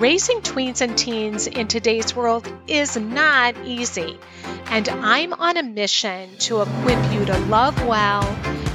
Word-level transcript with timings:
Raising 0.00 0.40
tweens 0.40 0.80
and 0.80 0.96
teens 0.96 1.46
in 1.46 1.68
today's 1.68 2.16
world 2.16 2.50
is 2.66 2.96
not 2.96 3.54
easy, 3.66 4.18
and 4.70 4.88
I'm 4.88 5.34
on 5.34 5.58
a 5.58 5.62
mission 5.62 6.38
to 6.38 6.62
equip 6.62 7.12
you 7.12 7.26
to 7.26 7.36
love 7.50 7.86
well 7.86 8.24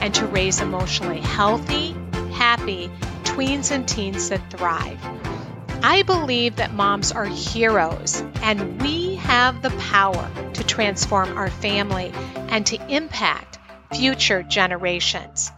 and 0.02 0.14
to 0.14 0.28
raise 0.28 0.62
emotionally 0.62 1.22
healthy, 1.22 1.96
happy 2.32 2.92
tweens 3.24 3.72
and 3.72 3.88
teens 3.88 4.30
that 4.30 4.52
thrive. 4.52 5.00
I 5.82 6.04
believe 6.04 6.58
that 6.58 6.76
moms 6.76 7.12
are 7.12 7.26
heroes 7.26 8.24
and 8.44 8.80
we 8.80 9.16
have 9.16 9.64
the 9.64 9.72
power 9.72 10.30
to 10.54 10.64
transform 10.64 11.40
our 11.40 11.50
family 11.50 12.12
and 12.50 12.68
to 12.68 12.78
impact 12.88 13.58
future 13.96 14.44
generations. 14.44 15.52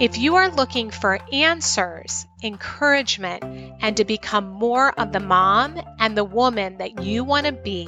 If 0.00 0.16
you 0.16 0.36
are 0.36 0.48
looking 0.48 0.90
for 0.90 1.20
answers, 1.30 2.26
encouragement, 2.42 3.44
and 3.82 3.98
to 3.98 4.06
become 4.06 4.48
more 4.48 4.98
of 4.98 5.12
the 5.12 5.20
mom 5.20 5.78
and 5.98 6.16
the 6.16 6.24
woman 6.24 6.78
that 6.78 7.02
you 7.02 7.22
want 7.22 7.44
to 7.44 7.52
be, 7.52 7.86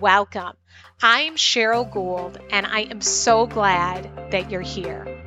welcome. 0.00 0.54
I'm 1.02 1.36
Sheryl 1.36 1.92
Gould, 1.92 2.40
and 2.50 2.66
I 2.66 2.84
am 2.84 3.02
so 3.02 3.46
glad 3.46 4.30
that 4.30 4.50
you're 4.50 4.62
here. 4.62 5.19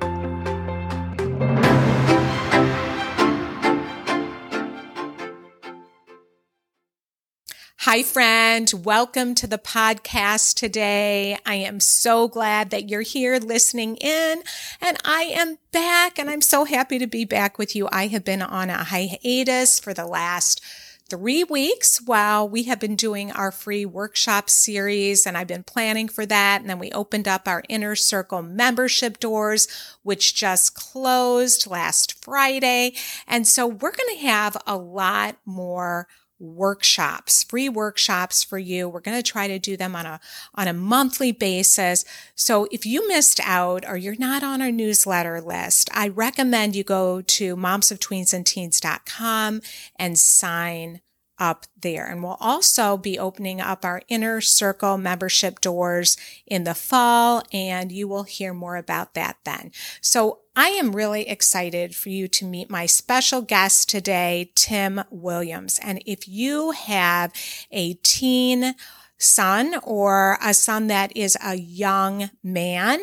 Hi, 7.85 8.01
friend. 8.01 8.71
Welcome 8.85 9.35
to 9.35 9.45
the 9.45 9.57
podcast 9.57 10.53
today. 10.53 11.37
I 11.45 11.55
am 11.55 11.81
so 11.81 12.29
glad 12.29 12.69
that 12.69 12.87
you're 12.87 13.01
here 13.01 13.37
listening 13.39 13.97
in, 13.97 14.41
and 14.79 14.97
I 15.03 15.23
am 15.23 15.57
back, 15.73 16.17
and 16.17 16.29
I'm 16.29 16.39
so 16.39 16.63
happy 16.63 16.97
to 16.97 17.07
be 17.07 17.25
back 17.25 17.57
with 17.57 17.75
you. 17.75 17.89
I 17.91 18.07
have 18.07 18.23
been 18.23 18.41
on 18.41 18.69
a 18.69 18.85
hiatus 18.85 19.81
for 19.81 19.93
the 19.93 20.05
last 20.05 20.63
three 21.09 21.43
weeks 21.43 22.01
while 22.01 22.47
we 22.47 22.63
have 22.63 22.79
been 22.79 22.95
doing 22.95 23.33
our 23.33 23.51
free 23.51 23.85
workshop 23.85 24.49
series 24.49 25.27
and 25.27 25.37
I've 25.37 25.47
been 25.47 25.63
planning 25.63 26.07
for 26.07 26.25
that. 26.25 26.61
And 26.61 26.69
then 26.69 26.79
we 26.79 26.89
opened 26.93 27.27
up 27.27 27.49
our 27.49 27.63
inner 27.67 27.95
circle 27.97 28.41
membership 28.41 29.19
doors, 29.19 29.67
which 30.03 30.33
just 30.33 30.73
closed 30.73 31.67
last 31.69 32.23
Friday. 32.23 32.93
And 33.27 33.45
so 33.45 33.67
we're 33.67 33.91
going 33.91 34.15
to 34.15 34.25
have 34.25 34.55
a 34.65 34.77
lot 34.77 35.35
more 35.45 36.07
workshops, 36.43 37.43
free 37.43 37.69
workshops 37.69 38.43
for 38.43 38.59
you. 38.59 38.89
We're 38.89 38.99
going 38.99 39.17
to 39.17 39.23
try 39.23 39.47
to 39.47 39.57
do 39.57 39.75
them 39.77 39.95
on 39.95 40.05
a, 40.05 40.19
on 40.53 40.67
a 40.67 40.73
monthly 40.73 41.31
basis. 41.31 42.05
So 42.35 42.67
if 42.71 42.85
you 42.85 43.07
missed 43.07 43.39
out 43.43 43.83
or 43.87 43.97
you're 43.97 44.15
not 44.19 44.43
on 44.43 44.61
our 44.61 44.71
newsletter 44.71 45.41
list, 45.41 45.89
I 45.93 46.09
recommend 46.09 46.75
you 46.75 46.83
go 46.83 47.21
to 47.21 47.55
momsoftweensandteens.com 47.55 49.61
and 49.97 50.19
sign 50.19 50.99
up 51.39 51.65
there. 51.79 52.05
And 52.05 52.23
we'll 52.23 52.37
also 52.39 52.97
be 52.97 53.17
opening 53.17 53.59
up 53.59 53.83
our 53.83 54.01
inner 54.07 54.41
circle 54.41 54.97
membership 54.97 55.61
doors 55.61 56.17
in 56.45 56.63
the 56.63 56.75
fall, 56.75 57.43
and 57.51 57.91
you 57.91 58.07
will 58.07 58.23
hear 58.23 58.53
more 58.53 58.75
about 58.75 59.13
that 59.13 59.37
then. 59.43 59.71
So 60.01 60.39
I 60.55 60.69
am 60.69 60.95
really 60.95 61.27
excited 61.27 61.95
for 61.95 62.09
you 62.09 62.27
to 62.27 62.45
meet 62.45 62.69
my 62.69 62.85
special 62.85 63.41
guest 63.41 63.89
today, 63.89 64.51
Tim 64.55 65.03
Williams. 65.09 65.79
And 65.81 66.01
if 66.05 66.27
you 66.27 66.71
have 66.71 67.33
a 67.71 67.95
teen 67.95 68.75
son 69.17 69.75
or 69.83 70.37
a 70.43 70.53
son 70.53 70.87
that 70.87 71.15
is 71.15 71.37
a 71.43 71.55
young 71.55 72.29
man, 72.43 73.01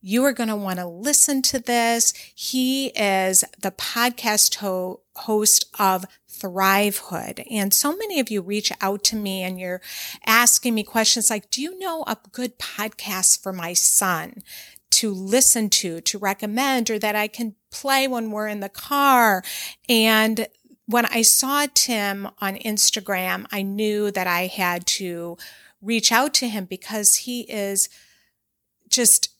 you 0.00 0.22
are 0.24 0.32
going 0.32 0.48
to 0.48 0.54
want 0.54 0.78
to 0.78 0.86
listen 0.86 1.42
to 1.42 1.58
this. 1.58 2.12
He 2.34 2.88
is 2.88 3.42
the 3.60 3.72
podcast 3.72 4.56
ho- 4.56 5.00
host 5.16 5.64
of 5.80 6.04
Thrivehood. 6.46 7.44
And 7.50 7.74
so 7.74 7.96
many 7.96 8.20
of 8.20 8.30
you 8.30 8.40
reach 8.42 8.72
out 8.80 9.02
to 9.04 9.16
me 9.16 9.42
and 9.42 9.58
you're 9.58 9.80
asking 10.24 10.74
me 10.74 10.84
questions 10.84 11.30
like, 11.30 11.50
do 11.50 11.60
you 11.60 11.78
know 11.78 12.04
a 12.06 12.16
good 12.32 12.58
podcast 12.58 13.42
for 13.42 13.52
my 13.52 13.72
son? 13.72 14.42
to 14.88 15.12
listen 15.12 15.68
to, 15.68 16.00
to 16.00 16.16
recommend, 16.16 16.88
or 16.88 16.98
that 16.98 17.14
I 17.14 17.28
can 17.28 17.54
play 17.70 18.08
when 18.08 18.30
we're 18.30 18.48
in 18.48 18.60
the 18.60 18.70
car. 18.70 19.42
And 19.90 20.46
when 20.86 21.04
I 21.06 21.20
saw 21.20 21.66
Tim 21.74 22.28
on 22.38 22.54
Instagram, 22.56 23.44
I 23.50 23.60
knew 23.60 24.10
that 24.10 24.26
I 24.26 24.46
had 24.46 24.86
to 24.86 25.36
reach 25.82 26.10
out 26.12 26.32
to 26.34 26.48
him 26.48 26.64
because 26.64 27.16
he 27.16 27.42
is 27.42 27.88
just 28.88 29.30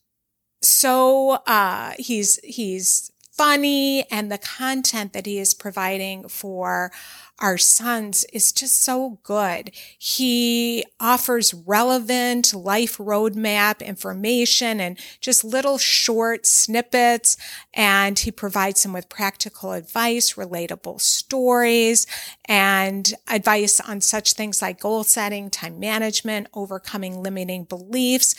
so 0.62 1.38
uh 1.46 1.92
he's 1.98 2.38
he's 2.42 3.12
funny 3.36 4.04
and 4.10 4.30
the 4.30 4.38
content 4.38 5.12
that 5.12 5.26
he 5.26 5.38
is 5.38 5.54
providing 5.54 6.28
for 6.28 6.90
our 7.38 7.58
sons 7.58 8.24
is 8.32 8.50
just 8.50 8.82
so 8.82 9.18
good. 9.22 9.70
He 9.98 10.84
offers 10.98 11.52
relevant 11.52 12.54
life 12.54 12.96
roadmap 12.96 13.84
information 13.84 14.80
and 14.80 14.98
just 15.20 15.44
little 15.44 15.76
short 15.76 16.46
snippets. 16.46 17.36
And 17.74 18.18
he 18.18 18.30
provides 18.30 18.82
them 18.82 18.94
with 18.94 19.10
practical 19.10 19.72
advice, 19.72 20.34
relatable 20.34 21.00
stories, 21.00 22.06
and 22.46 23.12
advice 23.28 23.80
on 23.80 24.00
such 24.00 24.32
things 24.32 24.62
like 24.62 24.80
goal 24.80 25.04
setting, 25.04 25.50
time 25.50 25.78
management, 25.78 26.48
overcoming 26.54 27.22
limiting 27.22 27.64
beliefs. 27.64 28.34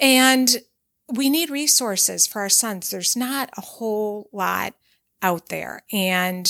And 0.00 0.56
we 1.12 1.30
need 1.30 1.50
resources 1.50 2.26
for 2.26 2.40
our 2.40 2.48
sons. 2.48 2.90
There's 2.90 3.16
not 3.16 3.50
a 3.56 3.62
whole 3.62 4.28
lot 4.32 4.74
out 5.22 5.48
there. 5.48 5.82
And 5.92 6.46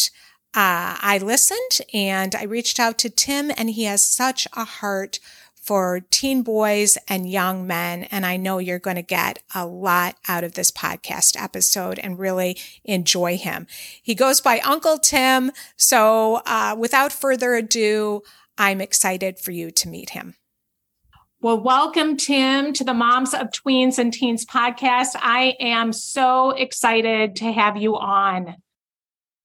uh, 0.54 0.96
I 1.00 1.18
listened 1.22 1.86
and 1.92 2.34
I 2.34 2.44
reached 2.44 2.80
out 2.80 2.98
to 2.98 3.10
Tim, 3.10 3.52
and 3.56 3.70
he 3.70 3.84
has 3.84 4.04
such 4.04 4.48
a 4.54 4.64
heart 4.64 5.20
for 5.54 6.00
teen 6.10 6.42
boys 6.42 6.96
and 7.08 7.30
young 7.30 7.66
men. 7.66 8.04
And 8.04 8.24
I 8.24 8.38
know 8.38 8.58
you're 8.58 8.78
going 8.78 8.96
to 8.96 9.02
get 9.02 9.40
a 9.54 9.66
lot 9.66 10.16
out 10.26 10.42
of 10.42 10.54
this 10.54 10.70
podcast 10.70 11.40
episode 11.40 11.98
and 11.98 12.18
really 12.18 12.56
enjoy 12.84 13.36
him. 13.36 13.66
He 14.02 14.14
goes 14.14 14.40
by 14.40 14.60
Uncle 14.60 14.98
Tim. 14.98 15.52
So 15.76 16.40
uh, 16.46 16.74
without 16.78 17.12
further 17.12 17.54
ado, 17.54 18.22
I'm 18.56 18.80
excited 18.80 19.38
for 19.38 19.50
you 19.50 19.70
to 19.70 19.88
meet 19.88 20.10
him. 20.10 20.36
Well, 21.40 21.60
welcome, 21.60 22.16
Tim, 22.16 22.72
to 22.72 22.82
the 22.82 22.92
Moms 22.92 23.32
of 23.32 23.50
Tweens 23.52 23.96
and 24.00 24.12
Teens 24.12 24.44
podcast. 24.44 25.10
I 25.14 25.54
am 25.60 25.92
so 25.92 26.50
excited 26.50 27.36
to 27.36 27.52
have 27.52 27.76
you 27.76 27.96
on. 27.96 28.56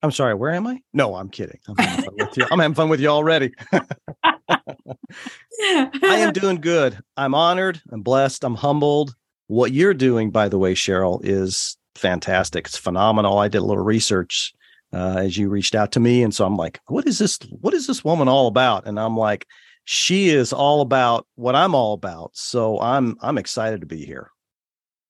I'm 0.02 0.10
sorry, 0.10 0.34
where 0.34 0.54
am 0.54 0.66
I? 0.66 0.82
No, 0.92 1.14
I'm 1.14 1.30
kidding. 1.30 1.60
I'm 1.68 1.76
having 1.76 2.06
fun 2.06 2.16
with 2.18 2.36
you, 2.36 2.48
I'm 2.50 2.58
having 2.58 2.74
fun 2.74 2.90
with 2.90 3.00
you 3.00 3.10
already. 3.10 3.52
I 4.24 5.90
am 6.02 6.34
doing 6.34 6.62
good. 6.62 6.98
I'm 7.16 7.36
honored. 7.36 7.80
I'm 7.92 8.02
blessed. 8.02 8.44
I'm 8.44 8.56
humbled. 8.56 9.14
What 9.46 9.72
you're 9.72 9.94
doing, 9.94 10.32
by 10.32 10.50
the 10.50 10.58
way, 10.58 10.74
Sheryl, 10.74 11.22
is 11.24 11.78
fantastic. 11.94 12.66
It's 12.66 12.76
phenomenal. 12.76 13.38
I 13.38 13.50
did 13.50 13.60
a 13.60 13.66
little 13.66 13.84
research 13.84 14.52
uh, 14.94 15.18
as 15.18 15.38
you 15.38 15.48
reached 15.48 15.76
out 15.76 15.92
to 15.92 16.00
me. 16.00 16.24
And 16.24 16.34
so 16.34 16.44
I'm 16.44 16.58
like, 16.58 16.80
what 16.88 17.06
is 17.06 17.20
this? 17.20 17.38
What 17.62 17.76
is 17.76 17.86
this 17.86 18.04
woman 18.04 18.28
all 18.28 18.48
about? 18.48 18.88
And 18.88 19.00
I'm 19.00 19.16
like, 19.16 19.46
she 19.86 20.30
is 20.30 20.54
all 20.54 20.82
about 20.82 21.28
what 21.36 21.56
I'm 21.56 21.76
all 21.76 21.94
about. 21.94 22.32
So 22.34 22.80
I'm 22.80 23.18
I'm 23.22 23.38
excited 23.38 23.82
to 23.82 23.88
be 23.88 24.06
here. 24.06 24.30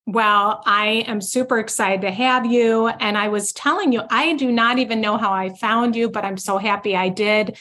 Well, 0.06 0.62
I 0.65 1.06
am 1.07 1.21
super 1.21 1.59
excited 1.59 2.01
to 2.01 2.12
have 2.12 2.45
you. 2.45 2.88
And 2.88 3.18
I 3.18 3.30
was 3.30 3.53
telling 3.53 3.94
you, 3.94 4.01
I 4.09 4.33
do 4.33 4.51
not 4.51 4.77
even 4.77 5.00
know 5.00 5.18
how 5.18 5.31
I 5.31 5.50
found 5.50 5.95
you, 5.95 6.09
but 6.09 6.25
I'm 6.25 6.38
so 6.38 6.57
happy 6.57 6.95
I 6.95 7.07
did 7.07 7.57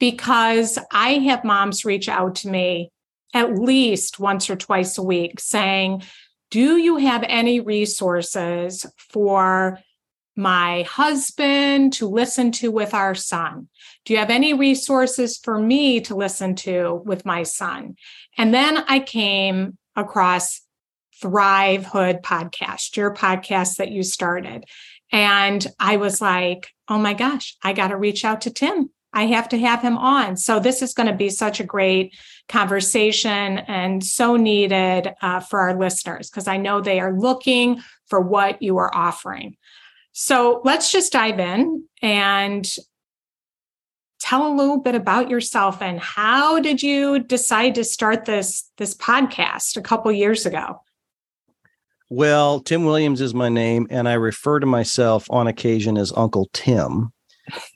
because 0.00 0.78
I 0.90 1.10
have 1.10 1.44
moms 1.44 1.84
reach 1.84 2.08
out 2.08 2.36
to 2.36 2.48
me 2.48 2.90
at 3.34 3.58
least 3.58 4.18
once 4.18 4.50
or 4.50 4.56
twice 4.56 4.98
a 4.98 5.02
week 5.02 5.38
saying, 5.38 6.02
Do 6.50 6.76
you 6.76 6.96
have 6.96 7.24
any 7.28 7.60
resources 7.60 8.84
for 8.96 9.78
my 10.36 10.82
husband 10.82 11.94
to 11.94 12.08
listen 12.08 12.52
to 12.52 12.70
with 12.70 12.94
our 12.94 13.14
son? 13.14 13.68
Do 14.04 14.12
you 14.12 14.18
have 14.18 14.30
any 14.30 14.52
resources 14.54 15.38
for 15.38 15.58
me 15.58 16.00
to 16.02 16.14
listen 16.14 16.54
to 16.56 17.02
with 17.04 17.24
my 17.24 17.42
son? 17.42 17.96
And 18.36 18.52
then 18.52 18.78
I 18.86 19.00
came 19.00 19.78
across 19.96 20.60
Thrivehood 21.22 22.20
podcast, 22.20 22.96
your 22.96 23.14
podcast 23.14 23.76
that 23.76 23.90
you 23.90 24.02
started. 24.02 24.64
And 25.10 25.66
I 25.80 25.96
was 25.96 26.20
like, 26.20 26.68
oh 26.88 26.98
my 26.98 27.14
gosh, 27.14 27.56
I 27.62 27.72
got 27.72 27.88
to 27.88 27.96
reach 27.96 28.24
out 28.24 28.42
to 28.42 28.50
Tim. 28.50 28.90
I 29.12 29.26
have 29.26 29.48
to 29.50 29.58
have 29.58 29.80
him 29.80 29.96
on. 29.96 30.36
So 30.36 30.60
this 30.60 30.82
is 30.82 30.92
going 30.92 31.06
to 31.06 31.14
be 31.14 31.30
such 31.30 31.58
a 31.58 31.64
great 31.64 32.14
conversation 32.50 33.58
and 33.58 34.04
so 34.04 34.36
needed 34.36 35.14
uh, 35.22 35.40
for 35.40 35.60
our 35.60 35.78
listeners 35.78 36.28
because 36.28 36.46
I 36.46 36.58
know 36.58 36.80
they 36.80 37.00
are 37.00 37.18
looking 37.18 37.80
for 38.08 38.20
what 38.20 38.60
you 38.60 38.76
are 38.76 38.94
offering. 38.94 39.56
So 40.18 40.62
let's 40.64 40.90
just 40.90 41.12
dive 41.12 41.38
in 41.38 41.84
and 42.00 42.66
tell 44.18 44.50
a 44.50 44.56
little 44.56 44.78
bit 44.78 44.94
about 44.94 45.28
yourself 45.28 45.82
and 45.82 46.00
how 46.00 46.58
did 46.58 46.82
you 46.82 47.18
decide 47.18 47.74
to 47.74 47.84
start 47.84 48.24
this 48.24 48.66
this 48.78 48.94
podcast 48.94 49.76
a 49.76 49.82
couple 49.82 50.10
years 50.10 50.46
ago? 50.46 50.80
Well, 52.08 52.60
Tim 52.60 52.86
Williams 52.86 53.20
is 53.20 53.34
my 53.34 53.50
name, 53.50 53.88
and 53.90 54.08
I 54.08 54.14
refer 54.14 54.58
to 54.58 54.64
myself 54.64 55.26
on 55.28 55.48
occasion 55.48 55.98
as 55.98 56.14
Uncle 56.16 56.48
Tim. 56.54 57.12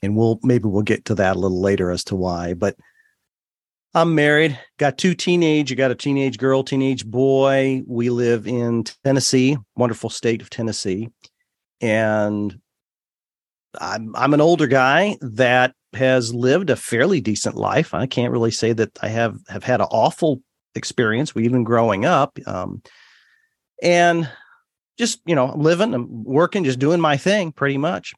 And 0.01 0.17
we'll 0.17 0.39
maybe 0.41 0.67
we'll 0.67 0.81
get 0.81 1.05
to 1.05 1.15
that 1.15 1.35
a 1.35 1.39
little 1.39 1.61
later 1.61 1.91
as 1.91 2.03
to 2.05 2.15
why. 2.15 2.55
But 2.55 2.75
I'm 3.93 4.15
married, 4.15 4.57
got 4.79 4.97
two 4.97 5.13
teenage, 5.13 5.71
I 5.71 5.75
got 5.75 5.91
a 5.91 5.95
teenage 5.95 6.39
girl, 6.39 6.63
teenage 6.63 7.05
boy. 7.05 7.83
We 7.85 8.09
live 8.09 8.47
in 8.47 8.85
Tennessee, 9.03 9.57
wonderful 9.75 10.09
state 10.09 10.41
of 10.41 10.49
Tennessee. 10.49 11.09
And 11.81 12.59
I'm 13.79 14.15
I'm 14.15 14.33
an 14.33 14.41
older 14.41 14.67
guy 14.67 15.17
that 15.21 15.73
has 15.93 16.33
lived 16.33 16.69
a 16.69 16.75
fairly 16.75 17.21
decent 17.21 17.55
life. 17.55 17.93
I 17.93 18.05
can't 18.07 18.31
really 18.31 18.51
say 18.51 18.73
that 18.73 18.97
I 19.01 19.07
have 19.09 19.37
have 19.49 19.63
had 19.63 19.81
an 19.81 19.87
awful 19.91 20.41
experience, 20.75 21.33
even 21.35 21.63
growing 21.63 22.05
up. 22.05 22.37
Um, 22.45 22.81
and 23.81 24.29
just 24.97 25.19
you 25.25 25.35
know 25.35 25.53
living 25.55 25.93
and 25.93 26.07
working 26.09 26.63
just 26.63 26.79
doing 26.79 27.01
my 27.01 27.17
thing 27.17 27.51
pretty 27.51 27.77
much 27.77 28.13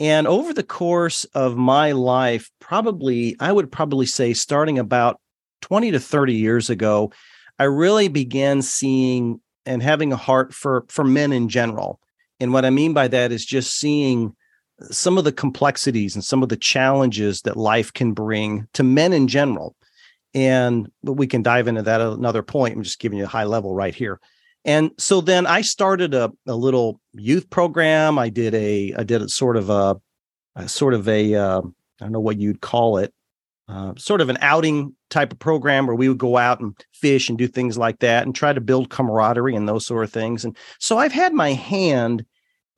and 0.00 0.26
over 0.26 0.52
the 0.52 0.62
course 0.62 1.24
of 1.26 1.56
my 1.56 1.92
life 1.92 2.50
probably 2.60 3.36
i 3.40 3.52
would 3.52 3.70
probably 3.70 4.06
say 4.06 4.32
starting 4.32 4.78
about 4.78 5.20
20 5.62 5.92
to 5.92 6.00
30 6.00 6.34
years 6.34 6.70
ago 6.70 7.12
i 7.58 7.64
really 7.64 8.08
began 8.08 8.62
seeing 8.62 9.40
and 9.64 9.82
having 9.82 10.12
a 10.12 10.16
heart 10.16 10.52
for 10.52 10.84
for 10.88 11.04
men 11.04 11.32
in 11.32 11.48
general 11.48 12.00
and 12.40 12.52
what 12.52 12.64
i 12.64 12.70
mean 12.70 12.92
by 12.92 13.08
that 13.08 13.32
is 13.32 13.44
just 13.44 13.78
seeing 13.78 14.34
some 14.90 15.18
of 15.18 15.24
the 15.24 15.32
complexities 15.32 16.14
and 16.14 16.24
some 16.24 16.42
of 16.42 16.48
the 16.48 16.56
challenges 16.56 17.42
that 17.42 17.56
life 17.56 17.92
can 17.92 18.12
bring 18.12 18.66
to 18.72 18.82
men 18.82 19.12
in 19.12 19.28
general 19.28 19.74
and 20.34 20.90
we 21.02 21.26
can 21.26 21.42
dive 21.42 21.68
into 21.68 21.82
that 21.82 22.00
another 22.00 22.42
point 22.42 22.76
i'm 22.76 22.82
just 22.82 23.00
giving 23.00 23.18
you 23.18 23.24
a 23.24 23.28
high 23.28 23.44
level 23.44 23.74
right 23.74 23.94
here 23.94 24.20
and 24.64 24.90
so 24.98 25.20
then 25.20 25.46
I 25.46 25.62
started 25.62 26.14
a, 26.14 26.30
a 26.46 26.54
little 26.54 27.00
youth 27.14 27.48
program. 27.48 28.18
I 28.18 28.28
did 28.28 28.54
a 28.54 28.92
I 28.98 29.02
did 29.02 29.22
a 29.22 29.28
sort 29.28 29.56
of 29.56 29.70
a, 29.70 29.96
a 30.56 30.68
sort 30.68 30.94
of 30.94 31.08
a 31.08 31.34
uh, 31.34 31.60
I 31.60 32.04
don't 32.04 32.12
know 32.12 32.20
what 32.20 32.38
you'd 32.38 32.60
call 32.60 32.98
it, 32.98 33.14
uh, 33.68 33.94
sort 33.96 34.20
of 34.20 34.28
an 34.28 34.38
outing 34.40 34.94
type 35.10 35.32
of 35.32 35.38
program 35.38 35.86
where 35.86 35.96
we 35.96 36.08
would 36.08 36.18
go 36.18 36.36
out 36.36 36.60
and 36.60 36.76
fish 36.92 37.28
and 37.28 37.38
do 37.38 37.48
things 37.48 37.78
like 37.78 38.00
that 38.00 38.24
and 38.24 38.34
try 38.34 38.52
to 38.52 38.60
build 38.60 38.90
camaraderie 38.90 39.56
and 39.56 39.68
those 39.68 39.86
sort 39.86 40.04
of 40.04 40.12
things. 40.12 40.44
And 40.44 40.56
so 40.78 40.98
I've 40.98 41.12
had 41.12 41.32
my 41.32 41.52
hand 41.52 42.24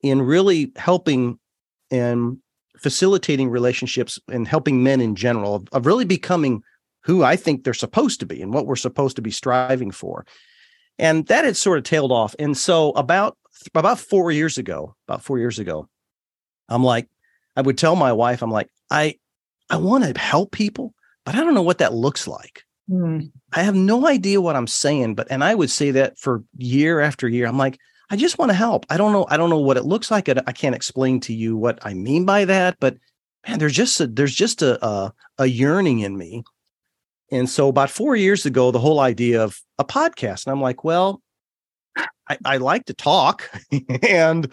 in 0.03 0.21
really 0.21 0.71
helping 0.75 1.39
and 1.89 2.37
facilitating 2.77 3.49
relationships 3.49 4.19
and 4.31 4.47
helping 4.47 4.83
men 4.83 5.01
in 5.01 5.15
general 5.15 5.55
of, 5.55 5.67
of 5.71 5.85
really 5.85 6.05
becoming 6.05 6.63
who 7.03 7.23
I 7.23 7.35
think 7.35 7.63
they're 7.63 7.73
supposed 7.73 8.19
to 8.19 8.25
be 8.25 8.41
and 8.41 8.53
what 8.53 8.65
we're 8.65 8.75
supposed 8.75 9.15
to 9.17 9.21
be 9.21 9.31
striving 9.31 9.91
for 9.91 10.25
and 11.01 11.25
that 11.27 11.43
had 11.45 11.57
sort 11.57 11.79
of 11.79 11.83
tailed 11.83 12.11
off. 12.11 12.35
And 12.39 12.55
so 12.55 12.91
about 12.91 13.37
about 13.73 13.99
four 13.99 14.31
years 14.31 14.57
ago, 14.57 14.95
about 15.07 15.23
four 15.23 15.39
years 15.39 15.59
ago, 15.59 15.89
I'm 16.69 16.83
like, 16.83 17.09
I 17.55 17.61
would 17.61 17.77
tell 17.77 17.95
my 17.95 18.13
wife, 18.13 18.41
I'm 18.41 18.51
like, 18.51 18.69
I 18.89 19.15
I 19.69 19.77
want 19.77 20.03
to 20.03 20.19
help 20.19 20.51
people, 20.51 20.93
but 21.25 21.35
I 21.35 21.39
don't 21.39 21.55
know 21.55 21.61
what 21.63 21.79
that 21.79 21.93
looks 21.93 22.27
like. 22.27 22.63
Mm. 22.89 23.31
I 23.53 23.63
have 23.63 23.75
no 23.75 24.07
idea 24.07 24.41
what 24.41 24.55
I'm 24.55 24.67
saying, 24.67 25.15
but 25.15 25.27
and 25.31 25.43
I 25.43 25.55
would 25.55 25.71
say 25.71 25.91
that 25.91 26.17
for 26.19 26.43
year 26.57 26.99
after 26.99 27.27
year. 27.27 27.47
I'm 27.47 27.57
like, 27.57 27.79
I 28.11 28.15
just 28.17 28.37
want 28.37 28.49
to 28.49 28.55
help. 28.55 28.85
I 28.89 28.97
don't 28.97 29.13
know. 29.13 29.25
I 29.29 29.37
don't 29.37 29.49
know 29.49 29.57
what 29.57 29.77
it 29.77 29.85
looks 29.85 30.11
like. 30.11 30.29
I, 30.29 30.51
can't 30.51 30.75
explain 30.75 31.19
to 31.21 31.33
you 31.33 31.57
what 31.57 31.79
I 31.81 31.95
mean 31.95 32.25
by 32.25 32.45
that, 32.45 32.77
but 32.79 32.97
man, 33.47 33.57
there's 33.57 33.73
just 33.73 33.99
a, 33.99 34.05
there's 34.05 34.35
just 34.35 34.61
a, 34.61 34.85
a, 34.85 35.13
a 35.39 35.45
yearning 35.47 36.01
in 36.01 36.17
me 36.17 36.43
and 37.31 37.49
so 37.49 37.69
about 37.69 37.89
four 37.89 38.15
years 38.15 38.45
ago, 38.45 38.71
the 38.71 38.79
whole 38.79 38.99
idea 38.99 39.41
of 39.41 39.59
a 39.79 39.85
podcast, 39.85 40.45
and 40.45 40.51
I'm 40.51 40.61
like, 40.61 40.83
well, 40.83 41.21
I, 42.29 42.37
I 42.45 42.57
like 42.57 42.85
to 42.85 42.93
talk 42.93 43.49
and 44.07 44.51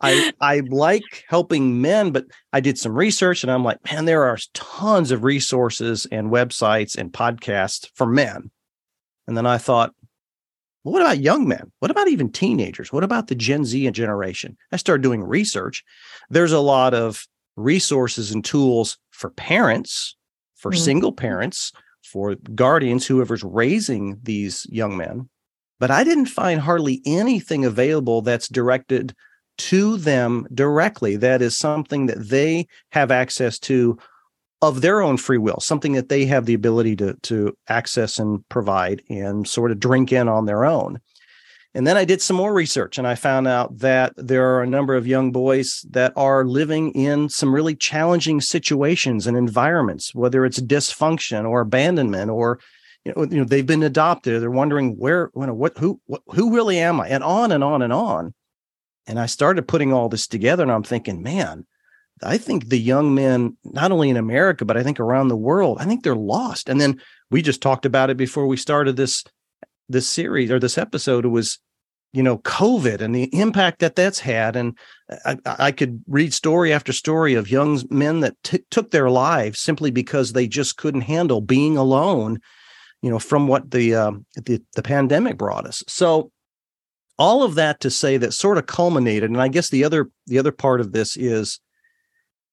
I 0.00 0.32
I 0.40 0.60
like 0.68 1.24
helping 1.26 1.80
men, 1.80 2.12
but 2.12 2.26
I 2.52 2.60
did 2.60 2.78
some 2.78 2.92
research 2.92 3.42
and 3.42 3.50
I'm 3.50 3.64
like, 3.64 3.78
man, 3.90 4.04
there 4.04 4.24
are 4.24 4.38
tons 4.52 5.10
of 5.10 5.24
resources 5.24 6.06
and 6.12 6.30
websites 6.30 6.96
and 6.96 7.12
podcasts 7.12 7.88
for 7.94 8.06
men. 8.06 8.50
And 9.26 9.36
then 9.36 9.46
I 9.46 9.58
thought, 9.58 9.94
well, 10.84 10.92
what 10.92 11.02
about 11.02 11.18
young 11.18 11.48
men? 11.48 11.72
What 11.80 11.90
about 11.90 12.08
even 12.08 12.30
teenagers? 12.30 12.92
What 12.92 13.04
about 13.04 13.26
the 13.26 13.34
Gen 13.34 13.64
Z 13.64 13.90
generation? 13.90 14.56
I 14.72 14.76
started 14.76 15.02
doing 15.02 15.22
research. 15.22 15.84
There's 16.30 16.52
a 16.52 16.60
lot 16.60 16.94
of 16.94 17.26
resources 17.56 18.30
and 18.30 18.44
tools 18.44 18.98
for 19.10 19.30
parents, 19.30 20.16
for 20.56 20.70
mm-hmm. 20.70 20.80
single 20.80 21.12
parents, 21.12 21.72
for 22.02 22.36
guardians, 22.54 23.06
whoever's 23.06 23.42
raising 23.42 24.18
these 24.22 24.66
young 24.70 24.96
men. 24.96 25.28
But 25.80 25.90
I 25.90 26.04
didn't 26.04 26.26
find 26.26 26.60
hardly 26.60 27.02
anything 27.04 27.64
available 27.64 28.22
that's 28.22 28.48
directed 28.48 29.14
to 29.58 29.96
them 29.96 30.46
directly. 30.54 31.16
That 31.16 31.42
is 31.42 31.56
something 31.56 32.06
that 32.06 32.28
they 32.28 32.68
have 32.92 33.10
access 33.10 33.58
to 33.60 33.98
of 34.60 34.80
their 34.80 35.00
own 35.00 35.16
free 35.16 35.38
will, 35.38 35.60
something 35.60 35.92
that 35.92 36.08
they 36.08 36.26
have 36.26 36.46
the 36.46 36.54
ability 36.54 36.96
to, 36.96 37.14
to 37.22 37.56
access 37.68 38.18
and 38.18 38.46
provide 38.48 39.02
and 39.08 39.46
sort 39.46 39.70
of 39.70 39.78
drink 39.78 40.12
in 40.12 40.28
on 40.28 40.46
their 40.46 40.64
own. 40.64 41.00
And 41.74 41.86
then 41.86 41.96
I 41.96 42.04
did 42.04 42.20
some 42.22 42.36
more 42.36 42.52
research 42.52 42.98
and 42.98 43.06
I 43.06 43.14
found 43.14 43.46
out 43.46 43.78
that 43.78 44.14
there 44.16 44.54
are 44.54 44.62
a 44.62 44.66
number 44.66 44.96
of 44.96 45.06
young 45.06 45.30
boys 45.30 45.84
that 45.90 46.12
are 46.16 46.44
living 46.44 46.90
in 46.92 47.28
some 47.28 47.54
really 47.54 47.76
challenging 47.76 48.40
situations 48.40 49.26
and 49.26 49.36
environments, 49.36 50.14
whether 50.14 50.44
it's 50.44 50.60
dysfunction 50.60 51.48
or 51.48 51.60
abandonment 51.60 52.30
or 52.30 52.58
you 53.04 53.12
know, 53.14 53.22
you 53.24 53.38
know 53.38 53.44
they've 53.44 53.66
been 53.66 53.82
adopted. 53.82 54.42
They're 54.42 54.50
wondering 54.50 54.96
where, 54.96 55.30
you 55.36 55.46
know, 55.46 55.54
what, 55.54 55.78
who, 55.78 56.00
what, 56.06 56.22
who 56.28 56.54
really 56.54 56.78
am 56.78 57.00
I? 57.00 57.08
And 57.08 57.22
on 57.22 57.52
and 57.52 57.62
on 57.62 57.82
and 57.82 57.92
on. 57.92 58.34
And 59.06 59.20
I 59.20 59.26
started 59.26 59.68
putting 59.68 59.92
all 59.92 60.08
this 60.08 60.26
together 60.26 60.62
and 60.62 60.72
I'm 60.72 60.82
thinking, 60.82 61.22
man, 61.22 61.66
I 62.22 62.38
think 62.38 62.68
the 62.68 62.78
young 62.78 63.14
men, 63.14 63.56
not 63.64 63.92
only 63.92 64.10
in 64.10 64.16
America, 64.16 64.64
but 64.64 64.76
I 64.76 64.82
think 64.82 65.00
around 65.00 65.28
the 65.28 65.36
world, 65.36 65.78
I 65.80 65.84
think 65.84 66.02
they're 66.02 66.16
lost. 66.16 66.68
And 66.68 66.80
then 66.80 67.00
we 67.30 67.42
just 67.42 67.62
talked 67.62 67.86
about 67.86 68.10
it 68.10 68.16
before 68.16 68.46
we 68.46 68.56
started 68.56 68.96
this 68.96 69.24
this 69.88 70.06
series 70.06 70.50
or 70.50 70.58
this 70.58 70.78
episode. 70.78 71.24
It 71.24 71.28
was 71.28 71.58
you 72.12 72.22
know 72.22 72.38
covid 72.38 73.02
and 73.02 73.14
the 73.14 73.24
impact 73.38 73.80
that 73.80 73.96
that's 73.96 74.20
had. 74.20 74.56
And 74.56 74.76
i, 75.24 75.36
I 75.44 75.72
could 75.72 76.02
read 76.06 76.32
story 76.32 76.72
after 76.72 76.92
story 76.92 77.34
of 77.34 77.50
young 77.50 77.82
men 77.90 78.20
that 78.20 78.36
t- 78.42 78.64
took 78.70 78.90
their 78.90 79.10
lives 79.10 79.60
simply 79.60 79.90
because 79.90 80.32
they 80.32 80.46
just 80.46 80.76
couldn't 80.76 81.02
handle 81.02 81.40
being 81.40 81.76
alone 81.76 82.40
you 83.02 83.10
know 83.10 83.18
from 83.18 83.46
what 83.46 83.70
the 83.70 83.94
um, 83.94 84.26
the, 84.36 84.62
the 84.74 84.82
pandemic 84.82 85.36
brought 85.36 85.66
us. 85.66 85.84
So 85.86 86.32
all 87.18 87.42
of 87.42 87.56
that 87.56 87.80
to 87.80 87.90
say 87.90 88.16
that 88.16 88.32
sort 88.32 88.58
of 88.58 88.66
culminated 88.66 89.28
and 89.28 89.40
i 89.40 89.48
guess 89.48 89.70
the 89.70 89.84
other 89.84 90.08
the 90.26 90.38
other 90.38 90.52
part 90.52 90.80
of 90.80 90.92
this 90.92 91.16
is 91.16 91.60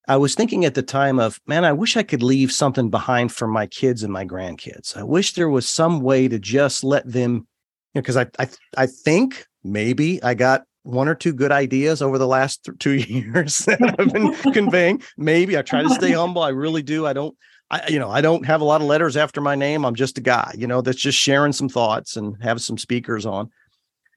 i 0.07 0.17
was 0.17 0.35
thinking 0.35 0.65
at 0.65 0.75
the 0.75 0.81
time 0.81 1.19
of 1.19 1.39
man 1.47 1.65
i 1.65 1.73
wish 1.73 1.97
i 1.97 2.03
could 2.03 2.23
leave 2.23 2.51
something 2.51 2.89
behind 2.89 3.31
for 3.31 3.47
my 3.47 3.65
kids 3.65 4.03
and 4.03 4.11
my 4.13 4.25
grandkids 4.25 4.95
i 4.95 5.03
wish 5.03 5.33
there 5.33 5.49
was 5.49 5.67
some 5.67 6.01
way 6.01 6.27
to 6.27 6.39
just 6.39 6.83
let 6.83 7.09
them 7.11 7.47
know, 7.95 8.01
because 8.01 8.17
I, 8.17 8.27
I 8.37 8.47
I 8.77 8.85
think 8.85 9.47
maybe 9.63 10.21
I 10.21 10.33
got 10.33 10.63
one 10.83 11.07
or 11.07 11.15
two 11.15 11.33
good 11.33 11.51
ideas 11.51 12.01
over 12.01 12.17
the 12.17 12.27
last 12.27 12.65
th- 12.65 12.77
two 12.77 12.91
years 12.95 13.59
that 13.59 13.81
I've 13.81 14.13
been 14.13 14.33
conveying. 14.53 15.01
Maybe 15.17 15.57
I 15.57 15.61
try 15.61 15.81
to 15.81 15.89
stay 15.89 16.11
humble. 16.11 16.43
I 16.43 16.49
really 16.49 16.83
do. 16.83 17.07
I 17.07 17.13
don't. 17.13 17.35
I 17.71 17.87
you 17.87 17.97
know 17.97 18.11
I 18.11 18.21
don't 18.21 18.45
have 18.45 18.61
a 18.61 18.65
lot 18.65 18.81
of 18.81 18.87
letters 18.87 19.17
after 19.17 19.41
my 19.41 19.55
name. 19.55 19.85
I'm 19.85 19.95
just 19.95 20.17
a 20.17 20.21
guy, 20.21 20.53
you 20.55 20.67
know, 20.67 20.81
that's 20.81 21.01
just 21.01 21.17
sharing 21.17 21.53
some 21.53 21.69
thoughts 21.69 22.15
and 22.15 22.35
have 22.43 22.61
some 22.61 22.77
speakers 22.77 23.25
on. 23.25 23.49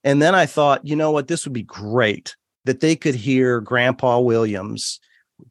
And 0.05 0.21
then 0.23 0.35
I 0.35 0.47
thought, 0.47 0.87
you 0.87 0.95
know 0.95 1.11
what, 1.11 1.29
this 1.29 1.45
would 1.45 1.53
be 1.53 1.63
great 1.63 2.37
that 2.67 2.81
they 2.81 2.95
could 2.95 3.15
hear 3.15 3.61
Grandpa 3.61 4.21
Williams 4.21 5.01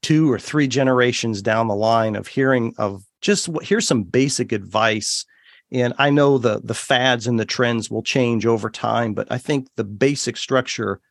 two 0.02 0.32
or 0.32 0.40
three 0.40 0.68
generations 0.68 1.42
down 1.42 1.68
the 1.68 1.76
line 1.76 2.16
of 2.16 2.28
hearing 2.28 2.74
of 2.78 3.04
just 3.22 3.50
here's 3.62 3.88
some 3.88 4.04
basic 4.04 4.52
advice 4.52 5.26
and 5.72 5.94
I 5.98 6.10
know 6.10 6.38
the 6.38 6.62
the 6.64 6.74
fads 6.74 7.28
and 7.28 7.40
the 7.40 7.46
trends 7.46 7.92
will 7.92 8.04
change 8.04 8.46
over 8.46 8.70
time, 8.70 9.14
but 9.14 9.28
I 9.32 9.38
think 9.38 9.68
the 9.76 9.84
basic 9.84 10.38
structure 10.38 11.02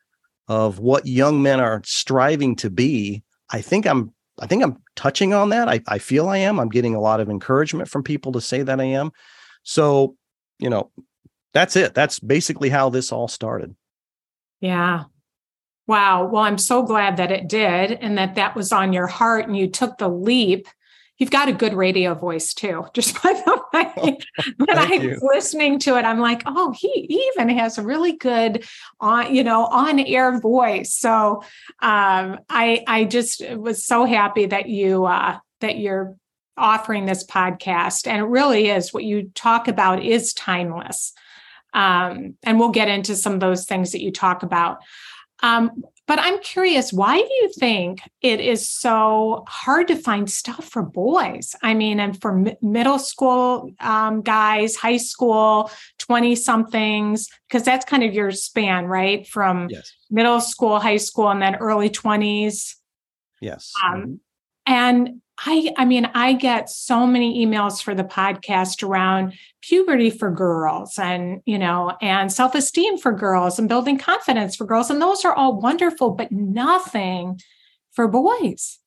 of 0.47 0.79
what 0.79 1.05
young 1.05 1.41
men 1.41 1.59
are 1.59 1.81
striving 1.85 2.55
to 2.57 2.69
be, 2.69 3.23
I 3.51 3.61
think 3.61 3.85
I'm 3.85 4.13
I 4.39 4.47
think 4.47 4.63
I'm 4.63 4.81
touching 4.95 5.33
on 5.33 5.49
that. 5.49 5.67
I, 5.67 5.81
I 5.87 5.97
feel 5.97 6.29
I 6.29 6.37
am. 6.37 6.59
I'm 6.59 6.69
getting 6.69 6.95
a 6.95 7.01
lot 7.01 7.19
of 7.19 7.29
encouragement 7.29 7.89
from 7.89 8.03
people 8.03 8.31
to 8.33 8.41
say 8.41 8.61
that 8.61 8.79
I 8.79 8.85
am. 8.85 9.11
So, 9.63 10.15
you 10.59 10.69
know, 10.69 10.91
that's 11.53 11.75
it. 11.75 11.95
That's 11.95 12.19
basically 12.19 12.69
how 12.69 12.89
this 12.89 13.11
all 13.11 13.27
started. 13.27 13.75
Yeah. 14.61 15.05
Wow. 15.87 16.27
Well, 16.27 16.43
I'm 16.43 16.57
so 16.57 16.83
glad 16.83 17.17
that 17.17 17.31
it 17.31 17.47
did 17.47 17.91
and 17.91 18.17
that 18.17 18.35
that 18.35 18.55
was 18.55 18.71
on 18.71 18.93
your 18.93 19.07
heart 19.07 19.47
and 19.47 19.57
you 19.57 19.67
took 19.67 19.97
the 19.97 20.09
leap 20.09 20.67
you've 21.17 21.31
got 21.31 21.49
a 21.49 21.53
good 21.53 21.73
radio 21.73 22.13
voice 22.13 22.53
too. 22.53 22.85
Just 22.93 23.21
by 23.21 23.33
the 23.33 23.61
way, 23.73 24.17
when 24.57 24.77
I'm 24.77 25.01
you. 25.01 25.19
listening 25.21 25.79
to 25.79 25.97
it, 25.97 26.05
I'm 26.05 26.19
like, 26.19 26.43
oh, 26.45 26.71
he 26.71 27.31
even 27.35 27.49
has 27.49 27.77
a 27.77 27.83
really 27.83 28.13
good 28.13 28.65
on, 28.99 29.33
you 29.33 29.43
know, 29.43 29.65
on 29.65 29.99
air 29.99 30.39
voice. 30.39 30.93
So 30.93 31.43
um, 31.81 32.39
I 32.49 32.83
I 32.87 33.05
just 33.05 33.47
was 33.49 33.85
so 33.85 34.05
happy 34.05 34.45
that 34.47 34.69
you 34.69 35.05
uh, 35.05 35.39
that 35.61 35.77
you're 35.77 36.15
offering 36.55 37.05
this 37.05 37.25
podcast, 37.25 38.07
and 38.07 38.19
it 38.19 38.25
really 38.25 38.69
is 38.69 38.93
what 38.93 39.03
you 39.03 39.31
talk 39.35 39.67
about 39.67 40.03
is 40.03 40.33
timeless. 40.33 41.13
Um, 41.73 42.35
and 42.43 42.59
we'll 42.59 42.69
get 42.69 42.87
into 42.87 43.15
some 43.15 43.33
of 43.33 43.39
those 43.39 43.65
things 43.65 43.91
that 43.91 44.01
you 44.01 44.11
talk 44.11 44.41
about. 44.41 44.79
Um, 45.41 45.83
but 46.07 46.19
I'm 46.19 46.39
curious, 46.39 46.93
why 46.93 47.17
do 47.17 47.33
you 47.41 47.51
think 47.57 47.99
it 48.21 48.39
is 48.39 48.69
so 48.69 49.43
hard 49.47 49.89
to 49.89 49.97
find 49.97 50.31
stuff 50.31 50.63
for 50.63 50.81
boys? 50.81 51.53
I 51.61 51.73
mean, 51.73 51.99
and 51.99 52.19
for 52.19 52.47
m- 52.47 52.55
middle 52.61 52.97
school 52.97 53.71
um, 53.81 54.21
guys, 54.21 54.77
high 54.77 54.97
school, 54.97 55.69
20 55.99 56.35
somethings, 56.35 57.27
because 57.47 57.63
that's 57.63 57.83
kind 57.83 58.03
of 58.03 58.13
your 58.13 58.31
span, 58.31 58.85
right? 58.85 59.27
From 59.27 59.67
yes. 59.69 59.91
middle 60.09 60.39
school, 60.39 60.79
high 60.79 60.97
school, 60.97 61.29
and 61.29 61.41
then 61.41 61.55
early 61.55 61.89
20s. 61.89 62.75
Yes. 63.41 63.73
Um, 63.83 64.01
mm-hmm. 64.01 64.13
And 64.65 65.21
I 65.39 65.71
I 65.77 65.85
mean 65.85 66.09
I 66.13 66.33
get 66.33 66.69
so 66.69 67.05
many 67.05 67.45
emails 67.45 67.81
for 67.81 67.93
the 67.93 68.03
podcast 68.03 68.81
around 68.81 69.33
puberty 69.61 70.09
for 70.09 70.31
girls 70.31 70.97
and 70.97 71.41
you 71.45 71.59
know 71.59 71.95
and 72.01 72.31
self-esteem 72.31 72.97
for 72.97 73.11
girls 73.11 73.59
and 73.59 73.69
building 73.69 73.97
confidence 73.97 74.55
for 74.55 74.65
girls 74.65 74.89
and 74.89 75.01
those 75.01 75.25
are 75.25 75.33
all 75.33 75.59
wonderful 75.59 76.11
but 76.11 76.31
nothing 76.31 77.39
for 77.97 78.07
boys. 78.07 78.79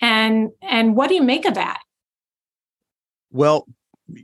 And 0.00 0.50
and 0.62 0.94
what 0.94 1.08
do 1.08 1.16
you 1.16 1.22
make 1.22 1.46
of 1.46 1.54
that? 1.54 1.80
Well, 3.32 3.66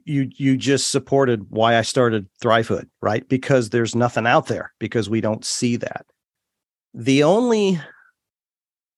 you 0.04 0.30
you 0.36 0.56
just 0.56 0.90
supported 0.90 1.50
why 1.50 1.76
I 1.76 1.82
started 1.82 2.28
Thrivehood, 2.40 2.88
right? 3.02 3.28
Because 3.28 3.70
there's 3.70 3.96
nothing 3.96 4.26
out 4.26 4.46
there 4.46 4.72
because 4.78 5.10
we 5.10 5.20
don't 5.20 5.44
see 5.44 5.76
that. 5.76 6.06
The 6.92 7.24
only 7.24 7.80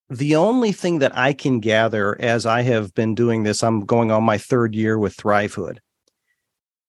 the 0.09 0.37
only 0.37 0.73
thing 0.73 1.01
that 1.01 1.17
I 1.17 1.33
can 1.33 1.61
gather 1.61 2.21
as 2.21 2.47
I 2.47 2.63
have 2.63 2.95
been 2.95 3.15
doing 3.15 3.43
this, 3.43 3.63
I'm 3.63 3.85
going 3.85 4.11
on 4.11 4.23
my 4.23 4.39
third 4.39 4.75
year 4.75 4.99
with 4.99 5.17
Thrivehood, 5.17 5.79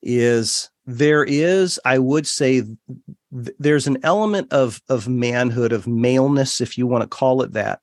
is 0.03 0.69
there 0.85 1.23
is, 1.23 1.79
I 1.83 1.97
would 1.97 2.27
say, 2.27 2.61
th- 2.61 3.55
there's 3.59 3.87
an 3.87 3.97
element 4.03 4.53
of 4.53 4.81
of 4.87 5.07
manhood, 5.07 5.73
of 5.73 5.87
maleness, 5.87 6.61
if 6.61 6.77
you 6.77 6.85
want 6.87 7.01
to 7.01 7.07
call 7.07 7.41
it 7.41 7.53
that, 7.53 7.79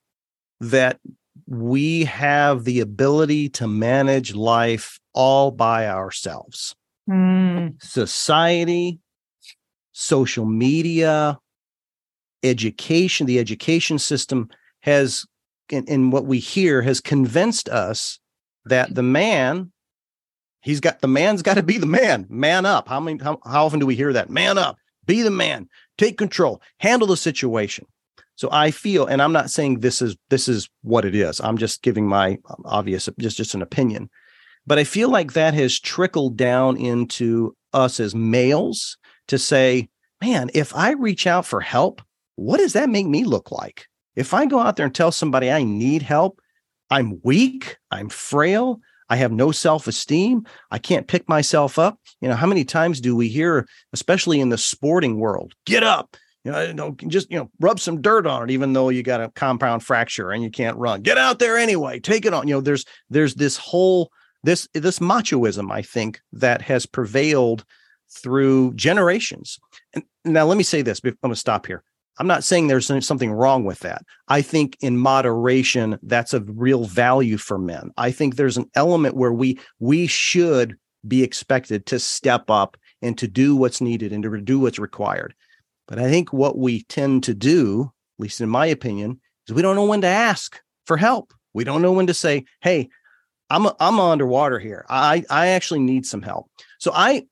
that 0.61 1.01
we 1.47 2.05
have 2.05 2.65
the 2.65 2.81
ability 2.81 3.49
to 3.51 3.67
manage 3.67 4.35
life 4.35 4.99
all 5.13 5.51
by 5.51 5.89
ourselves. 5.89 6.75
Mm. 7.11 7.83
Society, 7.83 9.01
social 9.93 10.47
media, 10.47 11.39
education, 12.43 13.27
the 13.27 13.39
education 13.39 13.99
system 13.99 14.49
has 14.85 15.25
in, 15.71 15.85
in 15.87 16.11
what 16.11 16.27
we 16.27 16.39
hear 16.39 16.83
has 16.83 17.01
convinced 17.01 17.71
us 17.71 18.19
that 18.67 18.95
the 18.95 19.03
man 19.03 19.73
he's 20.61 20.79
got 20.81 21.01
the 21.01 21.09
man's 21.09 21.41
got 21.43 21.55
to 21.55 21.63
be 21.63 21.79
the 21.79 21.87
man. 21.87 22.27
Man 22.29 22.67
up. 22.67 22.87
How 22.87 23.01
many 23.01 23.23
how, 23.23 23.41
how 23.45 23.65
often 23.65 23.81
do 23.81 23.87
we 23.87 23.95
hear 23.95 24.13
that? 24.13 24.29
Man 24.29 24.59
up. 24.59 24.77
Be 25.07 25.23
the 25.23 25.31
man. 25.31 25.69
Take 25.97 26.19
control. 26.19 26.61
Handle 26.81 27.09
the 27.09 27.17
situation. 27.17 27.87
So 28.37 28.49
i 28.53 28.73
feel 28.73 29.07
and 29.07 29.23
i'm 29.23 29.33
not 29.33 29.49
saying 29.49 29.81
this 29.81 30.03
is 30.03 30.17
this 30.29 30.49
is 30.49 30.69
what 30.83 31.07
it 31.07 31.15
is. 31.15 31.41
I'm 31.41 31.57
just 31.57 31.83
giving 31.83 32.07
my 32.07 32.39
um, 32.51 32.63
obvious 32.67 33.09
just 33.19 33.39
just 33.39 33.55
an 33.55 33.63
opinion. 33.63 34.11
But 34.67 34.79
i 34.79 34.85
feel 34.85 35.09
like 35.09 35.33
that 35.33 35.55
has 35.55 35.81
trickled 35.81 36.37
down 36.37 36.77
into 36.77 37.57
us 37.73 38.01
as 38.01 38.15
males 38.15 38.99
to 39.29 39.39
say 39.39 39.89
man 40.21 40.51
if 40.53 40.75
i 40.75 40.93
reach 40.93 41.27
out 41.27 41.47
for 41.47 41.61
help 41.61 42.01
what 42.37 42.59
does 42.59 42.73
that 42.75 42.89
make 42.89 43.07
me 43.07 43.25
look 43.25 43.51
like 43.51 43.87
if 44.17 44.35
I 44.35 44.47
go 44.47 44.59
out 44.61 44.77
there 44.77 44.87
and 44.87 44.95
tell 44.95 45.13
somebody 45.13 45.51
I 45.51 45.63
need 45.63 46.03
help, 46.03 46.41
I'm 46.91 47.21
weak, 47.23 47.79
I'm 47.91 48.09
frail, 48.09 48.81
I 49.09 49.17
have 49.17 49.33
no 49.33 49.53
self 49.53 49.87
esteem, 49.87 50.47
I 50.71 50.79
can't 50.79 51.07
pick 51.07 51.29
myself 51.29 51.79
up. 51.79 51.99
You 52.21 52.29
know, 52.29 52.37
how 52.37 52.47
many 52.47 52.65
times 52.65 53.01
do 53.01 53.17
we 53.17 53.29
hear, 53.29 53.67
especially 53.93 54.41
in 54.41 54.49
the 54.49 54.59
sporting 54.59 55.19
world, 55.19 55.55
get 55.67 55.83
up, 55.83 56.17
you 56.45 56.53
know, 56.53 56.97
just, 57.07 57.31
you 57.31 57.39
know, 57.39 57.51
rub 57.61 57.81
some 57.81 58.03
dirt 58.03 58.27
on 58.27 58.45
it, 58.45 58.53
even 58.53 58.73
though 58.73 58.91
you 58.91 59.03
got 59.03 59.21
a 59.21 59.31
compound 59.31 59.83
fracture 59.83 60.31
and 60.31 60.43
you 60.43 60.51
can't 60.51 60.77
run. 60.77 61.03
Get 61.03 61.19
out 61.19 61.39
there 61.39 61.57
anyway, 61.57 62.01
take 62.01 62.27
it 62.27 62.35
on. 62.35 62.47
You 62.47 62.55
know, 62.55 62.61
there's, 62.61 62.85
there's 63.09 63.35
this 63.35 63.57
whole, 63.57 64.11
this, 64.43 64.69
this 64.75 64.99
machoism, 64.99 65.73
I 65.73 65.83
think, 65.83 66.21
that 66.33 66.63
has 66.63 66.85
prevailed 66.85 67.65
through 68.11 68.75
generations. 68.75 69.59
And 69.95 70.05
now 70.25 70.45
let 70.45 70.59
me 70.59 70.65
say 70.65 70.83
this, 70.83 71.01
I'm 71.03 71.17
going 71.23 71.33
to 71.33 71.41
stop 71.41 71.67
here. 71.67 71.83
I'm 72.19 72.27
not 72.27 72.45
saying 72.45 72.67
there's 72.67 72.87
something 73.07 73.33
wrong 73.33 73.65
with 73.65 73.81
that. 73.81 74.03
I 74.29 74.41
think 74.41 74.77
in 74.81 74.97
moderation, 74.97 75.99
that's 76.03 76.33
of 76.33 76.49
real 76.49 76.85
value 76.85 77.39
for 77.39 77.59
men. 77.59 77.91
I 77.97 78.11
think 78.13 78.37
there's 78.37 78.57
an 78.57 78.71
element 78.75 79.17
where 79.17 79.33
we 79.33 79.59
we 79.81 80.07
should 80.07 80.77
be 81.07 81.23
expected 81.23 81.87
to 81.87 81.99
step 81.99 82.49
up 82.51 82.77
and 83.03 83.19
to 83.19 83.29
do 83.29 83.57
what's 83.57 83.81
needed 83.81 84.13
and 84.13 84.23
to 84.23 84.41
do 84.41 84.59
what's 84.59 84.79
required. 84.79 85.35
But 85.87 85.99
I 85.99 86.09
think 86.09 86.33
what 86.33 86.57
we 86.57 86.83
tend 86.85 87.25
to 87.25 87.35
do, 87.35 87.93
at 88.19 88.23
least 88.23 88.41
in 88.41 88.49
my 88.49 88.67
opinion, 88.67 89.21
is 89.47 89.55
we 89.55 89.63
don't 89.63 89.77
know 89.77 89.85
when 89.85 90.01
to 90.01 90.07
ask 90.07 90.61
for 90.87 90.97
help. 90.97 91.35
We 91.53 91.65
don't 91.65 91.83
know 91.83 91.93
when 91.93 92.07
to 92.07 92.15
say, 92.15 92.45
"Hey, 92.61 92.89
I'm 93.51 93.67
I'm 93.81 94.01
underwater 94.01 94.59
here. 94.59 94.87
I 94.89 95.25
I 95.29 95.49
actually 95.49 95.81
need 95.81 96.07
some 96.07 96.23
help." 96.23 96.49
So 96.79 96.93
I 96.95 97.27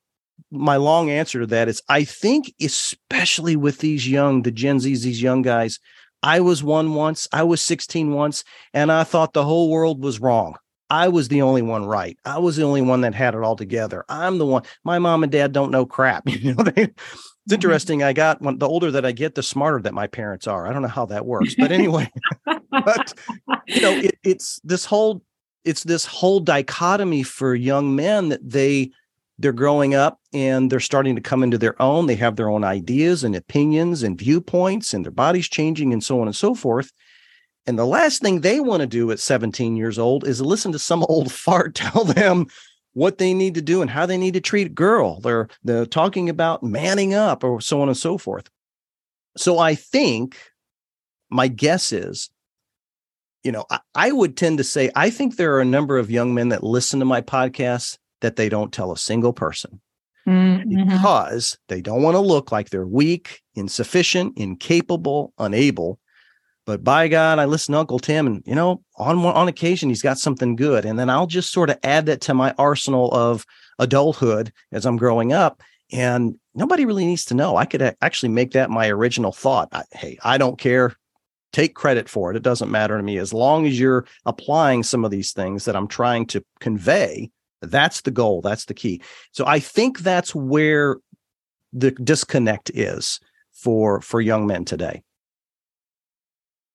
my 0.51 0.75
long 0.75 1.09
answer 1.09 1.39
to 1.39 1.47
that 1.47 1.67
is 1.67 1.81
I 1.89 2.03
think, 2.03 2.53
especially 2.61 3.55
with 3.55 3.79
these 3.79 4.07
young, 4.07 4.43
the 4.43 4.51
Gen 4.51 4.77
Zs, 4.77 5.03
these 5.03 5.21
young 5.21 5.41
guys, 5.41 5.79
I 6.21 6.39
was 6.39 6.63
one 6.63 6.93
once, 6.93 7.27
I 7.33 7.43
was 7.43 7.61
16 7.61 8.13
once, 8.13 8.43
and 8.73 8.91
I 8.91 9.03
thought 9.03 9.33
the 9.33 9.43
whole 9.43 9.69
world 9.69 10.01
was 10.03 10.21
wrong. 10.21 10.55
I 10.89 11.07
was 11.07 11.27
the 11.27 11.41
only 11.41 11.61
one 11.61 11.85
right. 11.85 12.17
I 12.23 12.37
was 12.37 12.55
the 12.55 12.63
only 12.63 12.81
one 12.81 13.01
that 13.01 13.15
had 13.15 13.33
it 13.33 13.41
all 13.41 13.55
together. 13.55 14.05
I'm 14.09 14.37
the 14.37 14.45
one. 14.45 14.63
My 14.83 14.99
mom 14.99 15.23
and 15.23 15.31
dad 15.31 15.51
don't 15.51 15.71
know 15.71 15.85
crap. 15.85 16.23
You 16.29 16.53
know, 16.53 16.63
they, 16.63 16.83
it's 16.83 16.93
mm-hmm. 16.93 17.53
interesting. 17.55 18.03
I 18.03 18.13
got 18.13 18.41
when 18.41 18.59
the 18.59 18.67
older 18.67 18.91
that 18.91 19.05
I 19.05 19.11
get, 19.11 19.35
the 19.35 19.43
smarter 19.43 19.81
that 19.81 19.93
my 19.93 20.07
parents 20.07 20.45
are. 20.47 20.67
I 20.67 20.73
don't 20.73 20.81
know 20.81 20.87
how 20.87 21.07
that 21.07 21.25
works, 21.25 21.55
but 21.55 21.71
anyway, 21.79 22.11
but 22.45 23.13
you 23.67 23.81
know, 23.81 23.91
it, 23.91 24.19
it's 24.23 24.59
this 24.63 24.85
whole 24.85 25.23
it's 25.65 25.83
this 25.83 26.05
whole 26.05 26.39
dichotomy 26.39 27.23
for 27.23 27.55
young 27.55 27.95
men 27.95 28.29
that 28.29 28.47
they 28.47 28.91
they're 29.39 29.51
growing 29.51 29.95
up 29.95 30.19
and 30.31 30.71
they're 30.71 30.79
starting 30.79 31.15
to 31.15 31.21
come 31.21 31.43
into 31.43 31.57
their 31.57 31.79
own. 31.81 32.05
They 32.05 32.15
have 32.15 32.35
their 32.35 32.49
own 32.49 32.63
ideas 32.63 33.23
and 33.23 33.35
opinions 33.35 34.03
and 34.03 34.17
viewpoints, 34.17 34.93
and 34.93 35.03
their 35.03 35.11
body's 35.11 35.49
changing 35.49 35.91
and 35.91 36.03
so 36.03 36.21
on 36.21 36.27
and 36.27 36.35
so 36.35 36.53
forth. 36.53 36.91
And 37.65 37.79
the 37.79 37.85
last 37.85 38.21
thing 38.21 38.41
they 38.41 38.59
want 38.59 38.81
to 38.81 38.87
do 38.87 39.09
at 39.11 39.19
17 39.19 39.75
years 39.75 39.97
old 39.97 40.27
is 40.27 40.41
listen 40.41 40.71
to 40.73 40.79
some 40.79 41.03
old 41.09 41.31
fart 41.31 41.75
tell 41.75 42.03
them 42.03 42.47
what 42.93 43.17
they 43.17 43.33
need 43.33 43.55
to 43.55 43.61
do 43.61 43.81
and 43.81 43.89
how 43.89 44.05
they 44.05 44.17
need 44.17 44.35
to 44.35 44.41
treat 44.41 44.67
a 44.67 44.69
girl. 44.69 45.19
They're 45.19 45.47
they're 45.63 45.85
talking 45.85 46.29
about 46.29 46.63
manning 46.63 47.13
up 47.13 47.43
or 47.43 47.59
so 47.59 47.81
on 47.81 47.87
and 47.87 47.97
so 47.97 48.17
forth. 48.17 48.49
So 49.35 49.57
I 49.57 49.73
think 49.73 50.37
my 51.29 51.47
guess 51.47 51.91
is, 51.91 52.29
you 53.43 53.51
know, 53.51 53.65
I, 53.95 54.11
would 54.11 54.37
tend 54.37 54.59
to 54.59 54.63
say 54.63 54.91
I 54.95 55.09
think 55.09 55.35
there 55.35 55.55
are 55.55 55.61
a 55.61 55.65
number 55.65 55.97
of 55.97 56.11
young 56.11 56.35
men 56.35 56.49
that 56.49 56.63
listen 56.63 56.99
to 56.99 57.05
my 57.05 57.21
podcasts 57.21 57.97
that 58.23 58.37
they 58.37 58.49
don't 58.49 58.73
tell 58.73 58.91
a 58.91 58.97
single 58.97 59.33
person 59.33 59.79
mm-hmm. 60.27 60.89
because 60.89 61.57
they 61.67 61.81
don't 61.81 62.01
want 62.01 62.15
to 62.15 62.19
look 62.19 62.51
like 62.51 62.69
they're 62.69 62.87
weak, 62.87 63.41
insufficient, 63.55 64.37
incapable, 64.37 65.33
unable. 65.37 65.99
But 66.65 66.83
by 66.83 67.09
God, 67.09 67.39
I 67.39 67.45
listen 67.45 67.73
to 67.73 67.79
Uncle 67.79 67.99
Tim, 67.99 68.25
and 68.25 68.43
you 68.45 68.55
know, 68.55 68.81
on 68.97 69.19
on 69.19 69.47
occasion 69.49 69.89
he's 69.89 70.01
got 70.01 70.17
something 70.17 70.55
good, 70.55 70.85
and 70.85 70.97
then 70.97 71.09
I'll 71.09 71.27
just 71.27 71.51
sort 71.51 71.69
of 71.69 71.77
add 71.83 72.05
that 72.05 72.21
to 72.21 72.33
my 72.33 72.55
arsenal 72.57 73.11
of 73.13 73.45
adulthood 73.79 74.51
as 74.71 74.85
I'm 74.85 74.97
growing 74.97 75.33
up. 75.33 75.61
And 75.91 76.35
nobody 76.55 76.85
really 76.85 77.05
needs 77.05 77.25
to 77.25 77.35
know. 77.35 77.57
I 77.57 77.65
could 77.65 77.95
actually 78.01 78.29
make 78.29 78.51
that 78.51 78.69
my 78.69 78.87
original 78.89 79.33
thought. 79.33 79.69
I, 79.73 79.83
hey, 79.91 80.17
I 80.23 80.37
don't 80.37 80.57
care. 80.57 80.95
Take 81.51 81.75
credit 81.75 82.09
for 82.09 82.31
it. 82.31 82.37
It 82.37 82.41
doesn't 82.43 82.71
matter 82.71 82.97
to 82.97 83.03
me 83.03 83.17
as 83.17 83.33
long 83.33 83.67
as 83.67 83.79
you're 83.79 84.05
applying 84.25 84.81
some 84.81 85.05
of 85.05 85.11
these 85.11 85.33
things 85.33 85.65
that 85.65 85.75
I'm 85.75 85.87
trying 85.87 86.25
to 86.27 86.43
convey 86.61 87.29
that's 87.63 88.01
the 88.01 88.11
goal. 88.11 88.41
That's 88.41 88.65
the 88.65 88.73
key. 88.73 89.01
So 89.31 89.45
I 89.45 89.59
think 89.59 89.99
that's 89.99 90.33
where 90.35 90.97
the 91.71 91.91
disconnect 91.91 92.71
is 92.73 93.19
for 93.51 94.01
for 94.01 94.21
young 94.21 94.45
men 94.47 94.65
today. 94.65 95.03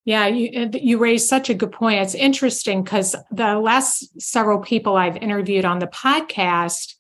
Yeah, 0.05 0.27
you 0.27 0.63
uh, 0.63 0.69
you 0.73 0.97
raised 0.97 1.29
such 1.29 1.51
a 1.51 1.55
good 1.55 1.73
point. 1.73 2.01
It's 2.01 2.15
interesting 2.15 2.83
because 2.83 3.15
the 3.31 3.59
last 3.59 4.21
several 4.21 4.59
people 4.61 4.97
I've 4.97 5.19
interviewed 5.19 5.67
on 5.67 5.81
the 5.81 5.87
podcast, 5.87 6.95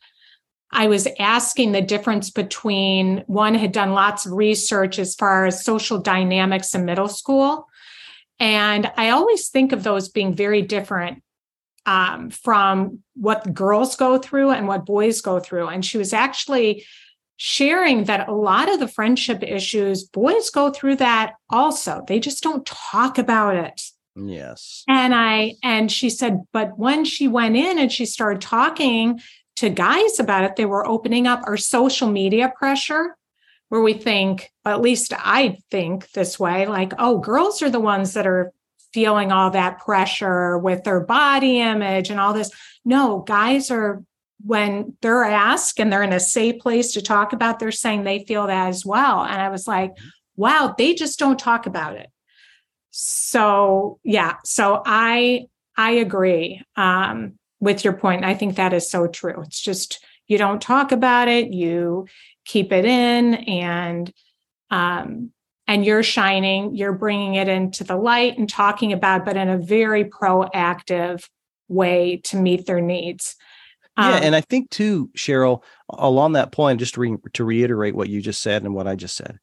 I 0.71 0.88
was 0.88 1.09
asking 1.18 1.73
the 1.73 1.80
difference 1.80 2.30
between 2.30 3.25
one 3.26 3.54
had 3.54 3.73
done 3.73 3.92
lots 3.92 4.26
of 4.26 4.33
research 4.33 4.99
as 4.99 5.14
far 5.14 5.47
as 5.47 5.64
social 5.64 5.99
dynamics 5.99 6.75
in 6.75 6.85
middle 6.85 7.09
school. 7.09 7.66
And 8.38 8.92
I 8.97 9.09
always 9.11 9.49
think 9.49 9.73
of 9.73 9.83
those 9.83 10.11
being 10.11 10.35
very 10.35 10.61
different 10.62 11.23
um, 11.87 12.31
from 12.31 13.03
what 13.15 13.55
girls 13.55 13.97
go 13.97 14.19
through 14.19 14.51
and 14.51 14.69
what 14.69 14.87
boys 14.87 15.21
go 15.21 15.41
through. 15.41 15.69
And 15.69 15.85
she 15.85 15.99
was 15.99 16.13
actually 16.13 16.85
sharing 17.37 18.05
that 18.05 18.29
a 18.29 18.35
lot 18.35 18.69
of 18.69 18.81
the 18.81 18.89
friendship 18.89 19.43
issues, 19.43 20.05
boys 20.05 20.51
go 20.51 20.71
through 20.71 20.97
that 20.97 21.35
also. 21.49 22.03
They 22.07 22.21
just 22.21 22.43
don't 22.43 22.67
talk 22.67 23.17
about 23.17 23.55
it. 23.55 23.81
Yes. 24.17 24.83
And 24.89 25.15
I, 25.15 25.55
and 25.63 25.91
she 25.91 26.11
said, 26.11 26.43
but 26.53 26.77
when 26.77 27.05
she 27.05 27.29
went 27.29 27.57
in 27.57 27.79
and 27.79 27.93
she 27.93 28.07
started 28.07 28.43
talking 28.43 29.21
to 29.57 29.71
guys 29.71 30.19
about 30.19 30.45
it, 30.45 30.57
they 30.57 30.67
were 30.67 30.87
opening 30.87 31.27
up 31.27 31.41
our 31.45 31.57
social 31.57 32.11
media 32.11 32.53
pressure, 32.57 33.17
where 33.69 33.83
we 33.83 33.93
think, 33.93 34.51
at 34.65 34.81
least 34.81 35.13
I 35.17 35.59
think 35.71 36.11
this 36.13 36.39
way, 36.41 36.67
like, 36.67 36.93
oh, 36.99 37.19
girls 37.19 37.63
are 37.63 37.71
the 37.71 37.79
ones 37.79 38.15
that 38.15 38.27
are 38.27 38.53
feeling 38.99 39.31
all 39.31 39.49
that 39.49 39.78
pressure 39.78 40.59
with 40.59 40.83
their 40.83 40.99
body 40.99 41.61
image 41.61 42.11
and 42.11 42.19
all 42.19 42.33
this. 42.33 42.50
No, 42.85 43.21
guys 43.21 43.71
are 43.71 44.02
when 44.45 44.97
they're 45.02 45.23
asked 45.23 45.78
and 45.78 45.93
they're 45.93 46.02
in 46.02 46.12
a 46.12 46.19
safe 46.19 46.61
place 46.61 46.95
to 46.95 47.00
talk 47.00 47.33
about, 47.33 47.61
they're 47.61 47.71
saying 47.71 48.02
they 48.02 48.25
feel 48.25 48.49
that 48.49 48.67
as 48.67 48.85
well. 48.85 49.23
And 49.23 49.40
I 49.40 49.50
was 49.50 49.69
like, 49.69 49.93
wow, 50.35 50.75
they 50.76 50.95
just 50.95 51.17
don't 51.17 51.38
talk 51.38 51.67
about 51.67 51.95
it. 51.95 52.09
So 52.90 54.00
yeah, 54.02 54.38
so 54.45 54.83
I 54.85 55.47
I 55.76 55.93
agree 55.93 56.61
um, 56.75 57.38
with 57.61 57.85
your 57.85 57.93
point. 57.93 58.25
I 58.25 58.35
think 58.35 58.57
that 58.57 58.73
is 58.73 58.90
so 58.90 59.07
true. 59.07 59.43
It's 59.43 59.61
just 59.61 60.05
you 60.26 60.38
don't 60.38 60.61
talk 60.61 60.90
about 60.90 61.28
it, 61.28 61.52
you 61.52 62.09
keep 62.45 62.73
it 62.73 62.85
in, 62.85 63.35
and 63.35 64.12
um, 64.73 65.31
and 65.69 65.85
you're 65.85 66.03
shining, 66.03 66.75
you're 66.75 66.95
bringing 66.95 67.35
it 67.35 67.47
into 67.47 67.85
the 67.85 67.97
light 67.97 68.39
and 68.39 68.49
talking 68.49 68.93
about, 68.93 69.27
but 69.27 69.37
in 69.37 69.51
a 69.51 69.59
very 69.59 70.05
proactive 70.05 71.23
way 71.69 72.23
to 72.25 72.39
meet 72.39 72.65
their 72.65 72.81
needs. 72.81 73.37
Um, 73.99 74.13
yeah, 74.13 74.21
and 74.21 74.35
I 74.35 74.41
think 74.41 74.71
too, 74.71 75.11
Sheryl, 75.17 75.63
along 75.91 76.33
that 76.33 76.53
point, 76.53 76.81
just 76.81 76.95
to, 76.95 77.01
re- 77.01 77.19
to 77.35 77.45
reiterate 77.45 77.95
what 77.95 78.09
you 78.09 78.23
just 78.23 78.41
said 78.41 78.63
and 78.63 78.75
what 78.75 78.89
I 78.89 78.97
just 78.97 79.15
said, 79.15 79.39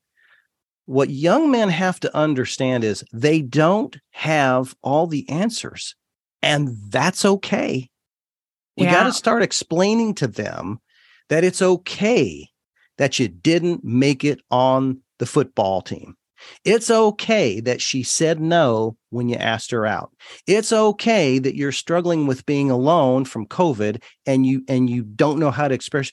what 0.86 1.12
young 1.12 1.52
men 1.52 1.70
have 1.70 2.00
to 2.02 2.16
understand 2.18 2.84
is 2.84 3.04
they 3.14 3.42
don't 3.42 3.96
have 4.12 4.76
all 4.82 5.08
the 5.08 5.30
answers, 5.30 5.96
and 6.42 6.70
that's 6.90 7.24
okay. 7.24 7.90
We 8.78 8.86
yeah. 8.86 8.94
got 8.94 9.04
to 9.04 9.14
start 9.14 9.44
explaining 9.44 10.16
to 10.16 10.28
them 10.28 10.80
that 11.30 11.44
it's 11.44 11.62
okay 11.62 12.50
that 12.98 13.20
you 13.20 13.28
didn't 13.28 13.84
make 13.84 14.24
it 14.24 14.42
on 14.50 15.02
the 15.20 15.26
football 15.26 15.82
team. 15.82 16.16
It's 16.64 16.92
okay 16.92 17.60
that 17.62 17.82
she 17.82 18.04
said 18.04 18.40
no 18.40 18.98
when 19.10 19.30
you 19.30 19.36
asked 19.36 19.72
her 19.72 19.86
out. 19.86 20.12
It's 20.48 20.74
okay 20.74 21.40
that 21.40 21.56
you're 21.56 21.72
struggling 21.72 22.28
with 22.28 22.46
being 22.46 22.70
alone 22.70 23.26
from 23.26 23.48
COVID 23.48 24.02
and 24.26 24.46
you 24.46 24.64
and 24.68 24.90
you 24.90 25.04
don't 25.04 25.40
know 25.40 25.52
how 25.52 25.68
to 25.68 25.76
express. 25.76 26.12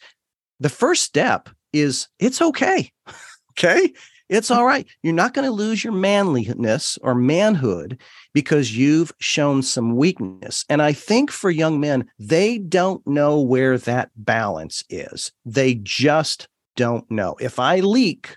The 0.61 0.69
first 0.69 1.03
step 1.03 1.49
is 1.73 2.09
it's 2.19 2.41
okay. 2.41 2.93
okay? 3.59 3.93
It's 4.29 4.51
all 4.51 4.65
right. 4.65 4.87
You're 5.03 5.13
not 5.13 5.35
going 5.35 5.45
to 5.45 5.53
lose 5.53 5.85
your 5.85 5.93
manliness 5.93 6.97
or 7.03 7.15
manhood 7.15 8.01
because 8.33 8.75
you've 8.75 9.13
shown 9.19 9.63
some 9.63 9.95
weakness. 9.97 10.65
And 10.71 10.81
I 10.81 10.95
think 10.95 11.31
for 11.31 11.51
young 11.51 11.81
men, 11.81 12.09
they 12.19 12.57
don't 12.57 13.07
know 13.07 13.41
where 13.41 13.77
that 13.77 14.11
balance 14.17 14.85
is. 14.89 15.33
They 15.45 15.75
just 15.75 16.49
don't 16.77 17.11
know. 17.11 17.37
If 17.41 17.59
I 17.59 17.81
leak 17.81 18.37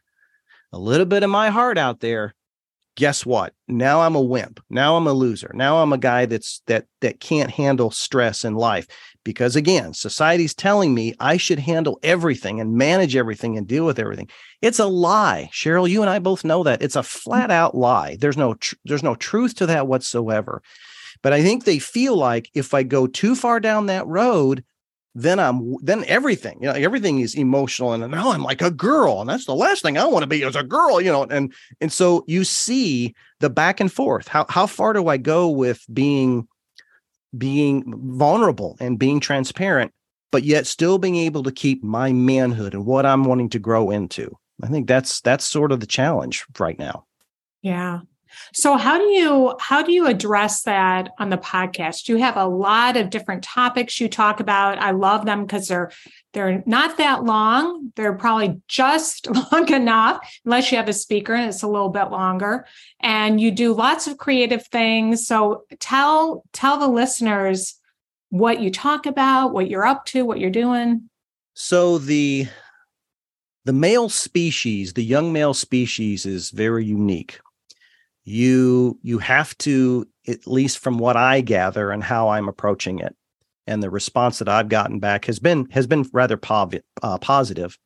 a 0.72 0.80
little 0.80 1.06
bit 1.06 1.24
of 1.24 1.30
my 1.30 1.50
heart 1.50 1.78
out 1.78 2.00
there, 2.00 2.34
guess 2.96 3.26
what? 3.26 3.54
Now 3.68 4.02
I'm 4.02 4.16
a 4.16 4.22
wimp. 4.22 4.60
Now 4.70 4.96
I'm 4.96 5.08
a 5.08 5.14
loser. 5.14 5.52
Now 5.54 5.82
I'm 5.82 5.94
a 5.94 5.98
guy 5.98 6.26
that's 6.26 6.62
that 6.68 6.86
that 7.02 7.20
can't 7.20 7.52
handle 7.52 7.92
stress 7.92 8.44
in 8.44 8.56
life 8.56 8.88
because 9.24 9.56
again, 9.56 9.94
society's 9.94 10.54
telling 10.54 10.94
me 10.94 11.14
I 11.20 11.38
should 11.38 11.60
handle 11.60 12.00
everything 12.04 12.62
and 12.62 12.76
manage 12.76 13.16
everything 13.16 13.58
and 13.58 13.68
deal 13.68 13.86
with 13.86 14.00
everything. 14.00 14.30
It's 14.62 14.80
a 14.80 14.86
lie. 14.86 15.50
Sheryl, 15.52 15.90
you 15.90 16.02
and 16.02 16.10
I 16.10 16.20
both 16.20 16.46
know 16.46 16.64
that. 16.64 16.82
It's 16.82 16.96
a 16.96 17.00
mm. 17.00 17.06
flat 17.06 17.52
out 17.52 17.76
lie. 17.76 18.18
There's 18.20 18.38
no 18.38 18.54
tr- 18.54 18.76
there's 18.86 19.04
no 19.04 19.16
truth 19.16 19.56
to 19.56 19.66
that 19.66 19.88
whatsoever. 19.88 20.62
But 21.22 21.34
I 21.34 21.42
think 21.42 21.64
they 21.64 21.80
feel 21.80 22.16
like 22.16 22.50
if 22.54 22.74
I 22.74 22.84
go 22.84 23.08
too 23.08 23.36
far 23.36 23.60
down 23.60 23.88
that 23.88 24.08
road, 24.08 24.64
then 25.16 25.40
I'm 25.40 25.78
then 25.82 26.04
everything, 26.06 26.58
you 26.62 26.68
know, 26.68 26.74
everything 26.74 27.22
is 27.22 27.36
emotional. 27.36 27.94
And 27.94 28.12
now 28.12 28.32
I'm 28.32 28.44
like 28.44 28.62
a 28.62 28.70
girl. 28.70 29.22
And 29.22 29.30
that's 29.30 29.46
the 29.46 29.56
last 29.56 29.82
thing 29.82 29.98
I 29.98 30.06
want 30.06 30.24
to 30.24 30.28
be 30.28 30.44
as 30.44 30.58
a 30.58 30.64
girl, 30.64 31.00
you 31.00 31.12
know. 31.12 31.24
And 31.24 31.54
and 31.80 31.92
so 31.92 32.26
you 32.28 32.44
see 32.44 33.16
the 33.40 33.50
back 33.50 33.80
and 33.80 33.92
forth. 33.92 34.28
How 34.28 34.46
how 34.50 34.68
far 34.68 34.92
do 34.92 35.08
I 35.08 35.16
go 35.16 35.50
with 35.50 35.84
being 35.92 36.48
being 37.38 37.84
vulnerable 38.18 38.76
and 38.82 39.00
being 39.00 39.22
transparent, 39.22 39.94
but 40.32 40.44
yet 40.44 40.68
still 40.68 40.98
being 40.98 41.16
able 41.16 41.44
to 41.44 41.52
keep 41.52 41.82
my 41.82 42.12
manhood 42.12 42.74
and 42.74 42.86
what 42.86 43.06
I'm 43.06 43.24
wanting 43.24 43.50
to 43.50 43.60
grow 43.60 43.92
into? 43.92 44.38
I 44.62 44.68
think 44.68 44.86
that's 44.88 45.22
that's 45.22 45.46
sort 45.46 45.72
of 45.72 45.80
the 45.80 45.88
challenge 45.88 46.46
right 46.60 46.78
now. 46.78 47.06
Yeah. 47.62 48.02
So 48.54 48.78
how 48.78 48.98
do 48.98 49.06
you 49.06 49.56
how 49.60 49.84
do 49.84 49.92
you 49.92 50.08
address 50.08 50.64
that 50.64 51.10
on 51.20 51.30
the 51.30 51.38
podcast? 51.38 52.08
You 52.08 52.18
have 52.18 52.38
a 52.38 52.46
lot 52.46 52.98
of 52.98 53.10
different 53.10 53.44
topics 53.44 54.00
you 54.00 54.10
talk 54.10 54.40
about. 54.40 54.78
I 54.78 54.92
love 54.92 55.26
them 55.26 55.46
because 55.46 55.68
they're 55.68 55.92
they're 56.34 56.64
not 56.66 56.98
that 56.98 57.24
long. 57.24 57.94
They're 57.96 58.14
probably 58.14 58.62
just 58.68 59.28
long 59.52 59.72
enough, 59.72 60.20
unless 60.44 60.72
you 60.72 60.78
have 60.78 60.90
a 60.90 60.94
speaker 60.94 61.34
and 61.34 61.48
it's 61.48 61.64
a 61.64 61.68
little 61.68 61.90
bit 61.90 62.12
longer. 62.12 62.66
And 63.00 63.40
you 63.40 63.52
do 63.52 63.74
lots 63.74 64.08
of 64.08 64.18
creative 64.18 64.68
things. 64.68 65.26
So 65.26 65.64
tell 65.80 66.44
tell 66.52 66.78
the 66.78 66.88
listeners 66.88 67.76
what 68.30 68.60
you 68.60 68.70
talk 68.70 69.06
about, 69.06 69.54
what 69.54 69.70
you're 69.70 69.86
up 69.86 70.06
to, 70.08 70.26
what 70.26 70.40
you're 70.40 70.50
doing. 70.50 71.10
So 71.54 71.98
the 71.98 72.48
the 73.64 73.74
male 73.74 74.10
species, 74.10 74.94
the 74.94 75.04
young 75.04 75.34
male 75.34 75.54
species 75.54 76.26
is 76.26 76.52
very 76.52 76.86
unique 76.86 77.40
you 78.26 79.00
you 79.04 79.20
have 79.20 79.58
to 79.60 80.06
at 80.28 80.48
least 80.48 80.80
from 80.80 80.98
what 80.98 81.16
i 81.16 81.42
gather 81.42 81.92
and 81.92 82.04
how 82.04 82.30
i'm 82.30 82.50
approaching 82.50 83.00
it 83.00 83.16
and 83.68 83.82
the 83.82 83.90
response 83.90 84.40
that 84.40 84.50
i've 84.50 84.68
gotten 84.68 85.00
back 85.00 85.26
has 85.26 85.40
been 85.40 85.70
has 85.70 85.88
been 85.88 86.06
rather 86.12 86.38
pov- 86.38 86.82
uh, 87.02 87.18
positive. 87.20 87.78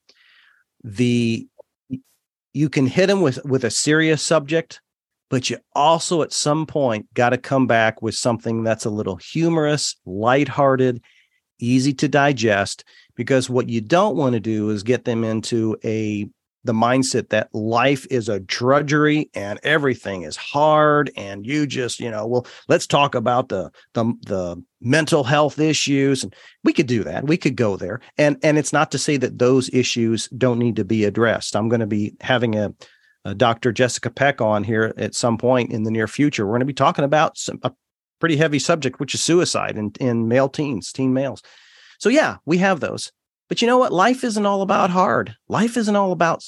The 0.83 1.47
you 2.53 2.69
can 2.69 2.87
hit 2.87 3.07
them 3.07 3.21
with 3.21 3.43
with 3.45 3.63
a 3.65 3.69
serious 3.69 4.21
subject 4.21 4.81
but 5.29 5.49
you 5.49 5.57
also 5.75 6.23
at 6.23 6.33
some 6.33 6.65
point 6.65 7.13
got 7.13 7.29
to 7.29 7.37
come 7.37 7.67
back 7.67 8.01
with 8.01 8.15
something 8.15 8.63
that's 8.63 8.85
a 8.85 8.89
little 8.89 9.17
humorous 9.17 9.95
lighthearted 10.05 11.01
easy 11.59 11.93
to 11.93 12.07
digest 12.07 12.85
because 13.15 13.49
what 13.49 13.69
you 13.69 13.81
don't 13.81 14.15
want 14.15 14.33
to 14.33 14.39
do 14.39 14.69
is 14.69 14.83
get 14.83 15.03
them 15.03 15.23
into 15.23 15.77
a 15.83 16.27
the 16.63 16.73
mindset 16.73 17.29
that 17.29 17.53
life 17.53 18.05
is 18.09 18.27
a 18.27 18.39
drudgery 18.39 19.29
and 19.33 19.59
everything 19.63 20.23
is 20.23 20.35
hard 20.35 21.09
and 21.15 21.45
you 21.45 21.65
just 21.65 21.99
you 21.99 22.11
know 22.11 22.27
well 22.27 22.45
let's 22.67 22.85
talk 22.85 23.15
about 23.15 23.49
the 23.49 23.71
the 23.93 24.03
the 24.25 24.61
mental 24.81 25.23
health 25.23 25.59
issues 25.59 26.23
and 26.23 26.33
we 26.63 26.73
could 26.73 26.87
do 26.87 27.03
that. 27.03 27.25
We 27.27 27.37
could 27.37 27.55
go 27.55 27.75
there. 27.75 28.01
And 28.17 28.37
and 28.43 28.57
it's 28.57 28.73
not 28.73 28.91
to 28.91 28.97
say 28.97 29.17
that 29.17 29.39
those 29.39 29.69
issues 29.73 30.27
don't 30.29 30.59
need 30.59 30.75
to 30.77 30.85
be 30.85 31.03
addressed. 31.03 31.55
I'm 31.55 31.69
going 31.69 31.79
to 31.79 31.87
be 31.87 32.15
having 32.21 32.55
a, 32.55 32.73
a 33.25 33.35
dr 33.35 33.71
jessica 33.73 34.09
peck 34.09 34.41
on 34.41 34.63
here 34.63 34.93
at 34.97 35.15
some 35.15 35.37
point 35.37 35.71
in 35.71 35.83
the 35.83 35.91
near 35.91 36.07
future. 36.07 36.45
We're 36.45 36.53
going 36.53 36.61
to 36.61 36.65
be 36.65 36.73
talking 36.73 37.05
about 37.05 37.37
some, 37.37 37.59
a 37.63 37.71
pretty 38.19 38.37
heavy 38.37 38.59
subject 38.59 38.99
which 38.99 39.15
is 39.15 39.23
suicide 39.23 39.77
in, 39.77 39.91
in 39.99 40.27
male 40.27 40.49
teens 40.49 40.91
teen 40.91 41.13
males. 41.13 41.41
So 41.99 42.09
yeah 42.09 42.37
we 42.45 42.57
have 42.59 42.79
those 42.79 43.11
but 43.49 43.61
you 43.61 43.67
know 43.67 43.77
what? 43.77 43.91
Life 43.91 44.23
isn't 44.23 44.45
all 44.45 44.61
about 44.61 44.89
hard. 44.91 45.35
Life 45.49 45.75
isn't 45.75 45.95
all 45.95 46.13
about 46.13 46.47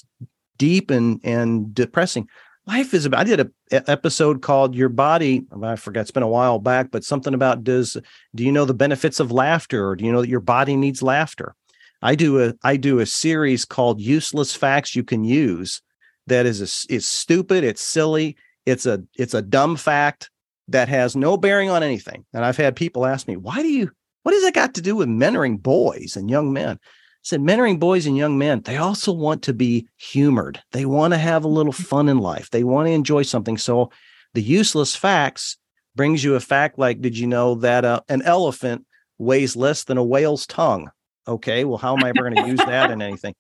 deep 0.57 0.91
and 0.91 1.19
and 1.23 1.73
depressing. 1.73 2.29
Life 2.67 2.93
is 2.93 3.05
about. 3.05 3.21
I 3.21 3.23
did 3.23 3.39
a, 3.41 3.91
episode 3.91 4.43
called 4.43 4.75
"Your 4.75 4.87
Body." 4.87 5.45
I 5.63 5.75
forgot. 5.75 6.01
It's 6.01 6.11
been 6.11 6.23
a 6.23 6.27
while 6.27 6.59
back, 6.59 6.91
but 6.91 7.03
something 7.03 7.33
about 7.33 7.63
does. 7.63 7.97
Do 8.35 8.43
you 8.45 8.51
know 8.51 8.65
the 8.65 8.75
benefits 8.75 9.19
of 9.19 9.31
laughter, 9.31 9.89
or 9.89 9.95
do 9.95 10.05
you 10.05 10.11
know 10.11 10.21
that 10.21 10.29
your 10.29 10.39
body 10.39 10.75
needs 10.75 11.01
laughter? 11.01 11.55
I 12.03 12.13
do 12.13 12.43
a 12.43 12.53
I 12.63 12.77
do 12.77 12.99
a 12.99 13.05
series 13.07 13.65
called 13.65 13.99
"Useless 13.99 14.55
Facts 14.55 14.95
You 14.95 15.03
Can 15.03 15.23
Use." 15.23 15.81
That 16.27 16.45
is 16.45 16.61
a, 16.61 16.93
is 16.93 17.07
stupid. 17.07 17.63
It's 17.63 17.81
silly. 17.81 18.37
It's 18.67 18.85
a 18.85 19.03
it's 19.15 19.33
a 19.33 19.41
dumb 19.41 19.75
fact 19.75 20.29
that 20.67 20.87
has 20.87 21.15
no 21.15 21.37
bearing 21.37 21.71
on 21.71 21.81
anything. 21.81 22.25
And 22.31 22.45
I've 22.45 22.57
had 22.57 22.75
people 22.75 23.07
ask 23.07 23.27
me, 23.27 23.37
"Why 23.37 23.63
do 23.63 23.69
you 23.69 23.89
what 24.23 24.33
has 24.33 24.43
that 24.43 24.53
got 24.53 24.75
to 24.75 24.81
do 24.81 24.95
with 24.95 25.07
mentoring 25.07 25.61
boys 25.61 26.15
and 26.15 26.29
young 26.29 26.53
men? 26.53 26.77
I 26.81 27.23
said, 27.23 27.41
mentoring 27.41 27.79
boys 27.79 28.05
and 28.05 28.17
young 28.17 28.37
men, 28.37 28.61
they 28.61 28.77
also 28.77 29.11
want 29.11 29.43
to 29.43 29.53
be 29.53 29.87
humored. 29.97 30.61
They 30.71 30.85
want 30.85 31.13
to 31.13 31.17
have 31.17 31.43
a 31.43 31.49
little 31.49 31.73
mm-hmm. 31.73 31.83
fun 31.83 32.09
in 32.09 32.17
life. 32.17 32.49
They 32.49 32.63
want 32.63 32.87
to 32.87 32.91
enjoy 32.91 33.23
something. 33.23 33.57
So 33.57 33.91
the 34.33 34.41
useless 34.41 34.95
facts 34.95 35.57
brings 35.95 36.23
you 36.23 36.35
a 36.35 36.39
fact 36.39 36.79
like, 36.79 37.01
did 37.01 37.17
you 37.17 37.27
know 37.27 37.55
that 37.55 37.85
uh, 37.85 38.01
an 38.09 38.21
elephant 38.23 38.85
weighs 39.17 39.55
less 39.55 39.83
than 39.83 39.97
a 39.97 40.03
whale's 40.03 40.47
tongue? 40.47 40.89
Okay, 41.27 41.63
well, 41.63 41.77
how 41.77 41.95
am 41.95 42.03
I 42.03 42.09
ever 42.09 42.29
going 42.29 42.43
to 42.43 42.49
use 42.49 42.59
that 42.59 42.89
in 42.89 43.01
anything? 43.01 43.35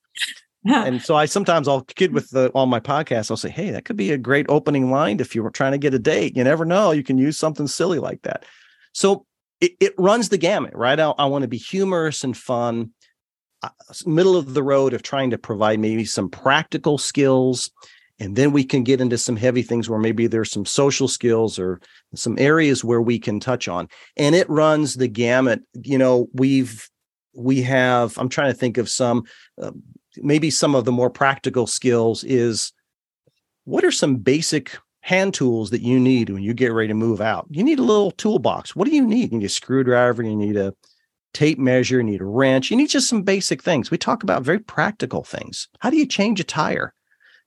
and 0.65 1.01
so 1.01 1.15
I 1.15 1.25
sometimes 1.25 1.67
I'll 1.67 1.81
kid 1.81 2.13
with 2.13 2.29
the 2.29 2.51
on 2.53 2.69
my 2.69 2.79
podcast. 2.79 3.31
I'll 3.31 3.37
say, 3.37 3.49
"Hey, 3.49 3.71
that 3.71 3.85
could 3.85 3.97
be 3.97 4.11
a 4.11 4.17
great 4.17 4.45
opening 4.47 4.91
line 4.91 5.19
if 5.19 5.33
you 5.33 5.41
were 5.41 5.49
trying 5.49 5.71
to 5.71 5.79
get 5.79 5.95
a 5.95 5.99
date. 5.99 6.37
You 6.37 6.43
never 6.43 6.65
know. 6.65 6.91
You 6.91 7.01
can 7.01 7.17
use 7.17 7.39
something 7.39 7.67
silly 7.67 7.97
like 7.97 8.21
that." 8.21 8.45
So 8.93 9.25
it, 9.61 9.73
it 9.79 9.93
runs 9.97 10.29
the 10.29 10.37
gamut, 10.37 10.73
right? 10.75 10.99
I, 10.99 11.13
I 11.17 11.25
want 11.25 11.43
to 11.43 11.47
be 11.47 11.57
humorous 11.57 12.23
and 12.23 12.35
fun, 12.35 12.91
uh, 13.61 13.69
middle 14.05 14.35
of 14.35 14.53
the 14.53 14.63
road 14.63 14.93
of 14.93 15.03
trying 15.03 15.29
to 15.29 15.37
provide 15.37 15.79
maybe 15.79 16.03
some 16.03 16.29
practical 16.29 16.97
skills. 16.97 17.71
And 18.19 18.35
then 18.35 18.51
we 18.51 18.63
can 18.63 18.83
get 18.83 19.01
into 19.01 19.17
some 19.17 19.35
heavy 19.35 19.61
things 19.61 19.89
where 19.89 19.99
maybe 19.99 20.27
there's 20.27 20.51
some 20.51 20.65
social 20.65 21.07
skills 21.07 21.57
or 21.57 21.79
some 22.13 22.37
areas 22.37 22.83
where 22.83 23.01
we 23.01 23.17
can 23.17 23.39
touch 23.39 23.67
on. 23.67 23.87
And 24.17 24.35
it 24.35 24.49
runs 24.49 24.95
the 24.95 25.07
gamut. 25.07 25.61
You 25.73 25.97
know, 25.97 26.27
we've, 26.33 26.87
we 27.35 27.61
have, 27.61 28.17
I'm 28.17 28.29
trying 28.29 28.51
to 28.51 28.57
think 28.57 28.77
of 28.77 28.89
some, 28.89 29.23
uh, 29.61 29.71
maybe 30.17 30.49
some 30.49 30.75
of 30.75 30.85
the 30.85 30.91
more 30.91 31.09
practical 31.09 31.65
skills 31.65 32.23
is 32.23 32.73
what 33.63 33.85
are 33.85 33.91
some 33.91 34.17
basic 34.17 34.77
hand 35.01 35.33
tools 35.33 35.71
that 35.71 35.81
you 35.81 35.99
need 35.99 36.29
when 36.29 36.43
you 36.43 36.53
get 36.53 36.71
ready 36.71 36.87
to 36.87 36.93
move 36.93 37.21
out. 37.21 37.47
You 37.49 37.63
need 37.63 37.79
a 37.79 37.83
little 37.83 38.11
toolbox. 38.11 38.75
What 38.75 38.87
do 38.87 38.95
you 38.95 39.05
need? 39.05 39.31
You 39.31 39.39
need 39.39 39.45
a 39.45 39.49
screwdriver, 39.49 40.23
you 40.23 40.35
need 40.35 40.55
a 40.55 40.73
tape 41.33 41.57
measure, 41.57 41.97
you 41.97 42.03
need 42.03 42.21
a 42.21 42.25
wrench, 42.25 42.69
you 42.69 42.77
need 42.77 42.89
just 42.89 43.09
some 43.09 43.23
basic 43.23 43.63
things. 43.63 43.89
We 43.89 43.97
talk 43.97 44.23
about 44.23 44.43
very 44.43 44.59
practical 44.59 45.23
things. 45.23 45.67
How 45.79 45.89
do 45.89 45.97
you 45.97 46.05
change 46.05 46.39
a 46.39 46.43
tire? 46.43 46.93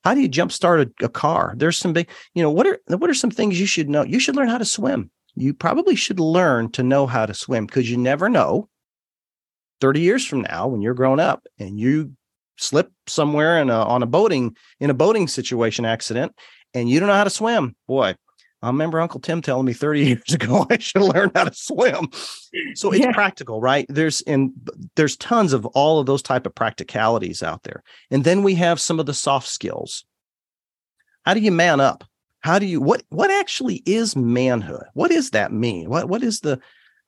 How 0.03 0.15
do 0.15 0.21
you 0.21 0.29
jump 0.29 0.53
start 0.53 0.81
a, 0.81 1.05
a 1.05 1.09
car? 1.09 1.55
There's 1.57 1.79
some 1.79 1.93
big, 1.93 2.11
you 2.35 2.43
know, 2.43 2.51
what 2.51 2.67
are 2.67 2.79
what 2.89 3.09
are 3.09 3.15
some 3.15 3.31
things 3.31 3.59
you 3.59 3.67
should 3.67 3.89
know? 3.89 4.03
You 4.03 4.19
should 4.19 4.37
learn 4.37 4.49
how 4.49 4.59
to 4.59 4.65
swim. 4.65 5.11
You 5.35 5.55
probably 5.55 5.97
should 5.97 6.21
learn 6.21 6.71
to 6.73 6.83
know 6.83 7.07
how 7.07 7.27
to 7.27 7.35
swim 7.35 7.67
because 7.67 7.91
you 7.91 7.97
never 7.97 8.29
know 8.29 8.69
30 9.81 10.01
years 10.01 10.25
from 10.25 10.43
now 10.43 10.69
when 10.69 10.83
you're 10.83 10.95
grown 10.95 11.21
up 11.21 11.47
and 11.59 11.79
you 11.79 12.13
slip 12.57 12.93
somewhere 13.07 13.61
in 13.61 13.71
a, 13.71 13.75
on 13.75 14.03
a 14.03 14.07
boating 14.07 14.57
in 14.79 14.91
a 14.91 14.95
boating 14.95 15.27
situation 15.27 15.85
accident 15.85 16.33
and 16.75 16.89
you 16.89 17.01
don't 17.01 17.09
know 17.09 17.15
how 17.15 17.25
to 17.25 17.31
swim, 17.31 17.77
boy, 17.87 18.15
I 18.65 18.69
remember 18.69 18.99
Uncle 18.99 19.21
Tim 19.21 19.43
telling 19.43 19.67
me 19.67 19.75
30 19.75 20.01
years 20.07 20.33
ago 20.33 20.67
I 20.71 20.79
should 20.79 21.03
learn 21.03 21.31
how 21.35 21.45
to 21.45 21.55
swim. 21.55 22.09
So 22.75 22.91
it's 22.93 23.05
yeah. 23.05 23.13
practical, 23.13 23.61
right? 23.61 23.87
There's 23.89 24.23
and 24.23 24.53
there's 24.97 25.17
tons 25.17 25.53
of 25.53 25.67
all 25.67 26.01
of 26.01 26.07
those 26.07 26.23
type 26.23 26.47
of 26.47 26.55
practicalities 26.55 27.43
out 27.43 27.63
there. 27.63 27.83
And 28.11 28.25
then 28.25 28.43
we 28.43 28.55
have 28.55 28.81
some 28.81 28.99
of 28.99 29.07
the 29.07 29.15
soft 29.15 29.49
skills. 29.49 30.05
How 31.25 31.35
do 31.35 31.41
you 31.41 31.53
man 31.53 31.81
up? 31.81 32.05
How 32.41 32.59
do 32.59 32.67
you 32.67 32.81
what 32.81 33.03
what 33.11 33.31
actually 33.31 33.83
is 33.87 34.17
manhood? 34.17 34.85
What 34.95 35.11
does 35.11 35.31
that 35.31 35.53
mean? 35.53 35.89
What 35.89 36.09
what 36.09 36.23
is 36.23 36.41
the 36.41 36.59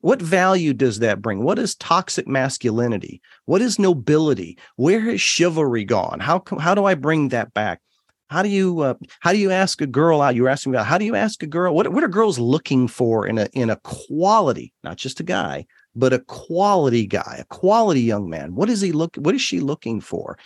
what 0.01 0.21
value 0.21 0.75
does 0.75 0.99
that 0.99 1.23
bring? 1.23 1.43
What 1.43 1.59
is 1.59 1.75
toxic 1.75 2.29
masculinity? 2.29 3.21
What 3.47 3.63
is 3.63 3.79
nobility? 3.79 4.59
Where 4.77 5.01
has 5.01 5.21
chivalry 5.21 5.85
gone? 5.85 6.21
How 6.21 6.43
how 6.59 6.75
do 6.75 6.85
I 6.85 6.95
bring 6.95 7.29
that 7.31 7.55
back? 7.55 7.81
How 8.29 8.43
do 8.43 8.49
you 8.49 8.81
uh, 8.81 8.95
how 9.21 9.33
do 9.33 9.39
you 9.39 9.51
ask 9.51 9.81
a 9.81 9.87
girl 9.87 10.21
out? 10.21 10.35
You 10.35 10.43
were 10.45 10.49
asking 10.49 10.75
about 10.75 10.87
how 10.87 10.99
do 10.99 11.05
you 11.05 11.15
ask 11.15 11.43
a 11.43 11.47
girl 11.47 11.75
what 11.75 11.93
what 11.93 12.03
are 12.03 12.09
girls 12.09 12.39
looking 12.39 12.89
for 12.89 13.27
in 13.27 13.39
a 13.39 13.49
in 13.53 13.71
a 13.71 13.77
quality, 13.77 14.73
not 14.83 14.97
just 14.97 15.21
a 15.21 15.23
guy, 15.25 15.67
but 15.95 16.13
a 16.13 16.19
quality 16.21 17.07
guy, 17.07 17.37
a 17.39 17.45
quality 17.55 18.03
young 18.03 18.29
man. 18.29 18.55
What 18.55 18.69
is 18.69 18.81
he 18.81 18.93
look? 18.93 19.17
What 19.17 19.35
is 19.35 19.43
she 19.43 19.61
looking 19.61 20.01
for? 20.01 20.39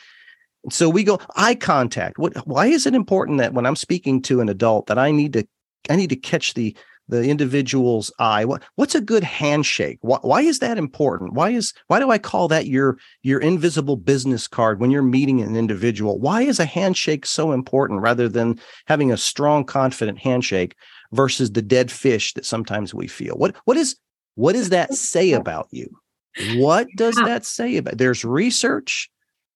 And 0.64 0.72
so 0.72 0.90
we 0.90 1.04
go 1.04 1.20
eye 1.36 1.54
contact. 1.54 2.18
What? 2.18 2.36
Why 2.46 2.66
is 2.66 2.86
it 2.86 2.94
important 2.94 3.38
that 3.38 3.54
when 3.54 3.66
I'm 3.66 3.76
speaking 3.76 4.20
to 4.22 4.40
an 4.40 4.48
adult 4.48 4.86
that 4.86 4.98
I 4.98 5.10
need 5.10 5.32
to 5.32 5.46
I 5.88 5.96
need 5.96 6.10
to 6.10 6.16
catch 6.16 6.54
the 6.54 6.76
the 7.10 7.28
individual's 7.28 8.12
eye. 8.18 8.44
What, 8.44 8.62
what's 8.76 8.94
a 8.94 9.00
good 9.00 9.24
handshake? 9.24 9.98
Why, 10.00 10.18
why 10.22 10.42
is 10.42 10.60
that 10.60 10.78
important? 10.78 11.34
Why 11.34 11.50
is 11.50 11.74
why 11.88 11.98
do 11.98 12.10
i 12.10 12.18
call 12.18 12.48
that 12.48 12.66
your 12.66 12.98
your 13.22 13.40
invisible 13.40 13.96
business 13.96 14.46
card 14.46 14.80
when 14.80 14.90
you're 14.90 15.02
meeting 15.02 15.40
an 15.40 15.56
individual? 15.56 16.18
Why 16.18 16.42
is 16.42 16.60
a 16.60 16.64
handshake 16.64 17.26
so 17.26 17.52
important 17.52 18.00
rather 18.00 18.28
than 18.28 18.58
having 18.86 19.12
a 19.12 19.16
strong 19.16 19.64
confident 19.64 20.18
handshake 20.18 20.74
versus 21.12 21.50
the 21.52 21.62
dead 21.62 21.90
fish 21.90 22.32
that 22.34 22.46
sometimes 22.46 22.94
we 22.94 23.06
feel? 23.06 23.34
What 23.34 23.56
what 23.64 23.76
is 23.76 23.96
what 24.36 24.52
does 24.52 24.70
that 24.70 24.94
say 24.94 25.32
about 25.40 25.68
you? 25.70 25.88
What 26.54 26.86
does 26.96 27.16
that 27.16 27.44
say 27.44 27.76
about 27.76 27.98
there's 27.98 28.24
research 28.24 29.10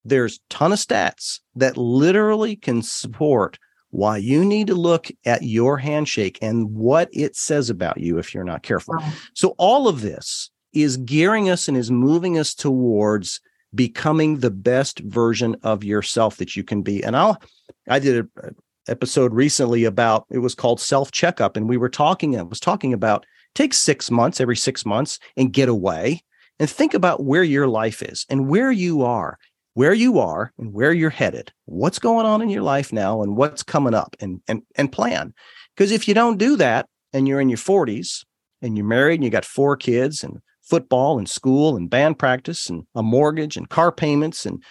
there's 0.04 0.40
ton 0.50 0.72
of 0.72 0.78
stats 0.78 1.40
that 1.56 1.76
literally 1.76 2.56
can 2.56 2.82
support 2.82 3.58
why 3.94 4.16
you 4.16 4.44
need 4.44 4.66
to 4.66 4.74
look 4.74 5.08
at 5.24 5.42
your 5.42 5.78
handshake 5.78 6.36
and 6.42 6.68
what 6.74 7.08
it 7.12 7.36
says 7.36 7.70
about 7.70 7.98
you 7.98 8.18
if 8.18 8.34
you're 8.34 8.42
not 8.42 8.64
careful. 8.64 8.96
Wow. 8.98 9.12
So, 9.34 9.54
all 9.56 9.86
of 9.86 10.00
this 10.00 10.50
is 10.72 10.96
gearing 10.96 11.48
us 11.48 11.68
and 11.68 11.76
is 11.76 11.92
moving 11.92 12.36
us 12.36 12.54
towards 12.54 13.40
becoming 13.72 14.38
the 14.38 14.50
best 14.50 14.98
version 14.98 15.54
of 15.62 15.84
yourself 15.84 16.38
that 16.38 16.56
you 16.56 16.64
can 16.64 16.82
be. 16.82 17.04
And 17.04 17.16
I'll, 17.16 17.40
I 17.88 18.00
did 18.00 18.28
an 18.42 18.56
episode 18.88 19.32
recently 19.32 19.84
about 19.84 20.26
it 20.28 20.38
was 20.38 20.56
called 20.56 20.80
self 20.80 21.12
checkup, 21.12 21.56
and 21.56 21.68
we 21.68 21.76
were 21.76 21.88
talking, 21.88 22.36
I 22.36 22.42
was 22.42 22.58
talking 22.58 22.92
about 22.92 23.24
take 23.54 23.72
six 23.72 24.10
months, 24.10 24.40
every 24.40 24.56
six 24.56 24.84
months, 24.84 25.20
and 25.36 25.52
get 25.52 25.68
away 25.68 26.24
and 26.58 26.68
think 26.68 26.94
about 26.94 27.22
where 27.22 27.44
your 27.44 27.68
life 27.68 28.02
is 28.02 28.26
and 28.28 28.48
where 28.48 28.72
you 28.72 29.02
are 29.02 29.38
where 29.74 29.92
you 29.92 30.18
are 30.18 30.52
and 30.58 30.72
where 30.72 30.92
you're 30.92 31.10
headed, 31.10 31.52
what's 31.66 31.98
going 31.98 32.26
on 32.26 32.40
in 32.40 32.48
your 32.48 32.62
life 32.62 32.92
now 32.92 33.22
and 33.22 33.36
what's 33.36 33.62
coming 33.62 33.94
up 33.94 34.16
and 34.20 34.40
and 34.48 34.62
and 34.76 34.90
plan. 34.90 35.34
Because 35.76 35.92
if 35.92 36.08
you 36.08 36.14
don't 36.14 36.38
do 36.38 36.56
that 36.56 36.86
and 37.12 37.28
you're 37.28 37.40
in 37.40 37.48
your 37.48 37.58
40s 37.58 38.24
and 38.62 38.76
you're 38.76 38.86
married 38.86 39.16
and 39.16 39.24
you 39.24 39.30
got 39.30 39.44
four 39.44 39.76
kids 39.76 40.22
and 40.22 40.38
football 40.62 41.18
and 41.18 41.28
school 41.28 41.76
and 41.76 41.90
band 41.90 42.18
practice 42.18 42.70
and 42.70 42.84
a 42.94 43.02
mortgage 43.02 43.56
and 43.56 43.68
car 43.68 43.92
payments 43.92 44.46
and 44.46 44.62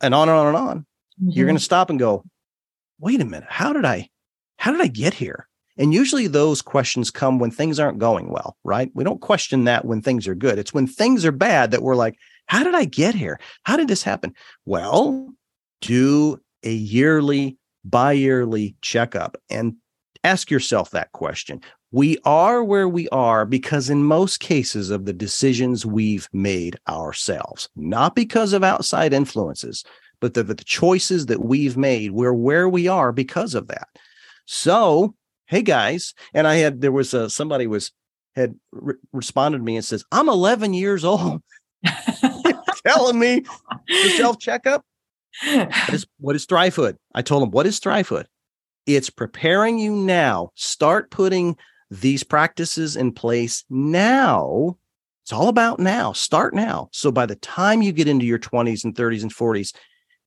and 0.00 0.14
on 0.14 0.28
and 0.28 0.38
on 0.38 0.46
and 0.46 0.56
on, 0.56 0.78
mm-hmm. 0.78 1.30
you're 1.30 1.46
going 1.46 1.56
to 1.56 1.62
stop 1.62 1.90
and 1.90 1.98
go, 1.98 2.24
"Wait 2.98 3.20
a 3.20 3.24
minute, 3.24 3.48
how 3.50 3.72
did 3.72 3.84
I 3.84 4.08
how 4.56 4.70
did 4.72 4.80
I 4.80 4.86
get 4.86 5.14
here?" 5.14 5.48
And 5.76 5.92
usually 5.92 6.28
those 6.28 6.62
questions 6.62 7.10
come 7.10 7.40
when 7.40 7.50
things 7.50 7.80
aren't 7.80 7.98
going 7.98 8.30
well, 8.30 8.56
right? 8.62 8.90
We 8.94 9.02
don't 9.02 9.20
question 9.20 9.64
that 9.64 9.84
when 9.84 10.02
things 10.02 10.28
are 10.28 10.34
good. 10.34 10.58
It's 10.58 10.72
when 10.72 10.86
things 10.86 11.24
are 11.24 11.32
bad 11.32 11.72
that 11.72 11.82
we're 11.82 11.96
like, 11.96 12.16
how 12.46 12.62
did 12.62 12.74
I 12.74 12.84
get 12.84 13.14
here? 13.14 13.38
How 13.64 13.76
did 13.76 13.88
this 13.88 14.02
happen? 14.02 14.34
Well, 14.64 15.34
do 15.80 16.40
a 16.62 16.72
yearly, 16.72 17.58
bi 17.84 18.12
yearly 18.12 18.76
checkup 18.80 19.36
and 19.50 19.76
ask 20.24 20.50
yourself 20.50 20.90
that 20.90 21.12
question. 21.12 21.60
We 21.92 22.18
are 22.24 22.64
where 22.64 22.88
we 22.88 23.08
are 23.10 23.44
because, 23.44 23.88
in 23.88 24.02
most 24.02 24.40
cases, 24.40 24.90
of 24.90 25.04
the 25.04 25.12
decisions 25.12 25.86
we've 25.86 26.28
made 26.32 26.76
ourselves, 26.88 27.68
not 27.76 28.16
because 28.16 28.52
of 28.52 28.64
outside 28.64 29.12
influences, 29.12 29.84
but 30.20 30.34
the, 30.34 30.42
the 30.42 30.56
choices 30.56 31.26
that 31.26 31.44
we've 31.44 31.76
made. 31.76 32.10
We're 32.10 32.32
where 32.32 32.68
we 32.68 32.88
are 32.88 33.12
because 33.12 33.54
of 33.54 33.68
that. 33.68 33.88
So, 34.46 35.14
hey 35.46 35.62
guys, 35.62 36.14
and 36.32 36.46
I 36.48 36.56
had 36.56 36.80
there 36.80 36.90
was 36.90 37.14
a 37.14 37.30
somebody 37.30 37.66
was 37.66 37.92
had 38.34 38.54
re- 38.72 38.94
responded 39.12 39.58
to 39.58 39.64
me 39.64 39.76
and 39.76 39.84
says, 39.84 40.04
"I'm 40.10 40.28
11 40.28 40.74
years 40.74 41.04
old." 41.04 41.42
telling 42.86 43.18
me 43.18 43.44
the 43.86 44.10
self 44.16 44.38
checkup. 44.38 44.84
What 45.44 45.94
is, 45.94 46.06
what 46.18 46.36
is 46.36 46.46
Thrivehood? 46.46 46.96
I 47.14 47.22
told 47.22 47.42
him, 47.42 47.50
what 47.50 47.66
is 47.66 47.80
Thrivehood? 47.80 48.26
It's 48.86 49.10
preparing 49.10 49.78
you 49.78 49.94
now. 49.94 50.50
Start 50.54 51.10
putting 51.10 51.56
these 51.90 52.22
practices 52.22 52.96
in 52.96 53.12
place 53.12 53.64
now. 53.68 54.76
It's 55.24 55.32
all 55.32 55.48
about 55.48 55.80
now. 55.80 56.12
Start 56.12 56.54
now. 56.54 56.88
So 56.92 57.10
by 57.10 57.26
the 57.26 57.36
time 57.36 57.82
you 57.82 57.92
get 57.92 58.08
into 58.08 58.26
your 58.26 58.38
20s 58.38 58.84
and 58.84 58.94
30s 58.94 59.22
and 59.22 59.34
40s, 59.34 59.74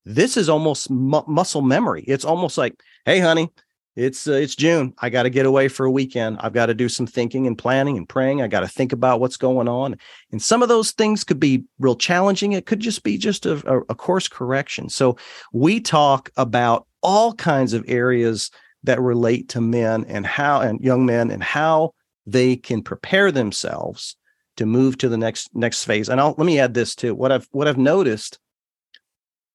this 0.04 0.36
is 0.36 0.48
almost 0.48 0.90
mu- 0.90 1.22
muscle 1.26 1.62
memory. 1.62 2.02
It's 2.06 2.24
almost 2.24 2.58
like, 2.58 2.80
hey, 3.04 3.20
honey, 3.20 3.50
it's 3.98 4.28
uh, 4.28 4.32
it's 4.32 4.54
June. 4.54 4.94
I 4.98 5.10
got 5.10 5.24
to 5.24 5.30
get 5.30 5.44
away 5.44 5.66
for 5.66 5.84
a 5.84 5.90
weekend. 5.90 6.38
I've 6.40 6.52
got 6.52 6.66
to 6.66 6.74
do 6.74 6.88
some 6.88 7.06
thinking 7.06 7.48
and 7.48 7.58
planning 7.58 7.96
and 7.96 8.08
praying. 8.08 8.40
I 8.40 8.46
got 8.46 8.60
to 8.60 8.68
think 8.68 8.92
about 8.92 9.18
what's 9.18 9.36
going 9.36 9.66
on. 9.66 9.96
And 10.30 10.40
some 10.40 10.62
of 10.62 10.68
those 10.68 10.92
things 10.92 11.24
could 11.24 11.40
be 11.40 11.64
real 11.80 11.96
challenging. 11.96 12.52
It 12.52 12.64
could 12.64 12.78
just 12.78 13.02
be 13.02 13.18
just 13.18 13.44
a, 13.44 13.54
a, 13.88 13.94
course 13.96 14.28
correction. 14.28 14.88
So 14.88 15.16
we 15.52 15.80
talk 15.80 16.30
about 16.36 16.86
all 17.02 17.34
kinds 17.34 17.72
of 17.72 17.84
areas 17.88 18.52
that 18.84 19.00
relate 19.00 19.48
to 19.50 19.60
men 19.60 20.04
and 20.06 20.24
how 20.24 20.60
and 20.60 20.80
young 20.80 21.04
men 21.04 21.32
and 21.32 21.42
how 21.42 21.92
they 22.24 22.54
can 22.54 22.82
prepare 22.82 23.32
themselves 23.32 24.16
to 24.58 24.66
move 24.66 24.96
to 24.98 25.08
the 25.08 25.18
next 25.18 25.48
next 25.54 25.82
phase. 25.82 26.08
And 26.08 26.20
I'll 26.20 26.36
let 26.38 26.46
me 26.46 26.60
add 26.60 26.74
this 26.74 26.94
too. 26.94 27.16
What 27.16 27.32
I've 27.32 27.48
what 27.50 27.66
I've 27.66 27.78
noticed 27.78 28.38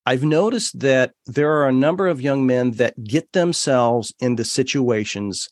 I've 0.05 0.23
noticed 0.23 0.79
that 0.79 1.13
there 1.25 1.51
are 1.51 1.67
a 1.67 1.73
number 1.73 2.07
of 2.07 2.21
young 2.21 2.45
men 2.45 2.71
that 2.71 3.01
get 3.03 3.31
themselves 3.31 4.13
into 4.19 4.43
situations 4.43 5.49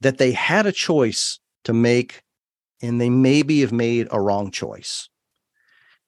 that 0.00 0.18
they 0.18 0.32
had 0.32 0.66
a 0.66 0.72
choice 0.72 1.40
to 1.64 1.72
make 1.72 2.22
and 2.82 3.00
they 3.00 3.08
maybe 3.08 3.62
have 3.62 3.72
made 3.72 4.08
a 4.10 4.20
wrong 4.20 4.50
choice. 4.50 5.08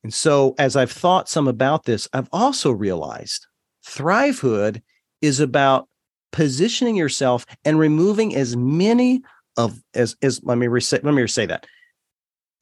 And 0.02 0.12
so, 0.12 0.54
as 0.59 0.76
I've 0.76 0.92
thought 0.92 1.28
some 1.28 1.48
about 1.48 1.85
this, 1.85 2.09
I've 2.12 2.28
also 2.32 2.70
realized 2.70 3.46
Thrivehood 3.87 4.82
is 5.22 5.40
about 5.40 5.88
positioning 6.32 6.96
yourself 6.96 7.46
and 7.64 7.78
removing 7.78 8.37
as 8.37 8.56
many 8.56 9.22
of 9.56 9.82
as 9.94 10.16
as 10.22 10.40
let 10.44 10.59
me 10.59 10.66
re- 10.66 10.82
let 10.90 11.04
me 11.14 11.26
say 11.26 11.46
that 11.46 11.66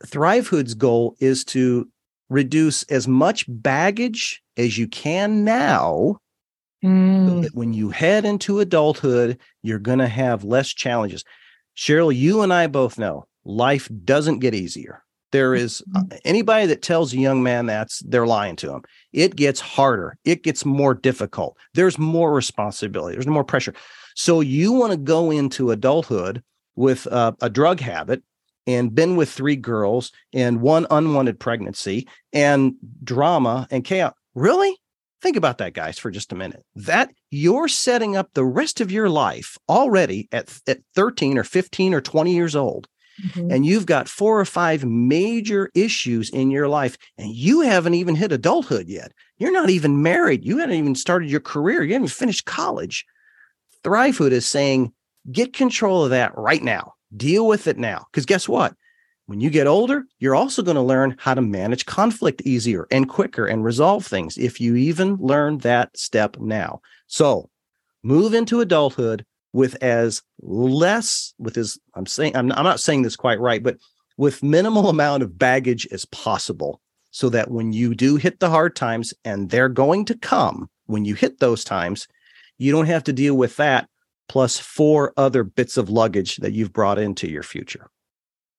Thrivehood's 0.06 0.74
goal 0.74 1.16
is 1.18 1.44
to 1.46 1.88
reduce 2.28 2.82
as 2.84 3.06
much 3.06 3.44
baggage 3.48 4.42
as 4.56 4.78
you 4.78 4.88
can 4.88 5.44
now 5.44 6.16
mm. 6.84 7.28
so 7.28 7.40
that 7.40 7.54
when 7.54 7.72
you 7.72 7.90
head 7.90 8.24
into 8.24 8.60
adulthood 8.60 9.38
you're 9.62 9.78
going 9.78 9.98
to 9.98 10.08
have 10.08 10.44
less 10.44 10.68
challenges 10.68 11.24
sheryl 11.76 12.14
you 12.14 12.42
and 12.42 12.52
i 12.52 12.66
both 12.66 12.98
know 12.98 13.26
life 13.44 13.88
doesn't 14.04 14.38
get 14.38 14.54
easier. 14.54 15.02
There 15.32 15.54
is 15.54 15.82
uh, 15.94 16.00
Mm-hmm. 16.00 16.16
anybody 16.24 16.66
that 16.66 16.82
tells 16.82 17.12
a 17.12 17.18
young 17.18 17.42
man 17.42 17.66
that's 17.66 18.00
they're 18.00 18.26
lying 18.26 18.56
to 18.56 18.72
him. 18.72 18.82
It 19.12 19.36
gets 19.36 19.60
harder. 19.60 20.16
It 20.24 20.42
gets 20.42 20.64
more 20.64 20.94
difficult. 20.94 21.56
There's 21.74 21.98
more 21.98 22.32
responsibility. 22.32 23.16
There's 23.16 23.26
more 23.26 23.44
pressure. 23.44 23.74
So 24.14 24.40
you 24.40 24.72
want 24.72 24.92
to 24.92 24.96
go 24.96 25.30
into 25.30 25.72
adulthood 25.72 26.42
with 26.76 27.06
uh, 27.08 27.32
a 27.40 27.50
drug 27.50 27.80
habit 27.80 28.22
and 28.66 28.94
been 28.94 29.16
with 29.16 29.30
three 29.30 29.56
girls 29.56 30.10
and 30.32 30.60
one 30.60 30.86
unwanted 30.90 31.38
pregnancy 31.38 32.08
and 32.32 32.74
drama 33.02 33.66
and 33.70 33.84
chaos. 33.84 34.14
Really? 34.34 34.76
Think 35.22 35.36
about 35.36 35.58
that, 35.58 35.72
guys, 35.72 35.98
for 35.98 36.10
just 36.10 36.32
a 36.32 36.36
minute. 36.36 36.64
That 36.74 37.10
you're 37.30 37.68
setting 37.68 38.14
up 38.16 38.28
the 38.34 38.44
rest 38.44 38.80
of 38.80 38.92
your 38.92 39.08
life 39.08 39.56
already 39.68 40.28
at, 40.32 40.58
at 40.66 40.80
13 40.94 41.38
or 41.38 41.44
15 41.44 41.94
or 41.94 42.00
20 42.00 42.34
years 42.34 42.54
old 42.56 42.88
Mhm. 43.22 43.54
and 43.54 43.64
you've 43.64 43.86
got 43.86 44.08
four 44.08 44.40
or 44.40 44.44
five 44.44 44.84
major 44.84 45.70
issues 45.72 46.30
in 46.30 46.50
your 46.50 46.66
life 46.66 46.98
and 47.16 47.32
you 47.32 47.60
haven't 47.60 47.94
even 47.94 48.16
hit 48.16 48.32
adulthood 48.32 48.88
yet 48.88 49.12
you're 49.38 49.52
not 49.52 49.70
even 49.70 50.02
married 50.02 50.44
you 50.44 50.58
haven't 50.58 50.74
even 50.74 50.96
started 50.96 51.30
your 51.30 51.38
career 51.38 51.84
you 51.84 51.92
haven't 51.92 52.08
finished 52.08 52.44
college 52.44 53.06
Thrivehood 53.84 54.32
is 54.32 54.46
saying 54.46 54.92
get 55.30 55.52
control 55.52 56.02
of 56.02 56.10
that 56.10 56.36
right 56.36 56.62
now 56.64 56.94
deal 57.16 57.46
with 57.46 57.66
it 57.66 57.78
now 57.78 58.06
because 58.10 58.26
guess 58.26 58.48
what? 58.48 58.74
When 59.26 59.40
you 59.40 59.50
get 59.50 59.66
older 59.66 60.04
you're 60.18 60.34
also 60.34 60.62
going 60.62 60.76
to 60.76 60.82
learn 60.82 61.16
how 61.18 61.34
to 61.34 61.42
manage 61.42 61.86
conflict 61.86 62.42
easier 62.42 62.86
and 62.90 63.08
quicker 63.08 63.46
and 63.46 63.64
resolve 63.64 64.06
things 64.06 64.36
if 64.36 64.60
you 64.60 64.76
even 64.76 65.16
learn 65.16 65.58
that 65.58 65.96
step 65.96 66.36
now. 66.38 66.80
So 67.06 67.50
move 68.02 68.34
into 68.34 68.60
adulthood 68.60 69.24
with 69.54 69.82
as 69.82 70.20
less 70.42 71.32
with 71.38 71.56
as 71.56 71.78
i'm 71.94 72.04
saying 72.04 72.36
I'm, 72.36 72.52
I'm 72.52 72.64
not 72.64 72.80
saying 72.80 73.02
this 73.02 73.16
quite 73.16 73.40
right 73.40 73.62
but 73.62 73.78
with 74.18 74.42
minimal 74.42 74.88
amount 74.90 75.22
of 75.22 75.38
baggage 75.38 75.88
as 75.90 76.04
possible 76.04 76.80
so 77.10 77.30
that 77.30 77.50
when 77.50 77.72
you 77.72 77.94
do 77.94 78.16
hit 78.16 78.40
the 78.40 78.50
hard 78.50 78.76
times 78.76 79.14
and 79.24 79.48
they're 79.48 79.68
going 79.70 80.04
to 80.06 80.18
come 80.18 80.68
when 80.86 81.04
you 81.04 81.14
hit 81.14 81.40
those 81.40 81.64
times 81.64 82.06
you 82.58 82.70
don't 82.70 82.86
have 82.86 83.04
to 83.04 83.12
deal 83.12 83.34
with 83.34 83.56
that 83.56 83.88
plus 84.28 84.58
four 84.58 85.12
other 85.16 85.44
bits 85.44 85.76
of 85.76 85.90
luggage 85.90 86.36
that 86.36 86.52
you've 86.52 86.72
brought 86.72 86.98
into 86.98 87.28
your 87.28 87.42
future 87.42 87.90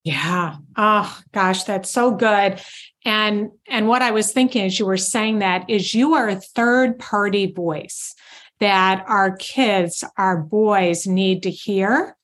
Yeah. 0.03 0.57
Oh 0.77 1.19
gosh, 1.33 1.63
that's 1.63 1.89
so 1.89 2.11
good. 2.11 2.61
And 3.03 3.49
and 3.67 3.87
what 3.87 4.03
I 4.03 4.11
was 4.11 4.31
thinking 4.31 4.63
as 4.63 4.79
you 4.79 4.85
were 4.85 4.97
saying 4.97 5.39
that 5.39 5.67
is 5.67 5.95
you 5.95 6.13
are 6.13 6.29
a 6.29 6.35
third 6.35 6.99
party 6.99 7.51
voice 7.51 8.13
that 8.59 9.03
our 9.07 9.35
kids, 9.35 10.03
our 10.17 10.37
boys 10.37 11.07
need 11.07 11.43
to 11.43 11.51
hear. 11.51 12.15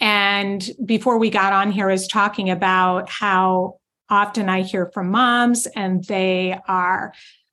And 0.00 0.68
before 0.84 1.18
we 1.18 1.30
got 1.30 1.52
on 1.52 1.72
here, 1.72 1.88
I 1.88 1.92
was 1.92 2.08
talking 2.08 2.48
about 2.48 3.10
how 3.10 3.78
often 4.08 4.48
I 4.48 4.62
hear 4.62 4.90
from 4.92 5.10
moms 5.10 5.66
and 5.66 6.02
they 6.04 6.58
are 6.66 7.12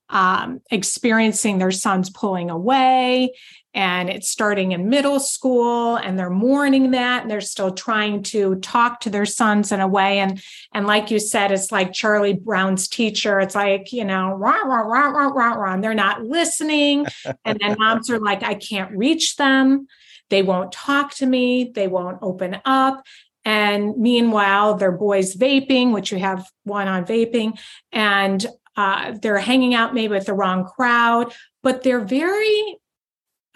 um, 0.10 0.62
experiencing 0.71 1.58
their 1.58 1.71
sons 1.71 2.10
pulling 2.10 2.49
away 2.49 3.34
and 3.77 4.09
it's 4.09 4.27
starting 4.27 4.71
in 4.71 4.89
middle 4.89 5.19
school 5.19 5.97
and 5.97 6.17
they're 6.17 6.31
mourning 6.31 6.89
that 6.91 7.21
and 7.21 7.29
they're 7.29 7.39
still 7.39 7.71
trying 7.71 8.23
to 8.23 8.55
talk 8.55 8.99
to 9.01 9.11
their 9.11 9.23
sons 9.23 9.71
in 9.71 9.79
a 9.79 9.87
way. 9.87 10.17
And 10.17 10.41
and 10.73 10.87
like 10.87 11.11
you 11.11 11.19
said 11.19 11.51
it's 11.51 11.71
like 11.71 11.93
charlie 11.93 12.33
brown's 12.33 12.87
teacher. 12.87 13.39
It's 13.39 13.53
like 13.53 13.93
you 13.93 14.03
know 14.03 14.33
rah, 14.33 14.63
rah, 14.63 14.81
rah, 14.81 15.09
rah, 15.09 15.27
rah, 15.27 15.53
rah, 15.53 15.73
and 15.75 15.83
they're 15.83 15.93
not 15.93 16.23
listening. 16.23 17.05
And 17.45 17.59
then 17.61 17.75
moms 17.79 18.09
are 18.09 18.19
like 18.19 18.41
i 18.41 18.55
can't 18.55 18.97
reach 18.97 19.35
them. 19.35 19.85
They 20.31 20.41
won't 20.41 20.71
talk 20.71 21.13
to 21.17 21.27
me. 21.27 21.71
They 21.73 21.87
won't 21.87 22.17
open 22.23 22.59
up. 22.65 23.03
And 23.45 23.95
meanwhile 23.95 24.73
their 24.73 24.91
boys 24.91 25.35
vaping 25.35 25.93
which 25.93 26.11
you 26.11 26.17
have 26.17 26.49
one 26.63 26.87
on 26.87 27.05
vaping 27.05 27.59
and 27.91 28.43
uh, 28.75 29.15
they're 29.21 29.39
hanging 29.39 29.75
out 29.75 29.93
maybe 29.93 30.13
with 30.13 30.25
the 30.25 30.33
wrong 30.33 30.65
crowd 30.65 31.31
but 31.63 31.83
they're 31.83 32.03
very 32.03 32.77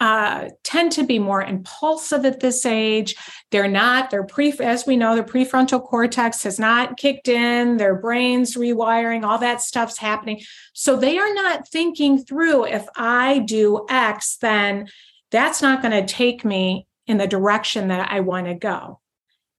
uh, 0.02 0.48
tend 0.64 0.90
to 0.90 1.04
be 1.04 1.20
more 1.20 1.40
impulsive 1.40 2.24
at 2.24 2.40
this 2.40 2.66
age. 2.66 3.14
They're 3.52 3.68
not, 3.68 4.10
their 4.10 4.24
pre, 4.24 4.52
as 4.58 4.84
we 4.84 4.96
know, 4.96 5.14
the 5.14 5.22
prefrontal 5.22 5.80
cortex 5.80 6.42
has 6.42 6.58
not 6.58 6.96
kicked 6.96 7.28
in, 7.28 7.76
their 7.76 7.94
brains 7.94 8.56
rewiring, 8.56 9.22
all 9.22 9.38
that 9.38 9.60
stuff's 9.60 9.98
happening. 9.98 10.42
So 10.72 10.96
they 10.96 11.18
are 11.18 11.34
not 11.34 11.68
thinking 11.68 12.18
through 12.18 12.66
if 12.66 12.84
I 12.96 13.38
do 13.38 13.86
X, 13.88 14.38
then 14.38 14.88
that's 15.30 15.62
not 15.62 15.82
going 15.82 15.92
to 15.92 16.12
take 16.12 16.44
me 16.44 16.88
in 17.06 17.18
the 17.18 17.28
direction 17.28 17.86
that 17.88 18.10
I 18.10 18.20
want 18.20 18.48
to 18.48 18.54
go 18.54 18.98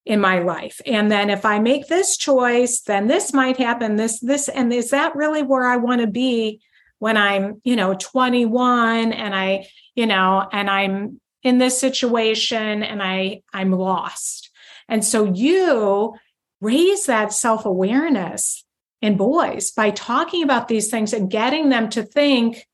in 0.06 0.20
my 0.20 0.40
life. 0.40 0.82
And 0.86 1.10
then 1.10 1.30
if 1.30 1.46
I 1.46 1.60
make 1.60 1.88
this 1.88 2.18
choice, 2.18 2.82
then 2.82 3.08
this 3.08 3.32
might 3.32 3.56
happen, 3.56 3.96
this, 3.96 4.20
this, 4.20 4.50
and 4.50 4.74
is 4.74 4.90
that 4.90 5.16
really 5.16 5.42
where 5.42 5.66
I 5.66 5.78
want 5.78 6.02
to 6.02 6.08
be 6.08 6.60
when 7.00 7.16
I'm, 7.16 7.62
you 7.64 7.78
know, 7.78 7.94
21 7.94 9.14
and 9.14 9.34
I, 9.34 9.68
you 9.96 10.06
know, 10.06 10.48
and 10.52 10.70
I'm 10.70 11.20
in 11.44 11.58
this 11.58 11.80
situation 11.80 12.84
and 12.84 13.02
I 13.04 13.42
I'm 13.54 13.72
lost. 13.72 14.50
And 14.88 15.04
so 15.04 15.26
you 15.26 16.16
raise 16.62 17.06
that 17.06 17.34
self-awareness 17.34 18.66
in 19.02 19.18
boys 19.18 19.72
by 19.72 19.92
talking 19.92 20.44
about 20.44 20.68
these 20.68 20.90
things 20.90 21.12
and 21.14 21.30
getting 21.30 21.70
them 21.70 21.90
to 21.90 22.04
think 22.04 22.66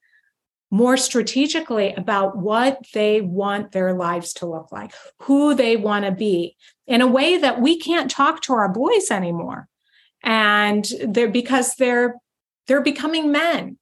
more 0.72 0.98
strategically 0.98 1.94
about 1.94 2.38
what 2.38 2.86
they 2.94 3.22
want 3.22 3.72
their 3.72 3.94
lives 3.94 4.34
to 4.34 4.46
look 4.46 4.72
like, 4.72 4.94
who 5.24 5.56
they 5.56 5.76
want 5.76 6.06
to 6.06 6.12
be 6.12 6.56
in 6.86 7.02
a 7.02 7.08
way 7.08 7.38
that 7.38 7.60
we 7.60 7.80
can't 7.80 8.12
talk 8.12 8.42
to 8.42 8.54
our 8.54 8.70
boys 8.70 9.10
anymore. 9.10 9.68
And 10.24 10.88
they're 11.08 11.30
because 11.32 11.76
they're 11.76 12.16
they're 12.68 12.82
becoming 12.82 13.32
men. 13.32 13.80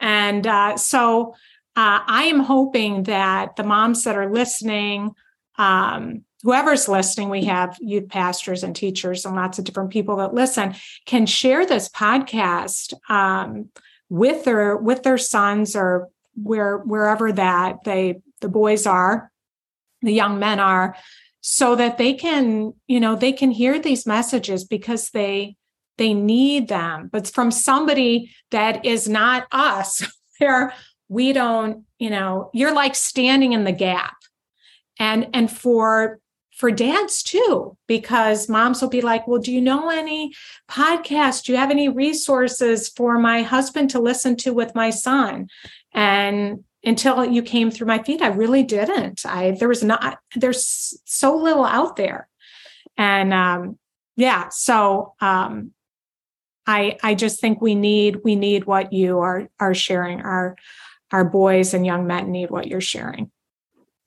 And 0.00 0.46
uh, 0.46 0.78
so 0.78 1.34
uh, 1.80 2.04
I 2.06 2.24
am 2.24 2.40
hoping 2.40 3.04
that 3.04 3.56
the 3.56 3.62
moms 3.62 4.04
that 4.04 4.14
are 4.14 4.30
listening, 4.30 5.12
um, 5.56 6.26
whoever's 6.42 6.88
listening, 6.88 7.30
we 7.30 7.46
have 7.46 7.78
youth 7.80 8.10
pastors 8.10 8.62
and 8.62 8.76
teachers 8.76 9.24
and 9.24 9.34
lots 9.34 9.58
of 9.58 9.64
different 9.64 9.88
people 9.88 10.16
that 10.16 10.34
listen, 10.34 10.74
can 11.06 11.24
share 11.24 11.64
this 11.64 11.88
podcast 11.88 12.92
um, 13.08 13.70
with 14.10 14.44
their 14.44 14.76
with 14.76 15.04
their 15.04 15.16
sons 15.16 15.74
or 15.74 16.08
where 16.34 16.76
wherever 16.76 17.32
that 17.32 17.82
they 17.86 18.20
the 18.42 18.50
boys 18.50 18.86
are, 18.86 19.32
the 20.02 20.12
young 20.12 20.38
men 20.38 20.60
are, 20.60 20.94
so 21.40 21.76
that 21.76 21.96
they 21.96 22.12
can 22.12 22.74
you 22.88 23.00
know 23.00 23.16
they 23.16 23.32
can 23.32 23.50
hear 23.50 23.78
these 23.78 24.04
messages 24.04 24.64
because 24.64 25.08
they 25.12 25.56
they 25.96 26.12
need 26.12 26.68
them, 26.68 27.08
but 27.10 27.26
from 27.26 27.50
somebody 27.50 28.30
that 28.50 28.84
is 28.84 29.08
not 29.08 29.46
us. 29.50 30.02
Where 30.40 30.72
we 31.10 31.34
don't 31.34 31.84
you 31.98 32.08
know 32.08 32.48
you're 32.54 32.74
like 32.74 32.94
standing 32.94 33.52
in 33.52 33.64
the 33.64 33.72
gap. 33.72 34.16
And 34.98 35.28
and 35.34 35.50
for 35.50 36.20
for 36.52 36.70
dads 36.70 37.22
too 37.22 37.76
because 37.86 38.48
moms 38.48 38.80
will 38.80 38.88
be 38.88 39.00
like 39.00 39.26
well 39.26 39.40
do 39.40 39.52
you 39.52 39.60
know 39.60 39.90
any 39.90 40.32
podcasts? 40.70 41.44
Do 41.44 41.52
you 41.52 41.58
have 41.58 41.70
any 41.70 41.88
resources 41.88 42.88
for 42.88 43.18
my 43.18 43.42
husband 43.42 43.90
to 43.90 44.00
listen 44.00 44.36
to 44.36 44.54
with 44.54 44.74
my 44.74 44.88
son? 44.90 45.48
And 45.92 46.64
until 46.82 47.26
you 47.26 47.42
came 47.42 47.70
through 47.70 47.86
my 47.86 48.02
feed 48.02 48.22
i 48.22 48.28
really 48.28 48.62
didn't. 48.62 49.26
I 49.26 49.50
there 49.50 49.68
was 49.68 49.82
not 49.82 50.18
there's 50.36 50.98
so 51.04 51.36
little 51.36 51.64
out 51.64 51.96
there. 51.96 52.28
And 52.96 53.34
um 53.34 53.78
yeah 54.16 54.48
so 54.50 55.14
um 55.20 55.72
i 56.66 56.96
i 57.02 57.14
just 57.14 57.40
think 57.40 57.60
we 57.60 57.74
need 57.74 58.18
we 58.22 58.36
need 58.36 58.66
what 58.66 58.92
you 58.92 59.18
are 59.18 59.48
are 59.58 59.74
sharing 59.74 60.20
our 60.20 60.56
our 61.12 61.24
boys 61.24 61.74
and 61.74 61.84
young 61.84 62.06
men 62.06 62.30
need 62.30 62.50
what 62.50 62.66
you're 62.66 62.80
sharing 62.80 63.30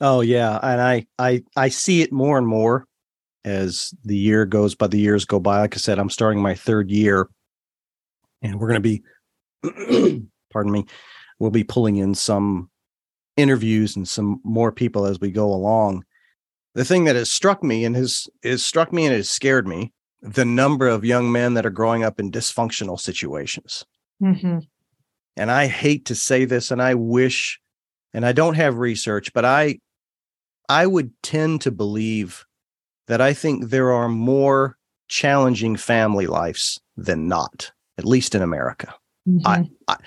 Oh 0.05 0.19
yeah, 0.19 0.59
and 0.61 0.81
I 0.81 1.07
I 1.17 1.43
I 1.55 1.69
see 1.69 2.01
it 2.01 2.11
more 2.11 2.37
and 2.37 2.45
more 2.45 2.85
as 3.45 3.93
the 4.03 4.17
year 4.17 4.45
goes 4.45 4.75
by. 4.75 4.87
The 4.87 4.99
years 4.99 5.23
go 5.23 5.39
by. 5.39 5.59
Like 5.59 5.75
I 5.75 5.77
said, 5.77 5.97
I'm 5.97 6.09
starting 6.09 6.41
my 6.41 6.55
third 6.55 6.91
year, 6.91 7.29
and 8.41 8.59
we're 8.59 8.67
going 8.67 8.83
to 8.83 9.01
be, 9.63 10.21
pardon 10.51 10.73
me, 10.73 10.85
we'll 11.39 11.51
be 11.51 11.63
pulling 11.63 11.95
in 11.95 12.15
some 12.15 12.69
interviews 13.37 13.95
and 13.95 14.05
some 14.05 14.41
more 14.43 14.73
people 14.73 15.05
as 15.05 15.21
we 15.21 15.31
go 15.31 15.47
along. 15.53 16.03
The 16.75 16.83
thing 16.83 17.05
that 17.05 17.15
has 17.15 17.31
struck 17.31 17.63
me 17.63 17.85
and 17.85 17.95
has 17.95 18.27
is 18.41 18.65
struck 18.65 18.91
me 18.91 19.05
and 19.05 19.15
has 19.15 19.29
scared 19.29 19.69
me 19.69 19.93
the 20.21 20.43
number 20.43 20.89
of 20.89 21.05
young 21.05 21.31
men 21.31 21.53
that 21.53 21.65
are 21.65 21.69
growing 21.69 22.03
up 22.03 22.19
in 22.19 22.29
dysfunctional 22.29 22.99
situations. 22.99 23.85
mm-hmm. 24.21 24.59
And 25.35 25.49
I 25.51 25.67
hate 25.67 26.05
to 26.05 26.15
say 26.15 26.45
this, 26.45 26.71
and 26.71 26.81
I 26.81 26.93
wish, 26.95 27.59
and 28.13 28.25
I 28.25 28.31
don't 28.33 28.55
have 28.55 28.77
research, 28.77 29.33
but 29.33 29.45
I 29.45 29.79
I 30.69 30.87
would 30.87 31.11
tend 31.23 31.61
to 31.61 31.71
believe 31.71 32.45
that 33.07 33.19
I 33.19 33.33
think 33.33 33.69
there 33.69 33.91
are 33.91 34.07
more 34.09 34.77
challenging 35.07 35.75
family 35.75 36.27
lives 36.27 36.79
than 36.95 37.27
not, 37.27 37.71
at 37.97 38.05
least 38.05 38.35
in 38.35 38.41
America. 38.41 38.93
Mm-hmm. 39.27 39.47
I, 39.47 39.69
I 39.87 39.97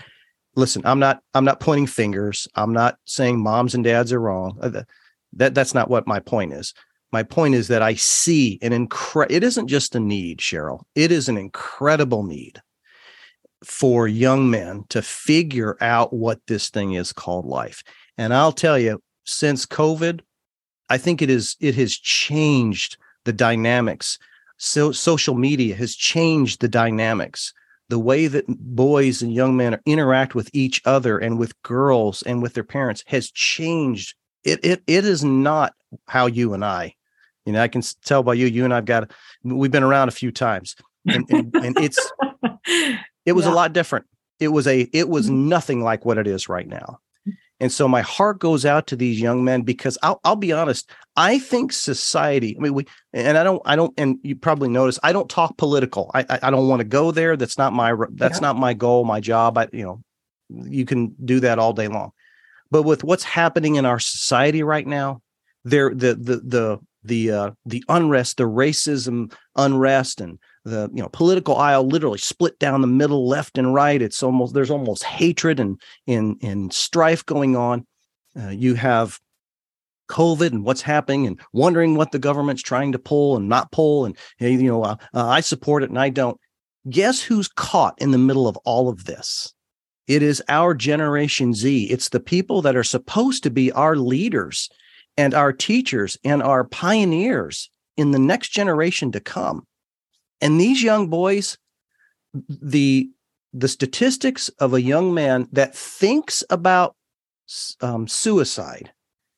listen, 0.55 0.83
I'm 0.85 0.99
not 0.99 1.21
I'm 1.35 1.45
not 1.45 1.61
pointing 1.61 1.87
fingers. 1.87 2.49
I'm 2.55 2.73
not 2.73 2.99
saying 3.05 3.39
moms 3.41 3.75
and 3.75 3.85
dads 3.85 4.13
are 4.13 4.21
wrong. 4.21 4.59
Uh, 4.61 4.83
That 5.33 5.55
that's 5.55 5.75
not 5.75 5.91
what 5.91 6.07
my 6.07 6.21
point 6.21 6.53
is. 6.53 6.73
my 7.13 7.23
point 7.23 7.55
is 7.55 7.69
that 7.69 7.83
I 7.83 7.95
see 7.95 8.59
an 8.63 8.73
incredible, 8.73 9.35
it 9.35 9.43
isn't 9.45 9.69
just 9.69 9.95
a 9.95 10.01
need, 10.01 10.39
Sheryl, 10.39 10.83
it 10.95 11.11
is 11.13 11.29
an 11.29 11.37
incredible 11.39 12.23
need 12.25 12.61
for 13.67 14.07
young 14.07 14.49
men 14.49 14.85
to 14.89 15.03
figure 15.03 15.77
out 15.81 16.13
what 16.13 16.41
this 16.47 16.71
thing 16.71 16.93
is 16.93 17.13
called 17.13 17.45
life. 17.45 17.83
And 18.17 18.33
I'll 18.33 18.53
tell 18.53 18.79
you, 18.79 19.03
since 19.25 19.67
COVID, 19.67 20.21
I 20.89 20.99
think 20.99 21.21
it 21.21 21.29
is 21.29 21.57
it 21.61 21.75
has 21.75 21.97
changed 21.97 22.97
the 23.25 23.33
dynamics. 23.33 24.19
So 24.57 24.93
social 24.93 25.35
media 25.35 25.75
has 25.75 25.97
changed 25.97 26.61
the 26.61 26.69
dynamics. 26.69 27.53
The 27.89 27.99
way 27.99 28.29
that 28.29 28.47
boys 28.49 29.21
and 29.21 29.35
young 29.35 29.57
men 29.57 29.81
interact 29.85 30.35
with 30.35 30.49
each 30.53 30.81
other 30.85 31.19
and 31.19 31.39
with 31.39 31.61
girls 31.63 32.23
and 32.23 32.41
with 32.41 32.55
their 32.55 32.65
parents 32.65 33.03
has 33.09 33.31
changed. 33.31 34.15
It 34.45 34.65
it 34.65 34.83
it 34.87 35.05
is 35.05 35.25
not 35.25 35.75
how 36.07 36.27
you 36.27 36.55
and 36.55 36.65
I, 36.65 36.95
you 37.45 37.53
know, 37.53 37.63
I 37.63 37.69
can 37.69 37.83
tell 38.05 38.23
by 38.23 38.35
you, 38.35 38.47
you 38.47 38.65
and 38.65 38.73
I've 38.73 38.85
got 38.85 39.11
we've 39.43 39.73
been 39.73 39.83
around 39.83 40.09
a 40.09 40.13
few 40.13 40.31
times. 40.31 40.77
And, 41.09 41.25
and, 41.31 41.55
and 41.55 41.79
it's 41.79 42.13
it 43.27 43.33
was 43.33 43.45
yeah. 43.45 43.53
a 43.53 43.55
lot 43.55 43.73
different. 43.73 44.07
It 44.41 44.49
was 44.49 44.67
a 44.67 44.81
it 44.93 45.09
was 45.09 45.27
mm-hmm. 45.27 45.49
nothing 45.49 45.83
like 45.83 46.05
what 46.05 46.19
it 46.19 46.27
is 46.27 46.49
right 46.49 46.67
now. 46.67 47.01
And 47.59 47.73
so 47.73 47.89
my 47.89 48.03
heart 48.03 48.39
goes 48.39 48.67
out 48.67 48.87
to 48.89 48.97
these 48.97 49.19
young 49.19 49.43
men 49.43 49.63
because 49.63 49.97
I'll, 50.03 50.21
I'll 50.25 50.37
be 50.37 50.53
honest. 50.53 50.91
I 51.17 51.39
think 51.39 51.73
society. 51.73 52.55
I 52.57 52.61
mean, 52.61 52.75
we 52.75 52.87
and 53.15 53.39
I 53.39 53.45
don't. 53.45 53.63
I 53.65 53.77
don't. 53.77 53.95
And 53.97 54.19
you 54.23 54.37
probably 54.37 54.69
notice 54.69 54.99
I 55.03 55.13
don't 55.13 55.31
talk 55.31 55.57
political. 55.57 56.11
I 56.15 56.27
I, 56.29 56.39
I 56.45 56.51
don't 56.51 56.69
want 56.69 56.81
to 56.81 56.85
go 56.85 57.11
there. 57.11 57.37
That's 57.37 57.57
not 57.57 57.73
my. 57.73 57.95
That's 58.11 58.39
yeah. 58.39 58.49
not 58.49 58.59
my 58.59 58.75
goal. 58.75 59.05
My 59.05 59.21
job. 59.21 59.57
I 59.57 59.69
you 59.73 59.85
know, 59.85 60.03
you 60.51 60.85
can 60.85 61.15
do 61.25 61.41
that 61.41 61.59
all 61.59 61.73
day 61.73 61.89
long. 61.89 62.11
But 62.71 62.83
with 62.83 63.05
what's 63.05 63.25
happening 63.25 63.77
in 63.77 63.87
our 63.87 64.01
society 64.01 64.63
right 64.63 64.87
now, 64.87 65.23
there 65.65 65.95
the 65.95 66.15
the 66.15 66.37
the 66.45 66.79
the 67.05 67.31
uh, 67.31 67.51
the 67.65 67.83
unrest, 67.89 68.37
the 68.37 68.45
racism 68.45 69.33
unrest, 69.55 70.21
and 70.21 70.39
the 70.67 70.91
you 70.93 71.01
know 71.01 71.09
political 71.09 71.57
aisle 71.57 71.87
literally 71.87 72.19
split 72.19 72.59
down 72.59 72.81
the 72.81 72.87
middle 72.87 73.29
left 73.29 73.57
and 73.57 73.73
right. 73.73 74.03
It's 74.03 74.23
almost 74.23 74.53
there's 74.53 74.71
almost 74.71 75.05
hatred 75.05 75.61
and 75.61 75.81
in 76.07 76.37
in 76.41 76.71
strife 76.71 77.25
going 77.25 77.57
on. 77.57 77.87
Uh, 78.39 78.49
you 78.49 78.75
have 78.75 79.19
covid 80.11 80.53
and 80.53 80.65
what's 80.65 80.83
happening 80.83 81.27
and 81.27 81.41
wondering 81.53 81.97
what 81.97 82.13
the 82.13 82.19
government's 82.19 82.63
trying 82.63 82.93
to 82.93 82.99
pull 82.99 83.37
and 83.37 83.49
not 83.49 83.73
pull 83.73 84.05
and 84.05 84.17
you 84.39 84.63
know 84.63 84.85
uh, 84.85 84.95
uh, 85.15 85.27
i 85.27 85.41
support 85.41 85.83
it 85.83 85.89
and 85.89 85.99
i 85.99 86.09
don't. 86.11 86.39
Guess 86.89 87.23
who's 87.23 87.49
caught 87.49 87.95
in 87.99 88.13
the 88.13 88.19
middle 88.19 88.47
of 88.47 88.57
all 88.59 88.89
of 88.89 89.07
this? 89.07 89.53
It 90.07 90.23
is 90.23 90.41
our 90.49 90.73
generation 90.75 91.55
z. 91.55 91.85
It's 91.91 92.11
the 92.11 92.21
people 92.21 92.63
that 92.63 92.77
are 92.77 92.85
supposed 92.85 93.43
to 93.45 93.51
be 93.51 93.73
our 93.73 93.97
leaders 93.97 94.69
and 95.17 95.33
our 95.35 95.53
teachers 95.53 96.17
and 96.25 96.43
our 96.43 96.65
pioneers 96.65 97.71
in 97.97 98.11
the 98.11 98.19
next 98.19 98.51
generation 98.51 99.11
to 99.13 99.21
come 99.21 99.67
and 100.41 100.61
these 100.61 100.83
young 100.83 101.09
boys, 101.09 101.59
the 102.49 103.09
the 103.53 103.69
statistics 103.69 104.49
of 104.61 104.75
a 104.75 104.83
young 104.83 105.15
man 105.15 105.49
that 105.53 105.75
thinks 105.75 106.45
about 106.51 106.95
um, 107.81 108.07
suicide 108.07 108.93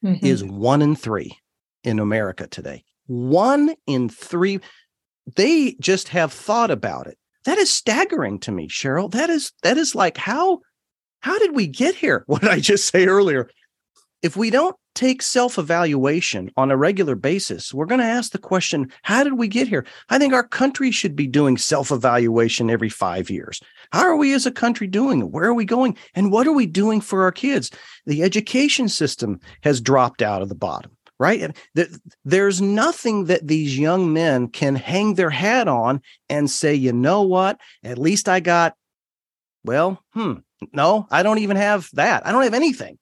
mm-hmm. 0.05 0.25
is 0.25 0.43
one 0.43 0.83
in 0.83 0.97
three 0.97 1.39
in 1.85 1.99
America 1.99 2.47
today. 2.49 2.85
One 3.07 3.75
in 3.87 4.09
three. 4.09 4.61
They 5.37 5.77
just 5.81 6.09
have 6.09 6.33
thought 6.33 6.71
about 6.71 7.07
it. 7.07 7.17
That 7.45 7.59
is 7.59 7.71
staggering 7.71 8.41
to 8.41 8.53
me, 8.53 8.69
Sheryl. 8.69 9.11
That 9.11 9.31
is 9.31 9.53
that 9.63 9.79
is 9.79 9.95
like 9.95 10.17
how 10.17 10.61
how 11.21 11.39
did 11.39 11.55
we 11.55 11.67
get 11.67 11.95
here? 11.95 12.25
What 12.27 12.43
did 12.43 12.51
I 12.51 12.61
just 12.61 12.89
say 12.89 13.07
earlier? 13.07 13.49
If 14.21 14.37
we 14.37 14.51
don't 14.51 14.75
take 14.95 15.23
self 15.23 15.59
evaluation 15.59 16.51
on 16.57 16.73
a 16.73 16.77
regular 16.77 17.15
basis, 17.15 17.73
we're 17.73 17.87
going 17.87 18.01
to 18.01 18.07
ask 18.07 18.33
the 18.33 18.39
question 18.39 18.91
how 19.03 19.23
did 19.23 19.35
we 19.35 19.47
get 19.47 19.69
here? 19.69 19.87
I 20.09 20.19
think 20.19 20.35
our 20.35 20.47
country 20.47 20.91
should 20.91 21.15
be 21.15 21.29
doing 21.29 21.57
self 21.57 21.93
evaluation 21.93 22.69
every 22.69 22.89
five 22.89 23.31
years. 23.31 23.61
How 23.93 24.03
are 24.03 24.17
we 24.17 24.35
as 24.35 24.45
a 24.45 24.51
country 24.51 24.89
doing? 24.89 25.31
Where 25.31 25.45
are 25.45 25.55
we 25.55 25.65
going? 25.65 25.97
And 26.15 26.33
what 26.33 26.49
are 26.49 26.53
we 26.53 26.67
doing 26.67 27.01
for 27.01 27.23
our 27.23 27.31
kids? 27.31 27.71
The 28.07 28.25
education 28.25 28.89
system 28.89 29.39
has 29.63 29.81
dropped 29.81 30.21
out 30.21 30.43
of 30.43 30.49
the 30.49 30.55
bottom 30.55 30.93
right? 31.21 31.57
There's 32.25 32.63
nothing 32.63 33.25
that 33.25 33.49
these 33.49 33.77
young 33.77 34.13
men 34.13 34.47
can 34.47 34.77
hang 34.77 35.15
their 35.15 35.31
hat 35.31 35.67
on 35.67 36.01
and 36.29 36.49
say, 36.49 36.77
you 36.77 36.93
know 36.93 37.23
what? 37.23 37.61
At 37.83 37.99
least 37.99 38.29
I 38.29 38.39
got, 38.39 38.77
well, 39.65 40.01
hmm, 40.13 40.35
no, 40.73 41.09
I 41.11 41.25
don't 41.25 41.39
even 41.39 41.57
have 41.57 41.89
that. 41.95 42.25
I 42.25 42.31
don't 42.31 42.45
have 42.45 42.55
anything. 42.55 43.01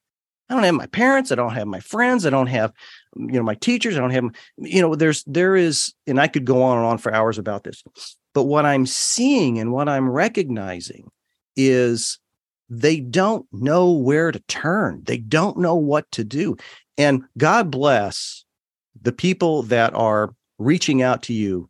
I 0.49 0.55
don't 0.55 0.63
have 0.63 0.75
my 0.75 0.87
parents. 0.87 1.33
I 1.33 1.35
don't 1.35 1.55
have 1.55 1.67
my 1.67 1.81
friends. 1.81 2.25
I 2.25 2.31
don't 2.31 2.47
have, 2.47 2.73
mm, 3.19 3.33
you 3.33 3.39
know, 3.39 3.43
my 3.43 3.55
teachers. 3.57 3.97
I 3.97 4.01
don't 4.01 4.11
have, 4.11 4.25
you 4.59 4.81
know, 4.81 4.95
there's, 4.95 5.25
there 5.25 5.57
is, 5.57 5.93
and 6.07 6.21
I 6.21 6.29
could 6.29 6.45
go 6.45 6.63
on 6.63 6.79
and 6.79 6.87
on 6.87 6.99
for 6.99 7.13
hours 7.13 7.39
about 7.39 7.65
this. 7.65 7.83
But 8.33 8.45
what 8.45 8.65
I'm 8.65 8.87
seeing 8.87 9.59
and 9.59 9.73
what 9.73 9.89
I'm 9.89 10.09
recognizing 10.09 11.11
is 11.57 12.19
they 12.69 13.01
don't 13.01 13.47
know 13.53 13.91
where 13.91 14.31
to 14.31 14.41
turn. 14.41 15.03
They 15.05 15.19
don't 15.19 15.59
know 15.59 15.75
what 15.75 16.11
to 16.13 16.25
do. 16.25 16.57
And 16.99 17.25
God 17.39 17.71
bless 17.71 18.45
the 19.01 19.13
people 19.13 19.63
that 19.65 19.95
are 19.95 20.35
reaching 20.59 21.03
out 21.03 21.23
to 21.25 21.33
you, 21.33 21.69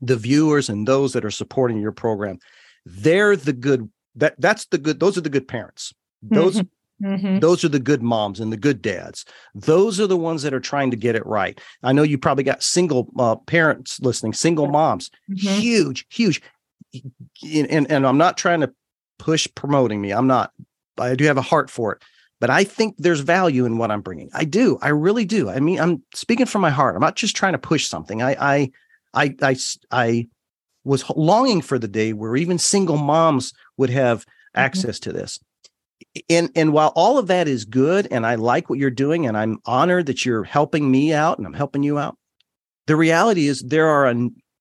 the 0.00 0.16
viewers 0.16 0.68
and 0.68 0.86
those 0.86 1.12
that 1.14 1.24
are 1.24 1.30
supporting 1.30 1.80
your 1.80 1.92
program. 1.92 2.38
They're 2.84 3.36
the 3.36 3.52
good, 3.52 3.90
that 4.16 4.34
that's 4.38 4.66
the 4.66 4.78
good, 4.78 5.00
those 5.00 5.16
are 5.18 5.22
the 5.22 5.28
good 5.30 5.48
parents. 5.48 5.92
Those 6.22 6.56
mm-hmm. 6.56 6.66
Mm-hmm. 7.02 7.26
Mm-hmm. 7.26 7.38
Those 7.40 7.64
are 7.64 7.68
the 7.68 7.78
good 7.78 8.02
moms 8.02 8.40
and 8.40 8.52
the 8.52 8.56
good 8.56 8.82
dads. 8.82 9.24
Those 9.54 10.00
are 10.00 10.06
the 10.06 10.16
ones 10.16 10.42
that 10.42 10.54
are 10.54 10.60
trying 10.60 10.90
to 10.90 10.96
get 10.96 11.16
it 11.16 11.26
right. 11.26 11.60
I 11.82 11.92
know 11.92 12.02
you 12.02 12.18
probably 12.18 12.44
got 12.44 12.62
single 12.62 13.08
uh, 13.18 13.36
parents 13.36 14.00
listening, 14.00 14.32
single 14.32 14.68
moms, 14.68 15.10
mm-hmm. 15.30 15.60
huge, 15.60 16.06
huge. 16.10 16.42
And, 17.42 17.90
and 17.90 18.06
I'm 18.06 18.18
not 18.18 18.36
trying 18.36 18.60
to 18.60 18.72
push 19.18 19.48
promoting 19.54 20.00
me. 20.00 20.12
I'm 20.12 20.26
not, 20.26 20.52
I 20.98 21.14
do 21.14 21.24
have 21.24 21.36
a 21.36 21.42
heart 21.42 21.70
for 21.70 21.92
it, 21.92 22.02
but 22.40 22.50
I 22.50 22.64
think 22.64 22.96
there's 22.98 23.20
value 23.20 23.64
in 23.64 23.78
what 23.78 23.90
I'm 23.90 24.00
bringing. 24.00 24.30
I 24.32 24.44
do. 24.44 24.78
I 24.80 24.88
really 24.88 25.24
do. 25.24 25.50
I 25.50 25.60
mean, 25.60 25.80
I'm 25.80 26.02
speaking 26.14 26.46
from 26.46 26.62
my 26.62 26.70
heart. 26.70 26.94
I'm 26.94 27.02
not 27.02 27.16
just 27.16 27.36
trying 27.36 27.52
to 27.52 27.58
push 27.58 27.86
something. 27.86 28.22
I, 28.22 28.36
I, 28.40 28.70
I, 29.14 29.34
I, 29.42 29.56
I 29.90 30.28
was 30.84 31.04
longing 31.16 31.60
for 31.60 31.78
the 31.78 31.88
day 31.88 32.12
where 32.12 32.36
even 32.36 32.58
single 32.58 32.96
moms 32.96 33.52
would 33.76 33.90
have 33.90 34.20
mm-hmm. 34.20 34.60
access 34.60 34.98
to 35.00 35.12
this 35.12 35.38
and 36.28 36.50
and 36.54 36.72
while 36.72 36.92
all 36.94 37.18
of 37.18 37.26
that 37.26 37.48
is 37.48 37.64
good 37.64 38.08
and 38.10 38.26
i 38.26 38.34
like 38.34 38.68
what 38.68 38.78
you're 38.78 38.90
doing 38.90 39.26
and 39.26 39.36
i'm 39.36 39.58
honored 39.64 40.06
that 40.06 40.24
you're 40.24 40.44
helping 40.44 40.90
me 40.90 41.12
out 41.12 41.38
and 41.38 41.46
i'm 41.46 41.54
helping 41.54 41.82
you 41.82 41.98
out 41.98 42.16
the 42.86 42.96
reality 42.96 43.46
is 43.46 43.62
there 43.62 43.88
are 43.88 44.12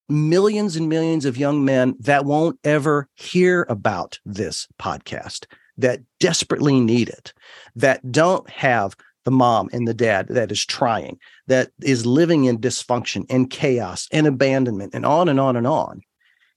millions 0.09 0.75
and 0.75 0.89
millions 0.89 1.25
of 1.25 1.37
young 1.37 1.65
men 1.65 1.95
that 1.99 2.25
won't 2.25 2.59
ever 2.63 3.07
hear 3.15 3.65
about 3.69 4.19
this 4.25 4.67
podcast 4.79 5.45
that 5.77 5.99
desperately 6.19 6.79
need 6.79 7.09
it 7.09 7.33
that 7.75 8.11
don't 8.11 8.49
have 8.49 8.95
the 9.25 9.31
mom 9.31 9.69
and 9.73 9.87
the 9.87 9.93
dad 9.93 10.27
that 10.29 10.51
is 10.51 10.63
trying 10.63 11.17
that 11.47 11.71
is 11.81 12.05
living 12.05 12.45
in 12.45 12.59
dysfunction 12.59 13.25
and 13.29 13.49
chaos 13.49 14.07
and 14.11 14.27
abandonment 14.27 14.93
and 14.93 15.05
on 15.05 15.27
and 15.27 15.39
on 15.39 15.55
and 15.55 15.65
on. 15.65 16.01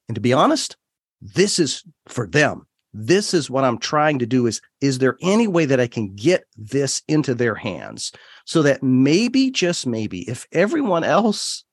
And 0.06 0.14
to 0.14 0.20
be 0.20 0.32
honest 0.32 0.76
this 1.20 1.58
is 1.58 1.82
for 2.06 2.26
them 2.26 2.67
this 3.00 3.32
is 3.32 3.48
what 3.48 3.62
i'm 3.62 3.78
trying 3.78 4.18
to 4.18 4.26
do 4.26 4.46
is 4.46 4.60
is 4.80 4.98
there 4.98 5.16
any 5.22 5.46
way 5.46 5.64
that 5.64 5.78
i 5.78 5.86
can 5.86 6.14
get 6.16 6.44
this 6.56 7.00
into 7.06 7.32
their 7.32 7.54
hands 7.54 8.10
so 8.44 8.60
that 8.60 8.82
maybe 8.82 9.52
just 9.52 9.86
maybe 9.86 10.28
if 10.28 10.46
everyone 10.50 11.04
else 11.04 11.64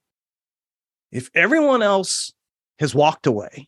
if 1.11 1.31
everyone 1.33 1.81
else 1.81 2.31
has 2.77 2.93
walked 2.93 3.25
away 3.25 3.67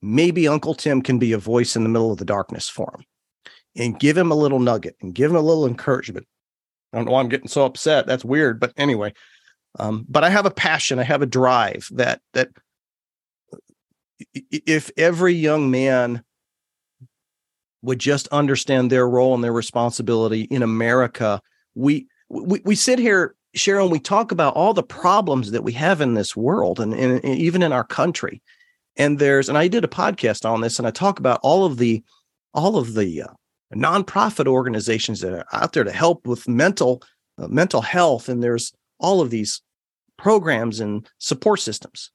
maybe 0.00 0.48
uncle 0.48 0.74
tim 0.74 1.00
can 1.00 1.16
be 1.20 1.32
a 1.32 1.38
voice 1.38 1.76
in 1.76 1.84
the 1.84 1.88
middle 1.88 2.10
of 2.10 2.18
the 2.18 2.24
darkness 2.24 2.68
for 2.68 2.92
him 2.96 3.04
and 3.76 4.00
give 4.00 4.18
him 4.18 4.32
a 4.32 4.36
little 4.36 4.58
nugget 4.58 4.96
and 5.00 5.14
give 5.14 5.30
him 5.30 5.36
a 5.36 5.40
little 5.40 5.66
encouragement. 5.66 6.26
I 6.92 6.98
don't 6.98 7.06
know 7.06 7.12
why 7.12 7.20
i'm 7.20 7.28
getting 7.28 7.48
so 7.48 7.64
upset 7.64 8.06
that's 8.06 8.24
weird 8.24 8.58
but 8.58 8.72
anyway 8.76 9.14
um, 9.78 10.04
but 10.08 10.24
i 10.24 10.28
have 10.28 10.44
a 10.44 10.50
passion 10.50 10.98
i 10.98 11.04
have 11.04 11.22
a 11.22 11.26
drive 11.26 11.88
that 11.92 12.20
that 12.34 12.48
if 14.50 14.90
every 14.96 15.34
young 15.34 15.70
man 15.70 16.22
would 17.82 17.98
just 17.98 18.28
understand 18.28 18.90
their 18.90 19.08
role 19.08 19.34
and 19.34 19.42
their 19.42 19.52
responsibility 19.52 20.42
in 20.42 20.62
America, 20.62 21.40
we 21.74 22.06
we, 22.28 22.62
we 22.64 22.74
sit 22.74 22.98
here, 22.98 23.34
Sharon, 23.54 23.90
we 23.90 24.00
talk 24.00 24.32
about 24.32 24.54
all 24.54 24.72
the 24.72 24.82
problems 24.82 25.50
that 25.50 25.64
we 25.64 25.72
have 25.72 26.00
in 26.00 26.14
this 26.14 26.34
world 26.34 26.80
and, 26.80 26.94
and, 26.94 27.22
and 27.22 27.38
even 27.38 27.62
in 27.62 27.72
our 27.72 27.84
country. 27.84 28.40
And 28.96 29.18
there's, 29.18 29.48
and 29.50 29.58
I 29.58 29.68
did 29.68 29.84
a 29.84 29.88
podcast 29.88 30.48
on 30.48 30.62
this, 30.62 30.78
and 30.78 30.88
I 30.88 30.90
talk 30.90 31.18
about 31.18 31.40
all 31.42 31.64
of 31.64 31.78
the 31.78 32.02
all 32.54 32.76
of 32.76 32.94
the 32.94 33.22
uh, 33.22 33.32
nonprofit 33.74 34.46
organizations 34.46 35.20
that 35.20 35.32
are 35.32 35.46
out 35.52 35.72
there 35.72 35.84
to 35.84 35.92
help 35.92 36.26
with 36.26 36.48
mental 36.48 37.02
uh, 37.38 37.48
mental 37.48 37.80
health, 37.80 38.28
and 38.28 38.42
there's 38.42 38.72
all 38.98 39.20
of 39.20 39.30
these 39.30 39.62
programs 40.18 40.78
and 40.80 41.08
support 41.18 41.60
systems 41.60 42.10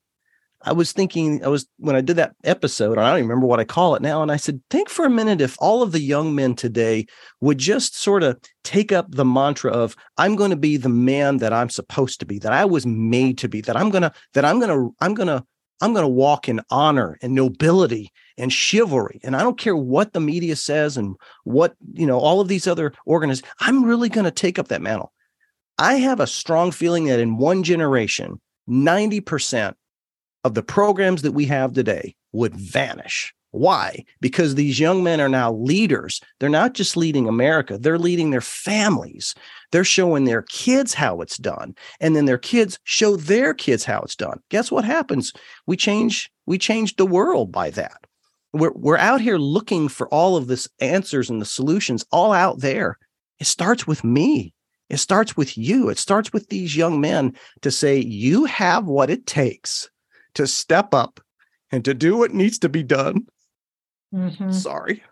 I 0.63 0.73
was 0.73 0.91
thinking, 0.91 1.43
I 1.43 1.49
was 1.49 1.67
when 1.77 1.95
I 1.95 2.01
did 2.01 2.15
that 2.15 2.35
episode, 2.43 2.97
I 2.97 3.09
don't 3.09 3.19
even 3.19 3.29
remember 3.29 3.47
what 3.47 3.59
I 3.59 3.63
call 3.63 3.95
it 3.95 4.01
now. 4.01 4.21
And 4.21 4.31
I 4.31 4.37
said, 4.37 4.61
think 4.69 4.89
for 4.89 5.05
a 5.05 5.09
minute 5.09 5.39
if 5.39 5.55
all 5.59 5.83
of 5.83 5.91
the 5.91 5.99
young 5.99 6.33
men 6.33 6.55
today 6.55 7.05
would 7.41 7.57
just 7.57 7.95
sort 7.95 8.23
of 8.23 8.39
take 8.63 8.91
up 8.91 9.07
the 9.09 9.25
mantra 9.25 9.71
of, 9.71 9.95
I'm 10.17 10.35
going 10.35 10.49
to 10.49 10.57
be 10.57 10.77
the 10.77 10.89
man 10.89 11.37
that 11.37 11.53
I'm 11.53 11.69
supposed 11.69 12.19
to 12.21 12.25
be, 12.25 12.39
that 12.39 12.53
I 12.53 12.65
was 12.65 12.85
made 12.85 13.37
to 13.39 13.47
be, 13.47 13.61
that 13.61 13.77
I'm 13.77 13.89
gonna, 13.89 14.11
that 14.33 14.45
I'm 14.45 14.59
gonna, 14.59 14.89
I'm 14.99 15.13
gonna, 15.13 15.45
I'm 15.79 15.93
gonna 15.93 16.07
walk 16.07 16.49
in 16.49 16.61
honor 16.71 17.19
and 17.21 17.35
nobility 17.35 18.11
and 18.37 18.51
chivalry. 18.51 19.19
And 19.23 19.35
I 19.35 19.43
don't 19.43 19.59
care 19.59 19.75
what 19.75 20.13
the 20.13 20.19
media 20.19 20.55
says 20.55 20.97
and 20.97 21.15
what, 21.43 21.75
you 21.93 22.07
know, 22.07 22.17
all 22.17 22.41
of 22.41 22.47
these 22.47 22.65
other 22.65 22.93
organizations, 23.05 23.47
I'm 23.59 23.85
really 23.85 24.09
gonna 24.09 24.31
take 24.31 24.57
up 24.57 24.69
that 24.69 24.81
mantle. 24.81 25.13
I 25.77 25.95
have 25.95 26.19
a 26.19 26.27
strong 26.27 26.71
feeling 26.71 27.05
that 27.05 27.19
in 27.19 27.37
one 27.37 27.61
generation, 27.61 28.41
90% 28.67 29.75
of 30.47 30.55
the 30.55 30.63
programs 30.63 31.21
that 31.21 31.33
we 31.33 31.45
have 31.45 31.73
today 31.73 32.15
would 32.31 32.55
vanish. 32.55 33.33
Why? 33.51 34.03
Because 34.21 34.55
these 34.55 34.79
young 34.79 35.03
men 35.03 35.21
are 35.21 35.29
now 35.29 35.53
leaders. 35.53 36.21
They're 36.39 36.49
not 36.49 36.73
just 36.73 36.97
leading 36.97 37.27
America, 37.27 37.77
they're 37.77 37.99
leading 37.99 38.31
their 38.31 38.41
families. 38.41 39.35
They're 39.71 39.83
showing 39.83 40.23
their 40.23 40.43
kids 40.43 40.93
how 40.93 41.19
it's 41.19 41.37
done. 41.37 41.75
And 41.99 42.15
then 42.15 42.25
their 42.25 42.37
kids 42.37 42.79
show 42.85 43.17
their 43.17 43.53
kids 43.53 43.83
how 43.83 43.99
it's 43.99 44.15
done. 44.15 44.39
Guess 44.49 44.71
what 44.71 44.85
happens? 44.85 45.33
We 45.65 45.77
change 45.77 46.31
we 46.45 46.57
change 46.57 46.95
the 46.95 47.05
world 47.05 47.51
by 47.51 47.69
that. 47.71 47.97
We're 48.53 48.71
we're 48.73 48.97
out 48.97 49.21
here 49.21 49.37
looking 49.37 49.89
for 49.89 50.07
all 50.09 50.37
of 50.37 50.47
this 50.47 50.69
answers 50.79 51.29
and 51.29 51.41
the 51.41 51.45
solutions 51.45 52.05
all 52.11 52.31
out 52.31 52.59
there. 52.59 52.97
It 53.39 53.47
starts 53.47 53.85
with 53.85 54.03
me. 54.03 54.53
It 54.89 54.97
starts 54.97 55.35
with 55.35 55.57
you. 55.57 55.89
It 55.89 55.97
starts 55.97 56.31
with 56.31 56.47
these 56.47 56.77
young 56.77 57.01
men 57.01 57.35
to 57.61 57.71
say, 57.71 57.97
you 57.97 58.45
have 58.45 58.85
what 58.85 59.09
it 59.09 59.25
takes 59.25 59.89
to 60.37 60.47
step 60.47 60.93
up 60.93 61.19
and 61.71 61.85
to 61.85 61.93
do 61.93 62.17
what 62.17 62.33
needs 62.33 62.57
to 62.59 62.69
be 62.69 62.81
done. 62.81 63.27
Mm-hmm. 64.13 64.51
Sorry. 64.51 65.03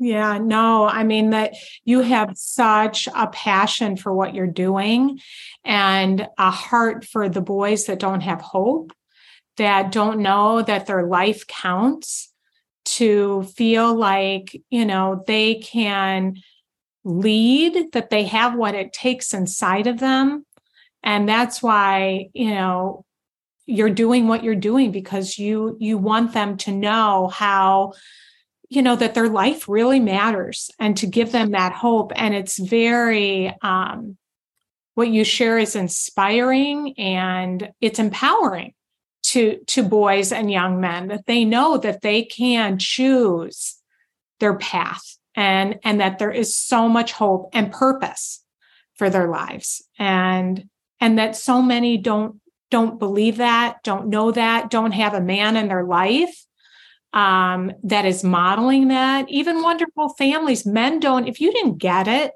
Yeah, 0.00 0.38
no, 0.38 0.86
I 0.86 1.04
mean 1.04 1.30
that 1.30 1.54
you 1.84 2.00
have 2.00 2.30
such 2.36 3.08
a 3.14 3.26
passion 3.26 3.96
for 3.96 4.12
what 4.12 4.34
you're 4.34 4.46
doing 4.46 5.20
and 5.64 6.26
a 6.38 6.50
heart 6.50 7.04
for 7.04 7.28
the 7.28 7.40
boys 7.40 7.86
that 7.86 7.98
don't 7.98 8.20
have 8.20 8.40
hope, 8.40 8.92
that 9.56 9.90
don't 9.90 10.20
know 10.20 10.62
that 10.62 10.86
their 10.86 11.04
life 11.04 11.46
counts, 11.46 12.32
to 12.84 13.42
feel 13.42 13.94
like, 13.94 14.62
you 14.70 14.86
know, 14.86 15.22
they 15.26 15.56
can 15.56 16.36
lead, 17.04 17.92
that 17.92 18.08
they 18.08 18.24
have 18.24 18.54
what 18.54 18.74
it 18.74 18.94
takes 18.94 19.34
inside 19.34 19.86
of 19.86 19.98
them. 19.98 20.46
And 21.02 21.28
that's 21.28 21.62
why, 21.62 22.28
you 22.32 22.54
know, 22.54 23.04
you're 23.68 23.90
doing 23.90 24.26
what 24.26 24.42
you're 24.42 24.54
doing 24.54 24.90
because 24.90 25.38
you 25.38 25.76
you 25.78 25.98
want 25.98 26.32
them 26.32 26.56
to 26.56 26.72
know 26.72 27.28
how 27.28 27.92
you 28.70 28.80
know 28.80 28.96
that 28.96 29.14
their 29.14 29.28
life 29.28 29.68
really 29.68 30.00
matters 30.00 30.70
and 30.78 30.96
to 30.96 31.06
give 31.06 31.32
them 31.32 31.50
that 31.50 31.72
hope. 31.72 32.10
And 32.16 32.34
it's 32.34 32.58
very 32.58 33.54
um 33.60 34.16
what 34.94 35.08
you 35.08 35.22
share 35.22 35.58
is 35.58 35.76
inspiring 35.76 36.98
and 36.98 37.70
it's 37.82 37.98
empowering 37.98 38.72
to 39.24 39.58
to 39.66 39.82
boys 39.82 40.32
and 40.32 40.50
young 40.50 40.80
men 40.80 41.08
that 41.08 41.26
they 41.26 41.44
know 41.44 41.76
that 41.76 42.00
they 42.00 42.22
can 42.22 42.78
choose 42.78 43.76
their 44.40 44.56
path 44.56 45.18
and 45.34 45.78
and 45.84 46.00
that 46.00 46.18
there 46.18 46.30
is 46.30 46.56
so 46.56 46.88
much 46.88 47.12
hope 47.12 47.50
and 47.52 47.70
purpose 47.70 48.42
for 48.94 49.10
their 49.10 49.28
lives. 49.28 49.86
And 49.98 50.70
and 51.00 51.18
that 51.18 51.36
so 51.36 51.60
many 51.60 51.98
don't 51.98 52.40
don't 52.70 52.98
believe 52.98 53.38
that 53.38 53.82
don't 53.82 54.08
know 54.08 54.30
that 54.30 54.70
don't 54.70 54.92
have 54.92 55.14
a 55.14 55.20
man 55.20 55.56
in 55.56 55.68
their 55.68 55.84
life 55.84 56.44
um, 57.12 57.72
that 57.82 58.04
is 58.04 58.22
modeling 58.22 58.88
that. 58.88 59.28
Even 59.28 59.62
wonderful 59.62 60.10
families 60.10 60.66
men 60.66 61.00
don't 61.00 61.26
if 61.26 61.40
you 61.40 61.52
didn't 61.52 61.78
get 61.78 62.06
it 62.08 62.32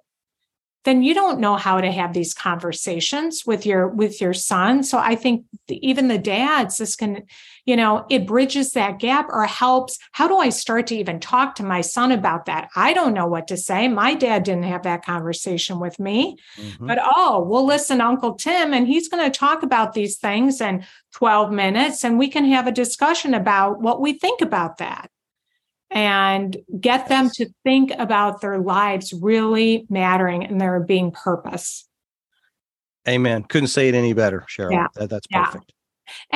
then 0.85 1.03
you 1.03 1.15
don't 1.15 1.41
know 1.41 1.57
how 1.57 1.81
to 1.81 1.91
have 1.91 2.13
these 2.13 2.35
conversations 2.35 3.45
with 3.47 3.65
your 3.65 3.89
with 3.89 4.21
your 4.21 4.35
son. 4.35 4.83
So 4.83 4.99
i 4.99 5.15
think 5.15 5.45
even 5.69 6.09
the 6.09 6.19
dads 6.19 6.79
this 6.79 6.97
can 6.97 7.23
you 7.65 7.77
know 7.77 8.05
it 8.11 8.27
bridges 8.27 8.73
that 8.73 8.99
gap 8.99 9.27
or 9.29 9.45
helps. 9.45 9.99
How 10.13 10.29
do 10.29 10.37
i 10.37 10.49
start 10.49 10.87
to 10.89 10.97
even 10.97 11.21
talk 11.21 11.55
to 11.57 11.63
my 11.63 11.81
son 11.81 12.13
about 12.13 12.47
that? 12.47 12.69
I 12.77 12.93
don't 12.93 13.15
know 13.15 13.27
what 13.27 13.49
to 13.49 13.57
say. 13.57 13.89
My 13.89 14.15
dad 14.15 14.43
didn't 14.43 14.65
have 14.65 14.83
that 14.83 15.05
conversation 15.05 15.81
with 15.81 15.99
me. 15.99 16.37
Mm-hmm. 16.59 16.87
but 16.87 16.99
oh 17.17 17.45
we'll 17.49 17.67
listen 17.67 18.01
uncle 18.01 18.35
tim 18.35 18.73
and 18.75 18.87
he's 18.87 19.09
going 19.09 19.25
to 19.25 19.39
talk 19.39 19.63
about 19.63 19.93
these 19.93 20.17
things 20.17 20.61
in 20.61 20.85
12 21.13 21.53
minutes 21.53 22.05
and 22.05 22.19
we 22.19 22.29
can 22.29 22.45
have 22.45 22.67
a 22.67 22.73
discussion 22.73 23.35
about 23.35 23.81
what 23.81 24.01
we 24.01 24.13
think 24.15 24.41
about 24.41 24.79
that 24.79 25.11
and 25.93 26.57
get 26.81 27.09
them 27.09 27.31
to 27.35 27.49
think 27.65 27.93
about 27.99 28.41
their 28.41 28.59
lives 28.59 29.13
really 29.13 29.87
mattering 29.89 30.45
and 30.45 30.61
there 30.61 30.81
being 30.81 31.11
purpose. 31.11 31.87
Amen. 33.09 33.43
Couldn't 33.45 33.69
say 33.69 33.89
it 33.89 33.95
any 33.95 34.13
better, 34.13 34.47
Sheryl. 34.49 34.73
Yeah. 34.73 34.87
That, 34.95 35.11
that's 35.11 35.27
perfect. 35.27 35.65
Yeah. 35.69 35.75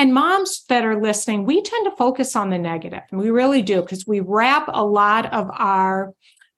And 0.03 0.15
moms 0.15 0.65
that 0.69 0.85
are 0.85 1.01
listening, 1.01 1.45
we 1.45 1.63
tend 1.63 1.85
to 1.91 1.97
focus 1.97 2.37
on 2.37 2.51
the 2.51 2.59
negative, 2.59 3.03
and 3.11 3.21
we 3.21 3.31
really 3.31 3.63
do 3.63 3.83
because 3.83 4.07
we 4.07 4.21
wrap 4.21 4.69
a 4.69 4.85
lot 4.85 5.33
of 5.33 5.51
our 5.53 6.13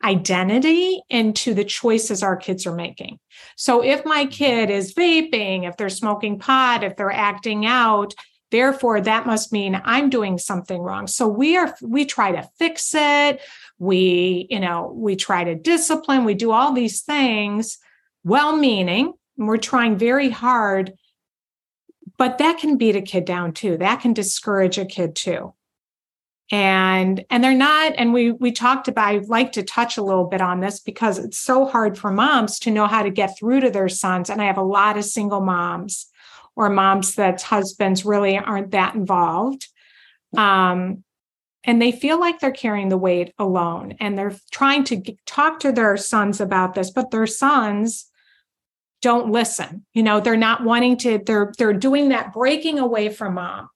identity 0.05 1.03
into 1.11 1.55
the 1.55 1.65
choices 1.65 2.23
our 2.23 2.37
kids 2.37 2.67
are 2.67 2.75
making. 2.75 3.19
So 3.57 3.83
if 3.83 4.05
my 4.05 4.25
mm-hmm. 4.25 4.31
kid 4.31 4.71
is 4.71 4.95
vaping, 4.95 5.69
if 5.69 5.77
they're 5.77 5.89
smoking 5.89 6.39
pot, 6.39 6.85
if 6.85 6.97
they're 6.97 7.11
acting 7.11 7.67
out, 7.67 8.15
Therefore, 8.51 9.01
that 9.01 9.27
must 9.27 9.53
mean 9.53 9.81
I'm 9.85 10.09
doing 10.11 10.39
something 10.39 10.81
wrong. 10.81 11.07
So 11.07 11.29
we 11.29 11.57
are, 11.57 11.75
we 11.83 12.07
try 12.07 12.33
to 12.33 12.49
fix 12.59 12.95
it. 12.95 13.41
We, 13.79 14.47
you 14.51 14.61
know, 14.61 14.93
we 14.95 15.17
try 15.17 15.45
to 15.45 15.55
discipline. 15.55 16.25
We 16.25 16.35
do 16.35 16.51
all 16.53 16.73
these 16.73 17.03
things 17.03 17.79
well 18.25 18.57
meaning. 18.57 19.15
We're 19.37 19.57
trying 19.57 19.97
very 19.99 20.31
hard, 20.31 20.95
but 22.17 22.39
that 22.39 22.59
can 22.59 22.77
beat 22.77 22.97
a 22.97 23.03
kid 23.03 23.25
down 23.25 23.53
too. 23.53 23.77
That 23.77 24.01
can 24.01 24.13
discourage 24.13 24.79
a 24.79 24.85
kid 24.85 25.15
too. 25.15 25.55
And, 26.51 27.25
and 27.29 27.45
they're 27.45 27.55
not, 27.55 27.93
and 27.99 28.13
we, 28.15 28.33
we 28.33 28.53
talked 28.53 28.89
about, 28.89 29.09
I'd 29.09 29.29
like 29.29 29.53
to 29.53 29.63
touch 29.63 29.99
a 29.99 30.03
little 30.03 30.25
bit 30.25 30.41
on 30.41 30.61
this 30.61 30.81
because 30.81 31.19
it's 31.19 31.39
so 31.39 31.67
hard 31.67 31.99
for 31.99 32.11
moms 32.11 32.59
to 32.61 32.71
know 32.71 32.87
how 32.87 33.03
to 33.03 33.11
get 33.11 33.39
through 33.39 33.61
to 33.61 33.71
their 33.71 33.89
sons. 33.89 34.31
And 34.31 34.41
I 34.41 34.47
have 34.47 34.57
a 34.57 34.63
lot 34.63 34.97
of 34.97 35.05
single 35.05 35.43
moms 35.43 36.07
or 36.59 36.69
moms 36.69 37.15
that 37.15 37.41
husbands 37.41 38.05
really 38.05 38.37
aren't 38.37 38.73
that 38.73 38.97
involved. 38.97 39.69
Um, 40.37 41.05
and 41.63 41.81
they 41.81 41.93
feel 41.93 42.19
like 42.19 42.41
they're 42.41 42.51
carrying 42.51 42.89
the 42.89 42.99
weight 42.99 43.33
alone 43.39 43.95
and 44.01 44.19
they're 44.19 44.35
trying 44.51 44.83
to 44.85 44.97
g- 44.97 45.19
talk 45.25 45.61
to 45.61 45.71
their 45.71 45.97
sons 45.97 46.41
about 46.41 46.75
this, 46.75 46.91
but 46.91 47.13
their 47.13 47.29
sons 47.29 48.11
don't 49.03 49.31
listen. 49.31 49.87
You 49.95 50.03
know, 50.03 50.19
they're 50.19 50.37
not 50.37 50.65
wanting 50.65 50.97
to, 50.99 51.19
they're 51.25 51.53
they're 51.57 51.73
doing 51.73 52.09
that 52.09 52.33
breaking 52.33 52.81
away 52.81 53.09
from 53.09 53.35
mom, 53.35 53.69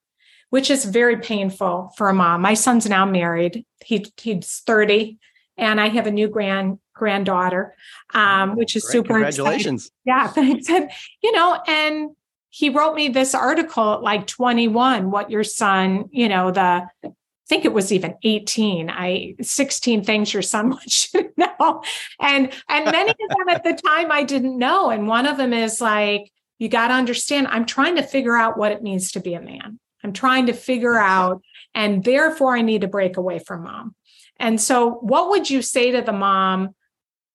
which 0.51 0.68
is 0.68 0.85
very 0.85 1.18
painful 1.18 1.93
for 1.97 2.09
a 2.09 2.14
mom. 2.14 2.41
My 2.41 2.55
son's 2.55 2.89
now 2.89 3.07
married. 3.07 3.64
He 3.85 4.05
he's 4.20 4.61
30 4.66 5.18
and 5.57 5.80
I 5.80 5.89
have 5.89 6.09
a 6.09 6.11
new 6.11 6.26
grand 6.26 6.80
granddaughter, 6.95 7.76
um, 8.12 8.57
which 8.57 8.74
is 8.74 8.83
Great. 8.83 8.93
super 8.93 9.14
congratulations. 9.14 9.93
Exciting. 10.05 10.05
Yeah, 10.05 10.26
thanks. 10.33 10.68
And, 10.68 10.91
you 11.22 11.30
know, 11.30 11.61
and 11.68 12.11
he 12.53 12.68
wrote 12.68 12.94
me 12.94 13.09
this 13.09 13.34
article 13.34 13.94
at 13.94 14.03
like 14.03 14.26
21 14.26 15.11
what 15.11 15.30
your 15.30 15.42
son 15.42 16.05
you 16.12 16.28
know 16.28 16.50
the 16.53 16.86
I 17.05 17.55
think 17.55 17.64
it 17.64 17.72
was 17.72 17.92
even 17.92 18.14
18 18.22 18.88
i 18.88 19.34
16 19.40 20.05
things 20.05 20.32
your 20.32 20.42
son 20.42 20.78
should 20.88 21.30
know. 21.36 21.82
And 22.20 22.53
and 22.68 22.84
many 22.84 23.11
of 23.11 23.36
them 23.36 23.48
at 23.48 23.64
the 23.64 23.74
time 23.74 24.12
i 24.12 24.22
didn't 24.22 24.57
know. 24.59 24.90
And 24.90 25.09
one 25.09 25.26
of 25.26 25.36
them 25.36 25.53
is 25.53 25.80
like 25.80 26.30
you 26.59 26.68
got 26.68 26.88
to 26.88 26.94
understand 26.94 27.48
i'm 27.48 27.66
trying 27.66 27.96
to 27.96 28.03
figure 28.03 28.36
out 28.36 28.59
what 28.59 28.72
it 28.72 28.82
means 28.82 29.12
to 29.12 29.20
be 29.20 29.34
a 29.34 29.40
man. 29.40 29.80
I'm 30.05 30.12
trying 30.12 30.46
to 30.46 30.53
figure 30.53 30.96
out 30.96 31.42
and 31.74 32.05
therefore 32.05 32.55
i 32.57 32.62
need 32.62 32.82
to 32.82 32.88
break 32.88 33.16
away 33.16 33.38
from 33.38 33.64
mom. 33.64 33.94
And 34.38 34.61
so 34.61 34.90
what 34.90 35.30
would 35.30 35.48
you 35.48 35.62
say 35.62 35.90
to 35.92 36.03
the 36.03 36.12
mom 36.12 36.74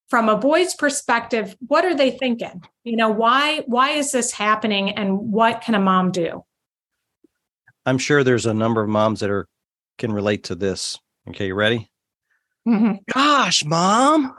from 0.08 0.28
a 0.28 0.36
boy's 0.36 0.74
perspective 0.74 1.56
what 1.66 1.84
are 1.84 1.94
they 1.94 2.10
thinking? 2.10 2.62
You 2.84 2.96
know 2.96 3.10
why 3.10 3.62
why 3.66 3.90
is 3.90 4.10
this 4.10 4.32
happening 4.32 4.90
and 4.90 5.18
what 5.32 5.60
can 5.60 5.74
a 5.74 5.80
mom 5.80 6.10
do? 6.10 6.44
I'm 7.86 7.98
sure 7.98 8.24
there's 8.24 8.46
a 8.46 8.54
number 8.54 8.82
of 8.82 8.88
moms 8.88 9.20
that 9.20 9.30
are 9.30 9.48
can 9.98 10.12
relate 10.12 10.44
to 10.44 10.54
this. 10.54 10.98
Okay 11.28 11.48
you 11.48 11.54
ready? 11.54 11.90
Mm-hmm. 12.66 12.94
gosh 13.12 13.64
mom. 13.64 14.34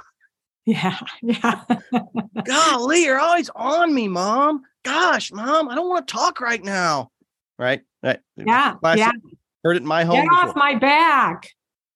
Yeah 0.65 0.99
yeah. 1.22 1.63
Golly 2.43 3.03
you're 3.03 3.20
always 3.20 3.49
on 3.55 3.93
me 3.93 4.07
mom. 4.07 4.63
Gosh 4.84 5.32
mom 5.32 5.70
i 5.70 5.76
don't 5.76 5.89
want 5.89 6.07
to 6.07 6.13
talk 6.13 6.41
right 6.41 6.63
now. 6.63 7.11
Right 7.57 7.82
right. 8.01 8.20
Yeah 8.36 8.76
yeah. 8.95 9.11
Heard 9.63 9.76
it 9.76 9.82
in 9.82 9.88
my 9.88 10.03
home 10.03 10.15
get 10.15 10.30
before. 10.30 10.49
off 10.49 10.55
my 10.55 10.76
back. 10.76 11.49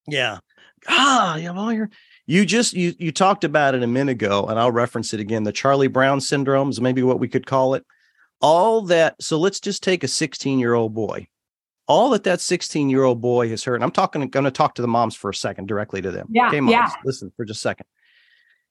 Yeah. 0.06 0.38
Ah 0.86 1.36
yeah 1.36 1.50
well 1.50 1.72
you're 1.72 1.90
you 2.26 2.46
just 2.46 2.72
you 2.72 2.94
you 2.98 3.12
talked 3.12 3.44
about 3.44 3.74
it 3.74 3.82
a 3.82 3.86
minute 3.86 4.12
ago, 4.12 4.46
and 4.46 4.58
I'll 4.58 4.72
reference 4.72 5.12
it 5.12 5.20
again. 5.20 5.44
The 5.44 5.52
Charlie 5.52 5.88
Brown 5.88 6.20
syndrome 6.20 6.70
is 6.70 6.80
maybe 6.80 7.02
what 7.02 7.20
we 7.20 7.28
could 7.28 7.46
call 7.46 7.74
it. 7.74 7.84
All 8.40 8.82
that. 8.82 9.16
So 9.22 9.38
let's 9.38 9.60
just 9.60 9.82
take 9.82 10.04
a 10.04 10.08
16 10.08 10.58
year 10.58 10.74
old 10.74 10.94
boy. 10.94 11.28
all 11.86 12.10
that 12.10 12.24
that 12.24 12.40
16 12.40 12.88
year 12.90 13.04
old 13.04 13.20
boy 13.20 13.48
has 13.50 13.64
heard. 13.64 13.82
I'm 13.82 13.90
talking, 13.90 14.26
going 14.28 14.44
to 14.44 14.50
talk 14.50 14.74
to 14.76 14.82
the 14.82 14.88
moms 14.88 15.14
for 15.14 15.30
a 15.30 15.34
second 15.34 15.66
directly 15.68 16.00
to 16.02 16.10
them. 16.10 16.28
Yeah. 16.30 16.48
Okay, 16.48 16.60
moms, 16.60 16.72
yeah. 16.72 16.90
listen 17.04 17.32
for 17.36 17.44
just 17.44 17.58
a 17.58 17.60
second. 17.60 17.86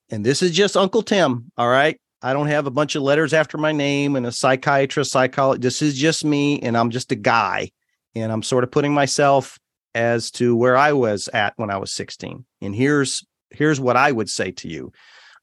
And 0.09 0.25
this 0.25 0.41
is 0.41 0.51
just 0.51 0.75
Uncle 0.75 1.03
Tim. 1.03 1.51
All 1.57 1.69
right. 1.69 1.99
I 2.21 2.33
don't 2.33 2.47
have 2.47 2.67
a 2.67 2.71
bunch 2.71 2.95
of 2.95 3.03
letters 3.03 3.33
after 3.33 3.57
my 3.57 3.71
name 3.71 4.15
and 4.15 4.25
a 4.25 4.31
psychiatrist, 4.31 5.11
psychologist. 5.11 5.61
This 5.61 5.81
is 5.81 5.97
just 5.97 6.23
me, 6.23 6.59
and 6.61 6.77
I'm 6.77 6.89
just 6.89 7.11
a 7.11 7.15
guy. 7.15 7.71
And 8.15 8.31
I'm 8.31 8.43
sort 8.43 8.63
of 8.63 8.71
putting 8.71 8.93
myself 8.93 9.59
as 9.93 10.31
to 10.31 10.55
where 10.55 10.77
I 10.77 10.93
was 10.93 11.27
at 11.33 11.53
when 11.57 11.69
I 11.69 11.77
was 11.77 11.91
16. 11.91 12.45
And 12.61 12.75
here's 12.75 13.25
here's 13.55 13.79
what 13.79 13.97
I 13.97 14.11
would 14.11 14.29
say 14.29 14.51
to 14.51 14.67
you. 14.67 14.91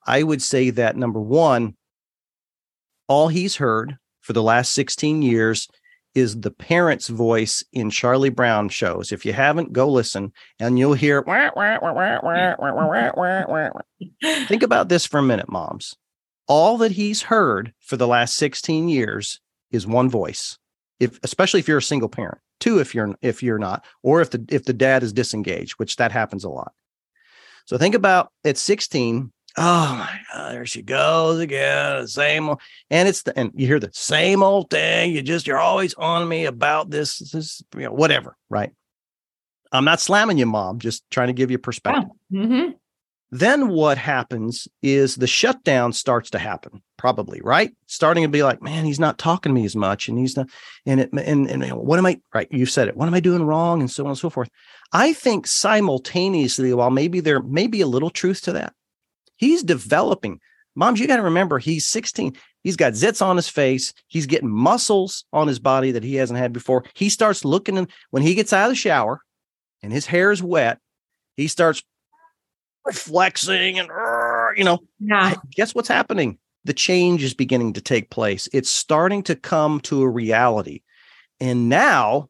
I 0.07 0.23
would 0.23 0.43
say 0.43 0.71
that 0.71 0.97
number 0.97 1.21
one, 1.21 1.77
all 3.09 3.29
he's 3.29 3.57
heard 3.57 3.97
for 4.21 4.33
the 4.33 4.43
last 4.43 4.73
16 4.73 5.23
years 5.23 5.69
is 6.15 6.41
the 6.41 6.51
parent's 6.51 7.09
voice 7.09 7.65
in 7.73 7.91
Charlie 7.91 8.31
Brown 8.31 8.69
shows. 8.69 9.13
If 9.13 9.25
you 9.25 9.33
haven't, 9.33 9.73
go 9.73 9.89
listen 9.89 10.33
and 10.59 10.79
you'll 10.79 10.95
hear. 10.95 11.23
Think 14.47 14.63
about 14.63 14.89
this 14.89 15.07
for 15.07 15.19
a 15.19 15.23
minute, 15.23 15.49
moms. 15.49 15.95
All 16.49 16.79
that 16.79 16.93
he's 16.93 17.23
heard 17.23 17.73
for 17.81 17.97
the 17.97 18.09
last 18.09 18.35
16 18.37 18.89
years 18.89 19.41
is 19.71 19.87
one 19.87 20.11
voice. 20.11 20.59
If 20.99 21.19
especially 21.23 21.61
if 21.61 21.69
you're 21.69 21.79
a 21.79 21.83
single 21.83 22.09
parent, 22.09 22.39
two 22.59 22.79
if 22.79 22.95
you're 22.95 23.15
if 23.23 23.43
you're 23.43 23.59
not, 23.59 23.85
or 24.03 24.21
if 24.21 24.31
the 24.31 24.45
if 24.51 24.65
the 24.65 24.73
dad 24.73 25.03
is 25.03 25.13
disengaged, 25.13 25.75
which 25.79 25.97
that 25.97 26.13
happens 26.13 26.45
a 26.45 26.51
lot. 26.51 26.73
So 27.71 27.79
think 27.79 27.95
about 27.95 28.33
at 28.45 28.59
16, 28.59 29.31
oh 29.57 29.97
my 29.97 30.21
god 30.33 30.55
there 30.55 30.67
she 30.67 30.83
goes 30.83 31.39
again 31.39 32.03
the 32.03 32.09
same 32.09 32.49
old, 32.49 32.61
and 32.91 33.09
it's 33.09 33.23
the 33.23 33.39
and 33.39 33.53
you 33.55 33.65
hear 33.69 33.79
the 33.79 33.91
same 33.93 34.43
old 34.43 34.71
thing 34.71 35.13
you 35.13 35.23
just 35.23 35.47
you're 35.47 35.57
always 35.57 35.95
on 35.95 36.29
me 36.29 36.47
about 36.47 36.91
this 36.91 37.19
this 37.31 37.63
you 37.77 37.83
know 37.83 37.93
whatever 37.93 38.37
right 38.49 38.71
i'm 39.71 39.85
not 39.85 40.01
slamming 40.01 40.37
you 40.37 40.47
mom 40.47 40.81
just 40.81 41.09
trying 41.11 41.29
to 41.29 41.33
give 41.33 41.51
you 41.51 41.59
perspective 41.59 42.11
mm-hmm. 42.33 42.71
Then 43.33 43.69
what 43.69 43.97
happens 43.97 44.67
is 44.83 45.15
the 45.15 45.27
shutdown 45.27 45.93
starts 45.93 46.31
to 46.31 46.39
happen 46.39 46.83
probably 46.97 47.41
right 47.43 47.73
starting 47.87 48.25
to 48.25 48.29
be 48.29 48.43
like 48.43 48.61
man 48.61 48.85
he's 48.85 49.01
not 49.01 49.19
talking 49.19 49.51
to 49.51 49.59
me 49.59 49.65
as 49.65 49.77
much 49.77 50.09
and 50.09 50.19
he's 50.19 50.37
not 50.37 50.49
and 50.85 51.01
it 51.01 51.13
and, 51.13 51.49
and 51.49 51.73
what 51.73 51.99
am 51.99 52.07
i 52.07 52.21
right 52.35 52.49
you 52.51 52.67
said 52.67 52.89
it 52.89 52.97
what 52.97 53.07
am 53.07 53.15
i 53.15 53.21
doing 53.21 53.43
wrong 53.43 53.81
and 53.81 53.91
so 53.91 54.05
on 54.05 54.11
and 54.11 54.19
so 54.19 54.29
forth 54.29 54.51
i 54.93 55.13
think 55.13 55.47
simultaneously 55.47 56.75
while 56.75 56.91
maybe 56.91 57.21
there 57.21 57.41
may 57.43 57.67
be 57.67 57.81
a 57.81 57.87
little 57.87 58.11
truth 58.11 58.43
to 58.43 58.53
that 58.53 58.75
He's 59.41 59.63
developing. 59.63 60.39
Moms, 60.77 61.01
you 61.01 61.07
got 61.07 61.17
to 61.17 61.23
remember 61.23 61.59
he's 61.59 61.87
16. 61.87 62.37
He's 62.63 62.77
got 62.77 62.93
zits 62.93 63.25
on 63.25 63.37
his 63.37 63.49
face. 63.49 63.95
He's 64.07 64.27
getting 64.27 64.51
muscles 64.51 65.25
on 65.33 65.49
his 65.49 65.59
body 65.59 65.93
that 65.93 66.05
he 66.05 66.17
hasn't 66.17 66.39
had 66.39 66.53
before. 66.53 66.85
He 66.93 67.09
starts 67.09 67.43
looking 67.43 67.79
and 67.79 67.91
when 68.11 68.23
he 68.23 68.35
gets 68.35 68.53
out 68.53 68.67
of 68.67 68.73
the 68.73 68.77
shower 68.77 69.23
and 69.83 69.95
his 69.95 70.05
hair 70.05 70.31
is 70.31 70.43
wet, 70.43 70.79
he 71.37 71.49
starts 71.49 71.83
flexing 72.93 73.79
and 73.79 73.89
you 74.57 74.65
know. 74.65 74.79
Yeah. 74.99 75.35
Guess 75.55 75.75
what's 75.75 75.89
happening? 75.89 76.39
The 76.65 76.75
change 76.75 77.23
is 77.23 77.35
beginning 77.35 77.73
to 77.75 77.81
take 77.81 78.11
place. 78.11 78.49
It's 78.53 78.69
starting 78.71 79.23
to 79.25 79.35
come 79.35 79.81
to 79.83 80.03
a 80.03 80.09
reality. 80.09 80.83
And 81.41 81.69
now, 81.69 82.29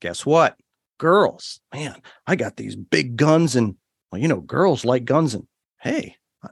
guess 0.00 0.26
what? 0.26 0.56
Girls, 0.98 1.60
man, 1.72 2.02
I 2.26 2.34
got 2.34 2.56
these 2.56 2.74
big 2.74 3.16
guns 3.16 3.54
and 3.54 3.76
well, 4.10 4.20
you 4.20 4.26
know, 4.26 4.40
girls 4.40 4.84
like 4.84 5.04
guns 5.04 5.34
and 5.34 5.46
hey, 5.80 6.16
uh, 6.42 6.48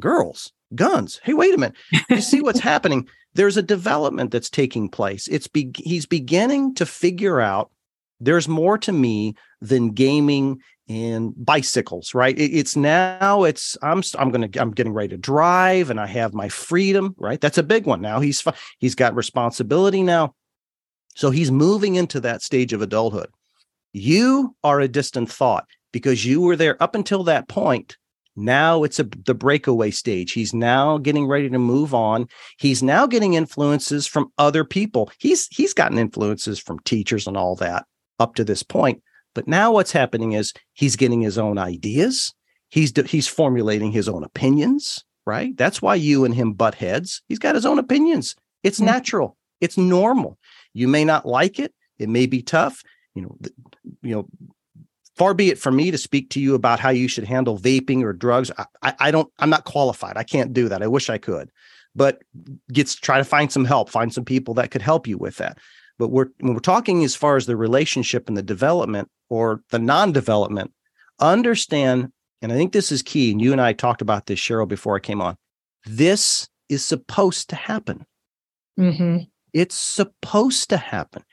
girls, 0.00 0.52
guns. 0.74 1.20
Hey, 1.24 1.32
wait 1.34 1.54
a 1.54 1.58
minute. 1.58 1.76
You 2.08 2.20
see 2.20 2.40
what's 2.40 2.60
happening? 2.72 3.08
There's 3.34 3.56
a 3.56 3.62
development 3.62 4.30
that's 4.30 4.50
taking 4.50 4.88
place. 4.88 5.26
It's 5.26 5.48
be- 5.48 5.72
he's 5.76 6.06
beginning 6.06 6.74
to 6.76 6.86
figure 6.86 7.40
out 7.40 7.70
there's 8.20 8.46
more 8.46 8.78
to 8.78 8.92
me 8.92 9.34
than 9.62 9.90
gaming 9.90 10.60
and 10.88 11.32
bicycles, 11.36 12.14
right? 12.14 12.38
It, 12.38 12.50
it's 12.50 12.76
now 12.76 13.44
it's 13.44 13.78
I'm 13.82 14.02
I'm 14.18 14.32
to 14.32 14.60
I'm 14.60 14.72
getting 14.72 14.92
ready 14.92 15.08
to 15.08 15.16
drive 15.16 15.90
and 15.90 16.00
I 16.00 16.06
have 16.06 16.34
my 16.34 16.48
freedom, 16.48 17.14
right? 17.18 17.40
That's 17.40 17.58
a 17.58 17.62
big 17.62 17.86
one. 17.86 18.00
Now 18.00 18.20
he's 18.20 18.44
he's 18.78 18.94
got 18.94 19.14
responsibility 19.14 20.02
now. 20.02 20.34
So 21.14 21.30
he's 21.30 21.50
moving 21.50 21.94
into 21.94 22.20
that 22.20 22.42
stage 22.42 22.72
of 22.72 22.82
adulthood. 22.82 23.28
You 23.92 24.56
are 24.64 24.80
a 24.80 24.88
distant 24.88 25.30
thought 25.30 25.66
because 25.92 26.24
you 26.24 26.40
were 26.40 26.56
there 26.56 26.82
up 26.82 26.94
until 26.94 27.24
that 27.24 27.48
point 27.48 27.96
now 28.36 28.82
it's 28.82 28.98
a, 28.98 29.04
the 29.04 29.34
breakaway 29.34 29.90
stage. 29.90 30.32
He's 30.32 30.54
now 30.54 30.98
getting 30.98 31.26
ready 31.26 31.50
to 31.50 31.58
move 31.58 31.94
on. 31.94 32.28
He's 32.58 32.82
now 32.82 33.06
getting 33.06 33.34
influences 33.34 34.06
from 34.06 34.32
other 34.38 34.64
people. 34.64 35.10
He's 35.18 35.48
he's 35.48 35.74
gotten 35.74 35.98
influences 35.98 36.58
from 36.58 36.78
teachers 36.80 37.26
and 37.26 37.36
all 37.36 37.56
that 37.56 37.84
up 38.18 38.34
to 38.36 38.44
this 38.44 38.62
point. 38.62 39.02
But 39.34 39.48
now 39.48 39.72
what's 39.72 39.92
happening 39.92 40.32
is 40.32 40.52
he's 40.72 40.96
getting 40.96 41.20
his 41.20 41.38
own 41.38 41.58
ideas. 41.58 42.34
He's 42.68 42.92
he's 43.06 43.28
formulating 43.28 43.92
his 43.92 44.08
own 44.08 44.24
opinions, 44.24 45.04
right? 45.26 45.56
That's 45.56 45.82
why 45.82 45.94
you 45.96 46.24
and 46.24 46.34
him 46.34 46.52
butt 46.52 46.74
heads. 46.74 47.22
He's 47.28 47.38
got 47.38 47.54
his 47.54 47.66
own 47.66 47.78
opinions. 47.78 48.34
It's 48.62 48.78
mm-hmm. 48.78 48.86
natural. 48.86 49.36
It's 49.60 49.78
normal. 49.78 50.38
You 50.72 50.88
may 50.88 51.04
not 51.04 51.26
like 51.26 51.58
it. 51.58 51.74
It 51.98 52.08
may 52.08 52.26
be 52.26 52.42
tough. 52.42 52.82
You 53.14 53.22
know, 53.22 53.38
you 54.02 54.14
know, 54.14 54.28
far 55.16 55.34
be 55.34 55.50
it 55.50 55.58
from 55.58 55.76
me 55.76 55.90
to 55.90 55.98
speak 55.98 56.30
to 56.30 56.40
you 56.40 56.54
about 56.54 56.80
how 56.80 56.90
you 56.90 57.08
should 57.08 57.24
handle 57.24 57.58
vaping 57.58 58.02
or 58.02 58.12
drugs. 58.12 58.50
I, 58.82 58.94
I 58.98 59.10
don't, 59.10 59.30
I'm 59.38 59.50
not 59.50 59.64
qualified. 59.64 60.16
I 60.16 60.24
can't 60.24 60.52
do 60.52 60.68
that. 60.68 60.82
I 60.82 60.86
wish 60.86 61.10
I 61.10 61.18
could, 61.18 61.50
but 61.94 62.22
gets 62.72 62.94
try 62.94 63.18
to 63.18 63.24
find 63.24 63.52
some 63.52 63.64
help, 63.64 63.90
find 63.90 64.12
some 64.12 64.24
people 64.24 64.54
that 64.54 64.70
could 64.70 64.82
help 64.82 65.06
you 65.06 65.18
with 65.18 65.36
that. 65.36 65.58
But 65.98 66.08
we're 66.08 66.28
when 66.40 66.54
we're 66.54 66.60
talking 66.60 67.04
as 67.04 67.14
far 67.14 67.36
as 67.36 67.46
the 67.46 67.56
relationship 67.56 68.28
and 68.28 68.36
the 68.36 68.42
development 68.42 69.08
or 69.32 69.62
the 69.70 69.78
non-development, 69.78 70.72
understand, 71.20 72.12
and 72.40 72.52
I 72.52 72.56
think 72.56 72.72
this 72.72 72.92
is 72.92 73.02
key. 73.02 73.32
And 73.32 73.40
you 73.40 73.52
and 73.52 73.60
I 73.60 73.72
talked 73.72 74.02
about 74.02 74.26
this, 74.26 74.38
Sheryl, 74.38 74.68
before 74.68 74.96
I 74.96 75.00
came 75.00 75.20
on. 75.20 75.36
This 75.86 76.48
is 76.68 76.84
supposed 76.84 77.48
to 77.50 77.56
happen. 77.56 78.04
Mm-hmm. 78.78 79.24
It's 79.52 79.74
supposed 79.74 80.70
to 80.70 80.76
happen 80.76 81.24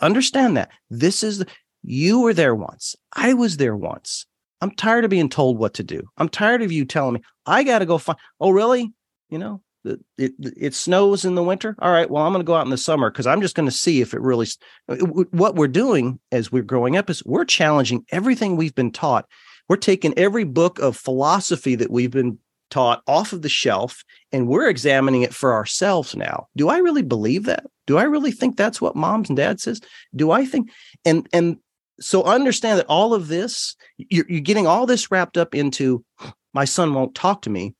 understand 0.00 0.56
that 0.56 0.70
this 0.90 1.22
is 1.22 1.44
you 1.82 2.20
were 2.20 2.34
there 2.34 2.54
once. 2.54 2.94
I 3.14 3.34
was 3.34 3.56
there 3.56 3.76
once. 3.76 4.26
I'm 4.60 4.70
tired 4.70 5.04
of 5.04 5.10
being 5.10 5.28
told 5.28 5.58
what 5.58 5.74
to 5.74 5.82
do. 5.82 6.02
I'm 6.16 6.28
tired 6.28 6.62
of 6.62 6.72
you 6.72 6.84
telling 6.84 7.14
me 7.14 7.22
I 7.46 7.64
got 7.64 7.80
to 7.80 7.86
go 7.86 7.98
find. 7.98 8.18
Oh, 8.40 8.50
really? 8.50 8.92
You 9.28 9.38
know, 9.38 9.60
it, 9.84 10.32
it, 10.38 10.74
snows 10.74 11.24
in 11.24 11.34
the 11.34 11.42
winter. 11.42 11.76
All 11.80 11.92
right. 11.92 12.10
Well, 12.10 12.22
I'm 12.22 12.32
going 12.32 12.42
to 12.42 12.46
go 12.46 12.54
out 12.54 12.64
in 12.64 12.70
the 12.70 12.78
summer 12.78 13.10
because 13.10 13.26
I'm 13.26 13.40
just 13.40 13.54
going 13.54 13.68
to 13.68 13.74
see 13.74 14.00
if 14.00 14.14
it 14.14 14.20
really. 14.20 14.46
Uh, 14.88 14.96
what 15.30 15.56
we're 15.56 15.68
doing 15.68 16.18
as 16.32 16.50
we're 16.50 16.62
growing 16.62 16.96
up 16.96 17.10
is 17.10 17.24
we're 17.24 17.44
challenging 17.44 18.04
everything 18.10 18.56
we've 18.56 18.74
been 18.74 18.92
taught. 18.92 19.26
We're 19.68 19.76
taking 19.76 20.16
every 20.18 20.44
book 20.44 20.78
of 20.78 20.96
philosophy 20.96 21.74
that 21.76 21.90
we've 21.90 22.10
been 22.10 22.38
taught 22.70 23.02
off 23.06 23.32
of 23.32 23.42
the 23.42 23.48
shelf 23.48 24.04
and 24.32 24.48
we're 24.48 24.68
examining 24.68 25.22
it 25.22 25.34
for 25.34 25.52
ourselves 25.52 26.16
now. 26.16 26.48
Do 26.56 26.68
I 26.68 26.78
really 26.78 27.02
believe 27.02 27.44
that? 27.44 27.64
Do 27.86 27.98
I 27.98 28.04
really 28.04 28.32
think 28.32 28.56
that's 28.56 28.80
what 28.80 28.96
moms 28.96 29.28
and 29.28 29.36
dads 29.36 29.62
says? 29.62 29.80
Do 30.16 30.30
I 30.30 30.44
think 30.44 30.70
and 31.04 31.28
and 31.32 31.58
so 32.00 32.24
understand 32.24 32.78
that 32.78 32.86
all 32.86 33.14
of 33.14 33.28
this 33.28 33.76
you're, 33.96 34.26
you're 34.28 34.40
getting 34.40 34.66
all 34.66 34.86
this 34.86 35.10
wrapped 35.10 35.36
up 35.36 35.54
into 35.54 36.04
my 36.52 36.64
son 36.64 36.94
won't 36.94 37.14
talk 37.14 37.42
to 37.42 37.50
me 37.50 37.74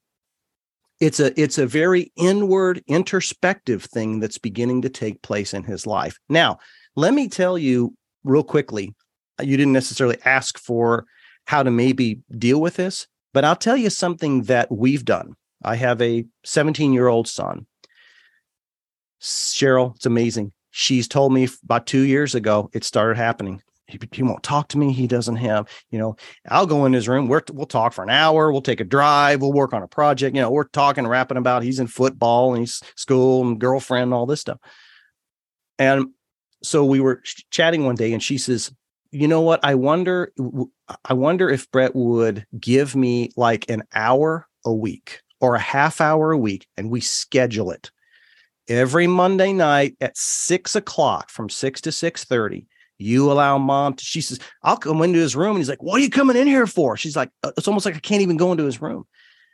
it's 1.01 1.21
a 1.21 1.39
it's 1.41 1.59
a 1.59 1.67
very 1.67 2.13
inward 2.17 2.83
introspective 2.87 3.85
thing 3.85 4.21
that's 4.21 4.39
beginning 4.39 4.83
to 4.83 4.89
take 4.89 5.23
place 5.23 5.53
in 5.53 5.65
his 5.65 5.87
life. 5.87 6.19
Now 6.29 6.59
let 6.97 7.15
me 7.15 7.29
tell 7.29 7.59
you 7.59 7.95
real 8.23 8.45
quickly 8.45 8.95
uh, 9.41 9.43
you 9.45 9.57
didn't 9.57 9.73
necessarily 9.73 10.19
ask 10.25 10.59
for 10.59 11.07
how 11.47 11.63
to 11.63 11.71
maybe 11.71 12.21
deal 12.39 12.61
with 12.61 12.77
this 12.77 13.07
but 13.33 13.45
i'll 13.45 13.57
tell 13.57 13.77
you 13.77 13.91
something 13.91 14.45
that 14.45 14.71
we've 14.71 15.05
done. 15.05 15.35
I 15.63 15.77
have 15.77 16.01
a 16.01 16.25
17 16.45 16.93
year 16.93 17.09
old 17.09 17.29
son 17.29 17.67
sheryl 19.21 19.97
it's 19.97 20.07
amazing. 20.07 20.53
She's 20.71 21.09
told 21.09 21.33
me 21.33 21.49
about 21.65 21.87
two 21.87 22.03
years 22.03 22.35
ago 22.35 22.71
it 22.73 22.85
started 22.85 23.17
happening 23.17 23.63
he, 23.87 23.99
he 24.13 24.23
won't 24.23 24.43
talk 24.43 24.69
to 24.69 24.79
me. 24.79 24.93
He 24.93 25.07
doesn't 25.07 25.37
have, 25.37 25.69
you 25.91 25.99
know, 25.99 26.17
I'll 26.49 26.67
go 26.67 26.87
in 26.87 26.93
his 26.93 27.09
room. 27.09 27.29
We're, 27.29 27.43
we'll 27.53 27.67
talk 27.67 27.93
for 27.93 28.03
an 28.03 28.11
hour. 28.11 28.51
We'll 28.51 28.63
take 28.63 28.81
a 28.81 28.85
drive. 28.85 29.41
We'll 29.41 29.53
work 29.53 29.73
on 29.73 29.83
a 29.83 29.89
project. 29.89 30.35
You 30.35 30.43
know, 30.43 30.51
we're 30.51 30.65
talking, 30.69 31.07
rapping 31.07 31.37
about 31.37 31.63
he's 31.63 31.81
in 31.81 31.87
football 31.87 32.55
and 32.55 32.61
he's 32.61 32.83
school 32.97 33.47
and 33.47 33.61
girlfriend 33.61 34.05
and 34.05 34.15
all 34.15 34.27
this 34.27 34.41
stuff. 34.41 34.59
And 35.79 36.07
so 36.63 36.85
we 36.85 37.01
were 37.01 37.23
chatting 37.51 37.85
one 37.85 37.97
day 37.97 38.13
and 38.13 38.23
she 38.23 38.39
says, 38.39 38.73
you 39.11 39.29
know 39.29 39.43
what? 39.43 39.61
I 39.63 39.75
wonder, 39.75 40.33
I 41.05 41.13
wonder 41.13 41.51
if 41.51 41.71
Brett 41.71 41.95
would 41.95 42.47
give 42.59 42.97
me 42.97 43.31
like 43.37 43.69
an 43.71 43.83
hour 43.95 44.49
a 44.65 44.73
week 44.73 45.21
or 45.41 45.55
a 45.55 45.61
half 45.61 46.01
hour 46.01 46.33
a 46.33 46.39
week 46.39 46.67
and 46.77 46.91
we 46.91 47.01
schedule 47.01 47.71
it 47.71 47.91
every 48.67 49.07
Monday 49.07 49.53
night 49.53 49.95
at 50.01 50.17
six 50.17 50.75
o'clock 50.75 51.29
from 51.29 51.51
six 51.51 51.83
to 51.83 51.93
six 51.93 52.25
thirty 52.25 52.67
you 52.99 53.31
allow 53.31 53.59
mom 53.59 53.95
to 53.95 54.05
she 54.05 54.21
says 54.21 54.39
i'll 54.63 54.77
come 54.77 55.03
into 55.03 55.19
his 55.19 55.35
room 55.35 55.51
and 55.51 55.59
he's 55.59 55.69
like 55.69 55.83
what 55.83 56.01
are 56.01 56.05
you 56.05 56.11
coming 56.11 56.37
in 56.37 56.47
here 56.47 56.67
for? 56.67 56.97
She's 56.97 57.17
like 57.17 57.31
uh, 57.43 57.53
it's 57.57 57.69
almost 57.69 57.87
like 57.87 57.97
i 57.97 58.01
can't 58.01 58.23
even 58.23 58.37
go 58.37 58.53
into 58.53 58.65
his 58.65 58.81
room. 58.81 59.05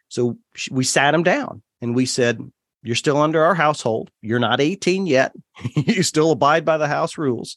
So 0.09 0.39
we 0.71 0.85
sat 0.85 1.15
him 1.15 1.23
down 1.23 1.63
and 1.81 1.95
we 1.95 2.07
said 2.07 2.41
you're 2.83 2.97
still 2.97 3.19
under 3.19 3.43
our 3.43 3.55
household. 3.55 4.11
You're 4.23 4.39
not 4.39 4.61
18 4.61 5.07
yet. 5.07 5.33
You 5.77 6.03
still 6.03 6.33
abide 6.33 6.65
by 6.65 6.79
the 6.79 6.89
house 6.89 7.19
rules. 7.19 7.57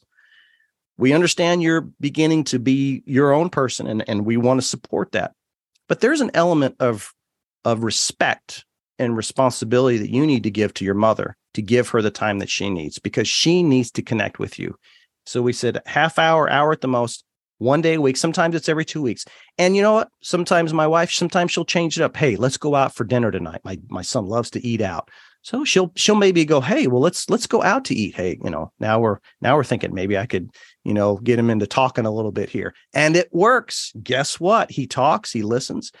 We 0.96 1.12
understand 1.12 1.62
you're 1.62 1.88
beginning 2.00 2.44
to 2.44 2.58
be 2.58 3.02
your 3.06 3.32
own 3.32 3.48
person 3.48 3.86
and, 3.86 4.04
and 4.08 4.24
we 4.24 4.36
want 4.36 4.60
to 4.60 4.66
support 4.66 5.12
that. 5.12 5.32
But 5.88 6.00
there's 6.00 6.20
an 6.20 6.30
element 6.34 6.76
of 6.80 7.12
of 7.64 7.82
respect 7.82 8.64
and 8.98 9.16
responsibility 9.16 9.98
that 9.98 10.10
you 10.10 10.26
need 10.26 10.42
to 10.44 10.50
give 10.50 10.74
to 10.74 10.84
your 10.84 10.94
mother 10.94 11.36
to 11.54 11.62
give 11.62 11.88
her 11.88 12.02
the 12.02 12.10
time 12.10 12.38
that 12.38 12.50
she 12.50 12.68
needs 12.68 12.98
because 12.98 13.26
she 13.26 13.62
needs 13.62 13.90
to 13.92 14.02
connect 14.02 14.38
with 14.38 14.58
you. 14.58 14.76
So 15.26 15.42
we 15.42 15.52
said 15.52 15.80
half 15.86 16.18
hour, 16.18 16.50
hour 16.50 16.72
at 16.72 16.80
the 16.80 16.88
most, 16.88 17.24
one 17.58 17.80
day 17.80 17.94
a 17.94 18.00
week. 18.00 18.16
Sometimes 18.16 18.54
it's 18.54 18.68
every 18.68 18.84
two 18.84 19.02
weeks. 19.02 19.24
And 19.58 19.76
you 19.76 19.82
know 19.82 19.94
what? 19.94 20.08
Sometimes 20.22 20.72
my 20.72 20.86
wife, 20.86 21.10
sometimes 21.10 21.52
she'll 21.52 21.64
change 21.64 21.98
it 21.98 22.02
up. 22.02 22.16
Hey, 22.16 22.36
let's 22.36 22.56
go 22.56 22.74
out 22.74 22.94
for 22.94 23.04
dinner 23.04 23.30
tonight. 23.30 23.60
My 23.64 23.78
my 23.88 24.02
son 24.02 24.26
loves 24.26 24.50
to 24.50 24.66
eat 24.66 24.80
out. 24.80 25.10
So 25.42 25.64
she'll 25.64 25.92
she'll 25.94 26.14
maybe 26.14 26.44
go, 26.44 26.60
hey, 26.60 26.86
well, 26.86 27.00
let's 27.00 27.28
let's 27.30 27.46
go 27.46 27.62
out 27.62 27.84
to 27.86 27.94
eat. 27.94 28.16
Hey, 28.16 28.38
you 28.42 28.50
know, 28.50 28.72
now 28.80 28.98
we're 28.98 29.18
now 29.40 29.56
we're 29.56 29.64
thinking 29.64 29.94
maybe 29.94 30.18
I 30.18 30.26
could, 30.26 30.50
you 30.84 30.94
know, 30.94 31.18
get 31.18 31.38
him 31.38 31.50
into 31.50 31.66
talking 31.66 32.06
a 32.06 32.10
little 32.10 32.32
bit 32.32 32.48
here. 32.48 32.74
And 32.92 33.14
it 33.14 33.28
works. 33.32 33.92
Guess 34.02 34.40
what? 34.40 34.70
He 34.70 34.86
talks, 34.86 35.32
he 35.32 35.42
listens 35.42 35.92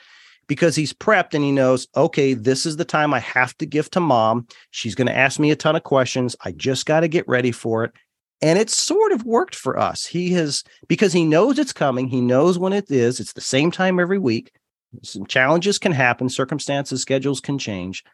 because 0.46 0.76
he's 0.76 0.92
prepped 0.92 1.34
and 1.34 1.44
he 1.44 1.52
knows, 1.52 1.86
okay, 1.96 2.34
this 2.34 2.66
is 2.66 2.76
the 2.76 2.84
time 2.84 3.14
I 3.14 3.20
have 3.20 3.56
to 3.58 3.66
give 3.66 3.90
to 3.92 4.00
mom. 4.00 4.46
She's 4.70 4.94
going 4.94 5.06
to 5.06 5.16
ask 5.16 5.38
me 5.40 5.50
a 5.50 5.56
ton 5.56 5.76
of 5.76 5.82
questions. 5.82 6.36
I 6.44 6.52
just 6.52 6.86
got 6.86 7.00
to 7.00 7.08
get 7.08 7.28
ready 7.28 7.52
for 7.52 7.84
it. 7.84 7.92
And 8.44 8.58
it's 8.58 8.76
sort 8.76 9.12
of 9.12 9.24
worked 9.24 9.54
for 9.54 9.78
us. 9.78 10.04
He 10.04 10.34
has, 10.34 10.64
because 10.86 11.14
he 11.14 11.24
knows 11.24 11.58
it's 11.58 11.72
coming, 11.72 12.08
he 12.08 12.20
knows 12.20 12.58
when 12.58 12.74
it 12.74 12.90
is. 12.90 13.18
It's 13.18 13.32
the 13.32 13.40
same 13.40 13.70
time 13.70 13.98
every 13.98 14.18
week. 14.18 14.52
Some 15.02 15.24
challenges 15.24 15.78
can 15.78 15.92
happen, 15.92 16.28
circumstances, 16.28 17.00
schedules 17.00 17.40
can 17.40 17.58
change. 17.58 18.04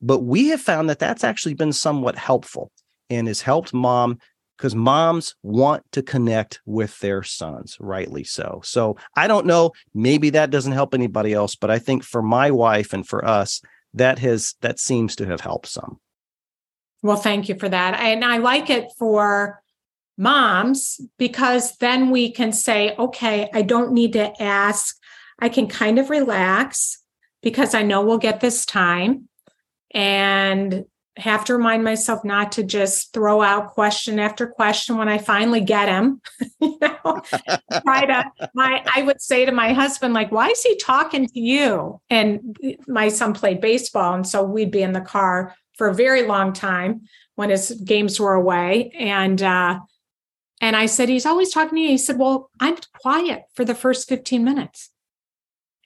But 0.00 0.20
we 0.20 0.46
have 0.50 0.60
found 0.60 0.88
that 0.90 1.00
that's 1.00 1.24
actually 1.24 1.54
been 1.54 1.72
somewhat 1.72 2.16
helpful 2.16 2.70
and 3.10 3.26
has 3.26 3.42
helped 3.42 3.74
mom 3.74 4.20
because 4.56 4.76
moms 4.76 5.34
want 5.42 5.82
to 5.90 6.04
connect 6.04 6.60
with 6.64 6.96
their 7.00 7.24
sons, 7.24 7.76
rightly 7.80 8.22
so. 8.22 8.60
So 8.62 8.96
I 9.16 9.26
don't 9.26 9.44
know, 9.44 9.72
maybe 9.92 10.30
that 10.30 10.50
doesn't 10.50 10.70
help 10.70 10.94
anybody 10.94 11.32
else, 11.32 11.56
but 11.56 11.72
I 11.72 11.80
think 11.80 12.04
for 12.04 12.22
my 12.22 12.52
wife 12.52 12.92
and 12.92 13.04
for 13.04 13.24
us, 13.24 13.60
that 13.92 14.20
has 14.20 14.54
that 14.60 14.78
seems 14.78 15.16
to 15.16 15.26
have 15.26 15.40
helped 15.40 15.66
some. 15.66 15.98
Well, 17.02 17.16
thank 17.16 17.48
you 17.48 17.58
for 17.58 17.68
that. 17.68 17.98
And 17.98 18.24
I 18.24 18.36
like 18.36 18.70
it 18.70 18.86
for 18.96 19.60
moms 20.16 21.00
because 21.18 21.76
then 21.78 22.10
we 22.10 22.30
can 22.30 22.52
say, 22.52 22.94
okay, 22.96 23.48
I 23.52 23.62
don't 23.62 23.92
need 23.92 24.12
to 24.14 24.42
ask. 24.42 24.96
I 25.38 25.48
can 25.48 25.66
kind 25.66 25.98
of 25.98 26.10
relax 26.10 26.98
because 27.42 27.74
I 27.74 27.82
know 27.82 28.04
we'll 28.04 28.18
get 28.18 28.40
this 28.40 28.64
time. 28.64 29.28
And 29.90 30.84
have 31.16 31.44
to 31.44 31.56
remind 31.56 31.84
myself 31.84 32.24
not 32.24 32.50
to 32.52 32.64
just 32.64 33.12
throw 33.12 33.40
out 33.40 33.70
question 33.70 34.18
after 34.18 34.46
question 34.46 34.96
when 34.96 35.08
I 35.08 35.18
finally 35.18 35.60
get 35.60 35.88
him. 35.88 36.20
you 36.60 36.76
know, 36.80 37.22
try 37.82 38.04
to 38.06 38.24
my 38.54 38.84
I 38.92 39.02
would 39.02 39.20
say 39.20 39.44
to 39.44 39.52
my 39.52 39.72
husband, 39.72 40.12
like, 40.14 40.32
why 40.32 40.48
is 40.48 40.62
he 40.62 40.76
talking 40.76 41.28
to 41.28 41.40
you? 41.40 42.00
And 42.10 42.56
my 42.88 43.08
son 43.08 43.32
played 43.32 43.60
baseball. 43.60 44.14
And 44.14 44.26
so 44.26 44.42
we'd 44.42 44.72
be 44.72 44.82
in 44.82 44.92
the 44.92 45.00
car 45.00 45.54
for 45.76 45.88
a 45.88 45.94
very 45.94 46.22
long 46.26 46.52
time 46.52 47.02
when 47.36 47.50
his 47.50 47.70
games 47.84 48.18
were 48.18 48.34
away. 48.34 48.90
And 48.98 49.40
uh 49.40 49.80
and 50.64 50.76
I 50.76 50.86
said, 50.86 51.10
he's 51.10 51.26
always 51.26 51.52
talking 51.52 51.76
to 51.76 51.82
you. 51.82 51.88
He 51.88 51.98
said, 51.98 52.18
Well, 52.18 52.50
I'm 52.58 52.78
quiet 53.02 53.42
for 53.54 53.66
the 53.66 53.74
first 53.74 54.08
15 54.08 54.42
minutes. 54.42 54.88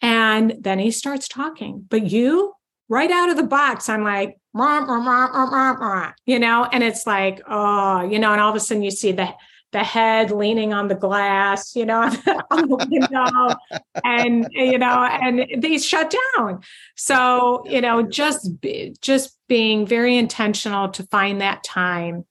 And 0.00 0.54
then 0.60 0.78
he 0.78 0.92
starts 0.92 1.26
talking. 1.26 1.84
But 1.90 2.08
you, 2.12 2.52
right 2.88 3.10
out 3.10 3.28
of 3.28 3.36
the 3.36 3.42
box, 3.42 3.88
I'm 3.88 4.04
like, 4.04 4.38
rah, 4.54 4.78
rah, 4.78 5.72
rah, 5.72 6.12
you 6.26 6.38
know, 6.38 6.64
and 6.70 6.84
it's 6.84 7.08
like, 7.08 7.42
oh, 7.48 8.02
you 8.02 8.20
know, 8.20 8.30
and 8.30 8.40
all 8.40 8.50
of 8.50 8.54
a 8.54 8.60
sudden 8.60 8.84
you 8.84 8.92
see 8.92 9.10
the 9.10 9.34
the 9.72 9.82
head 9.82 10.30
leaning 10.30 10.72
on 10.72 10.86
the 10.86 10.94
glass, 10.94 11.74
you 11.74 11.84
know, 11.84 12.00
on 12.50 12.68
the 12.68 12.86
window, 12.88 13.80
and 14.04 14.46
you 14.52 14.78
know, 14.78 15.02
and 15.02 15.44
they 15.60 15.76
shut 15.78 16.14
down. 16.36 16.62
So, 16.96 17.64
you 17.66 17.80
know, 17.80 18.02
just 18.02 18.48
just 19.00 19.36
being 19.48 19.88
very 19.88 20.16
intentional 20.16 20.88
to 20.90 21.02
find 21.08 21.40
that 21.40 21.64
time 21.64 22.24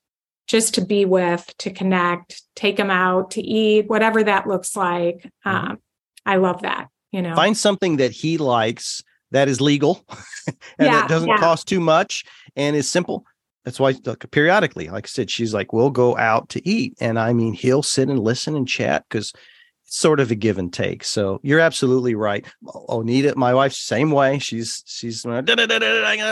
just 0.47 0.75
to 0.75 0.85
be 0.85 1.05
with, 1.05 1.53
to 1.59 1.71
connect, 1.71 2.41
take 2.55 2.77
them 2.77 2.89
out 2.89 3.31
to 3.31 3.41
eat, 3.41 3.87
whatever 3.87 4.23
that 4.23 4.47
looks 4.47 4.75
like. 4.75 5.29
Mm-hmm. 5.45 5.49
Um, 5.49 5.77
I 6.25 6.37
love 6.37 6.61
that. 6.61 6.89
You 7.11 7.21
know, 7.21 7.35
find 7.35 7.55
something 7.55 7.97
that 7.97 8.11
he 8.11 8.37
likes 8.37 9.01
that 9.31 9.47
is 9.47 9.61
legal 9.61 10.05
and 10.47 10.57
yeah, 10.79 11.01
that 11.01 11.09
doesn't 11.09 11.29
yeah. 11.29 11.37
cost 11.37 11.67
too 11.67 11.79
much 11.79 12.25
and 12.55 12.75
is 12.75 12.89
simple. 12.89 13.25
That's 13.65 13.79
why 13.79 13.95
like, 14.05 14.29
periodically, 14.31 14.87
like 14.87 15.05
I 15.05 15.09
said, 15.09 15.29
she's 15.29 15.53
like, 15.53 15.73
we'll 15.73 15.89
go 15.89 16.17
out 16.17 16.49
to 16.49 16.67
eat. 16.67 16.95
And 17.01 17.19
I 17.19 17.33
mean, 17.33 17.53
he'll 17.53 17.83
sit 17.83 18.07
and 18.07 18.19
listen 18.19 18.55
and 18.55 18.67
chat 18.67 19.03
because 19.09 19.33
it's 19.85 19.97
sort 19.97 20.21
of 20.21 20.31
a 20.31 20.35
give 20.35 20.57
and 20.57 20.71
take. 20.71 21.03
So 21.03 21.41
you're 21.43 21.59
absolutely 21.59 22.15
right. 22.15 22.45
Onita, 22.63 23.35
my 23.35 23.53
wife's 23.53 23.79
same 23.79 24.11
way. 24.11 24.39
She's, 24.39 24.83
she's, 24.85 25.25
I 25.25 25.41
gotta 25.41 25.67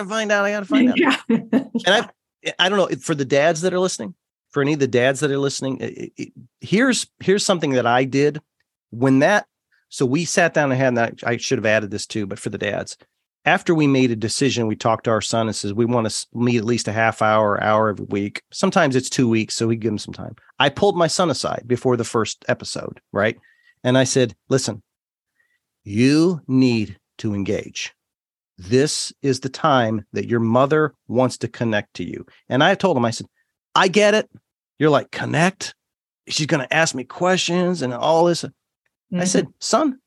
find 0.05 0.31
out. 0.31 0.45
I 0.45 0.51
gotta 0.51 0.65
find 0.65 0.89
out. 0.91 0.97
Yeah. 0.97 1.17
and 1.27 1.71
I, 1.87 2.09
I 2.59 2.69
don't 2.69 2.77
know 2.77 2.95
for 2.97 3.15
the 3.15 3.25
dads 3.25 3.61
that 3.61 3.73
are 3.73 3.79
listening, 3.79 4.15
for 4.49 4.61
any 4.61 4.73
of 4.73 4.79
the 4.79 4.87
dads 4.87 5.19
that 5.21 5.31
are 5.31 5.37
listening, 5.37 5.79
it, 5.79 6.13
it, 6.17 6.33
here's, 6.61 7.07
here's 7.19 7.45
something 7.45 7.71
that 7.71 7.85
I 7.85 8.03
did 8.03 8.41
when 8.91 9.19
that 9.19 9.47
so 9.95 10.05
we 10.05 10.25
sat 10.25 10.53
down 10.53 10.73
and 10.73 10.81
had 10.81 10.97
that. 10.97 11.21
I 11.25 11.37
should 11.37 11.57
have 11.57 11.65
added 11.65 11.89
this 11.89 12.05
too, 12.05 12.27
but 12.27 12.37
for 12.37 12.49
the 12.49 12.57
dads, 12.57 12.97
after 13.45 13.73
we 13.73 13.87
made 13.87 14.11
a 14.11 14.15
decision, 14.17 14.67
we 14.67 14.75
talked 14.75 15.05
to 15.05 15.11
our 15.11 15.21
son 15.21 15.47
and 15.47 15.55
says 15.55 15.73
we 15.73 15.85
want 15.85 16.09
to 16.09 16.27
meet 16.33 16.57
at 16.57 16.65
least 16.65 16.89
a 16.89 16.91
half 16.91 17.21
hour, 17.21 17.63
hour 17.63 17.87
every 17.87 18.05
week. 18.09 18.41
Sometimes 18.51 18.97
it's 18.97 19.09
two 19.09 19.29
weeks, 19.29 19.55
so 19.55 19.67
we 19.67 19.77
give 19.77 19.93
him 19.93 19.97
some 19.97 20.13
time. 20.13 20.35
I 20.59 20.67
pulled 20.67 20.97
my 20.97 21.07
son 21.07 21.29
aside 21.29 21.63
before 21.65 21.95
the 21.95 22.03
first 22.03 22.43
episode, 22.49 22.99
right? 23.13 23.39
And 23.85 23.97
I 23.97 24.03
said, 24.03 24.35
listen, 24.49 24.83
you 25.85 26.41
need 26.45 26.99
to 27.19 27.33
engage. 27.33 27.94
This 28.57 29.11
is 29.21 29.41
the 29.41 29.49
time 29.49 30.05
that 30.13 30.27
your 30.27 30.39
mother 30.39 30.93
wants 31.07 31.37
to 31.39 31.47
connect 31.47 31.95
to 31.95 32.03
you. 32.03 32.25
And 32.47 32.63
I 32.63 32.75
told 32.75 32.95
him, 32.95 33.05
I 33.05 33.11
said, 33.11 33.27
I 33.73 33.87
get 33.87 34.13
it. 34.13 34.29
You're 34.79 34.89
like, 34.89 35.11
connect. 35.11 35.75
She's 36.27 36.47
going 36.47 36.65
to 36.65 36.73
ask 36.73 36.95
me 36.95 37.03
questions 37.03 37.81
and 37.81 37.93
all 37.93 38.25
this. 38.25 38.43
Mm-hmm. 38.43 39.19
I 39.19 39.25
said, 39.25 39.47
son, 39.59 39.99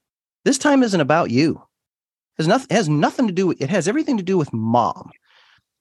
this 0.44 0.58
time 0.58 0.82
isn't 0.82 1.00
about 1.00 1.30
you. 1.30 1.62
It 2.38 2.42
has 2.42 2.48
nothing, 2.48 2.66
it 2.70 2.74
has 2.74 2.88
nothing 2.88 3.26
to 3.26 3.32
do 3.32 3.48
with 3.48 3.60
it 3.60 3.70
has 3.70 3.88
everything 3.88 4.16
to 4.16 4.22
do 4.22 4.38
with 4.38 4.52
mom. 4.52 5.10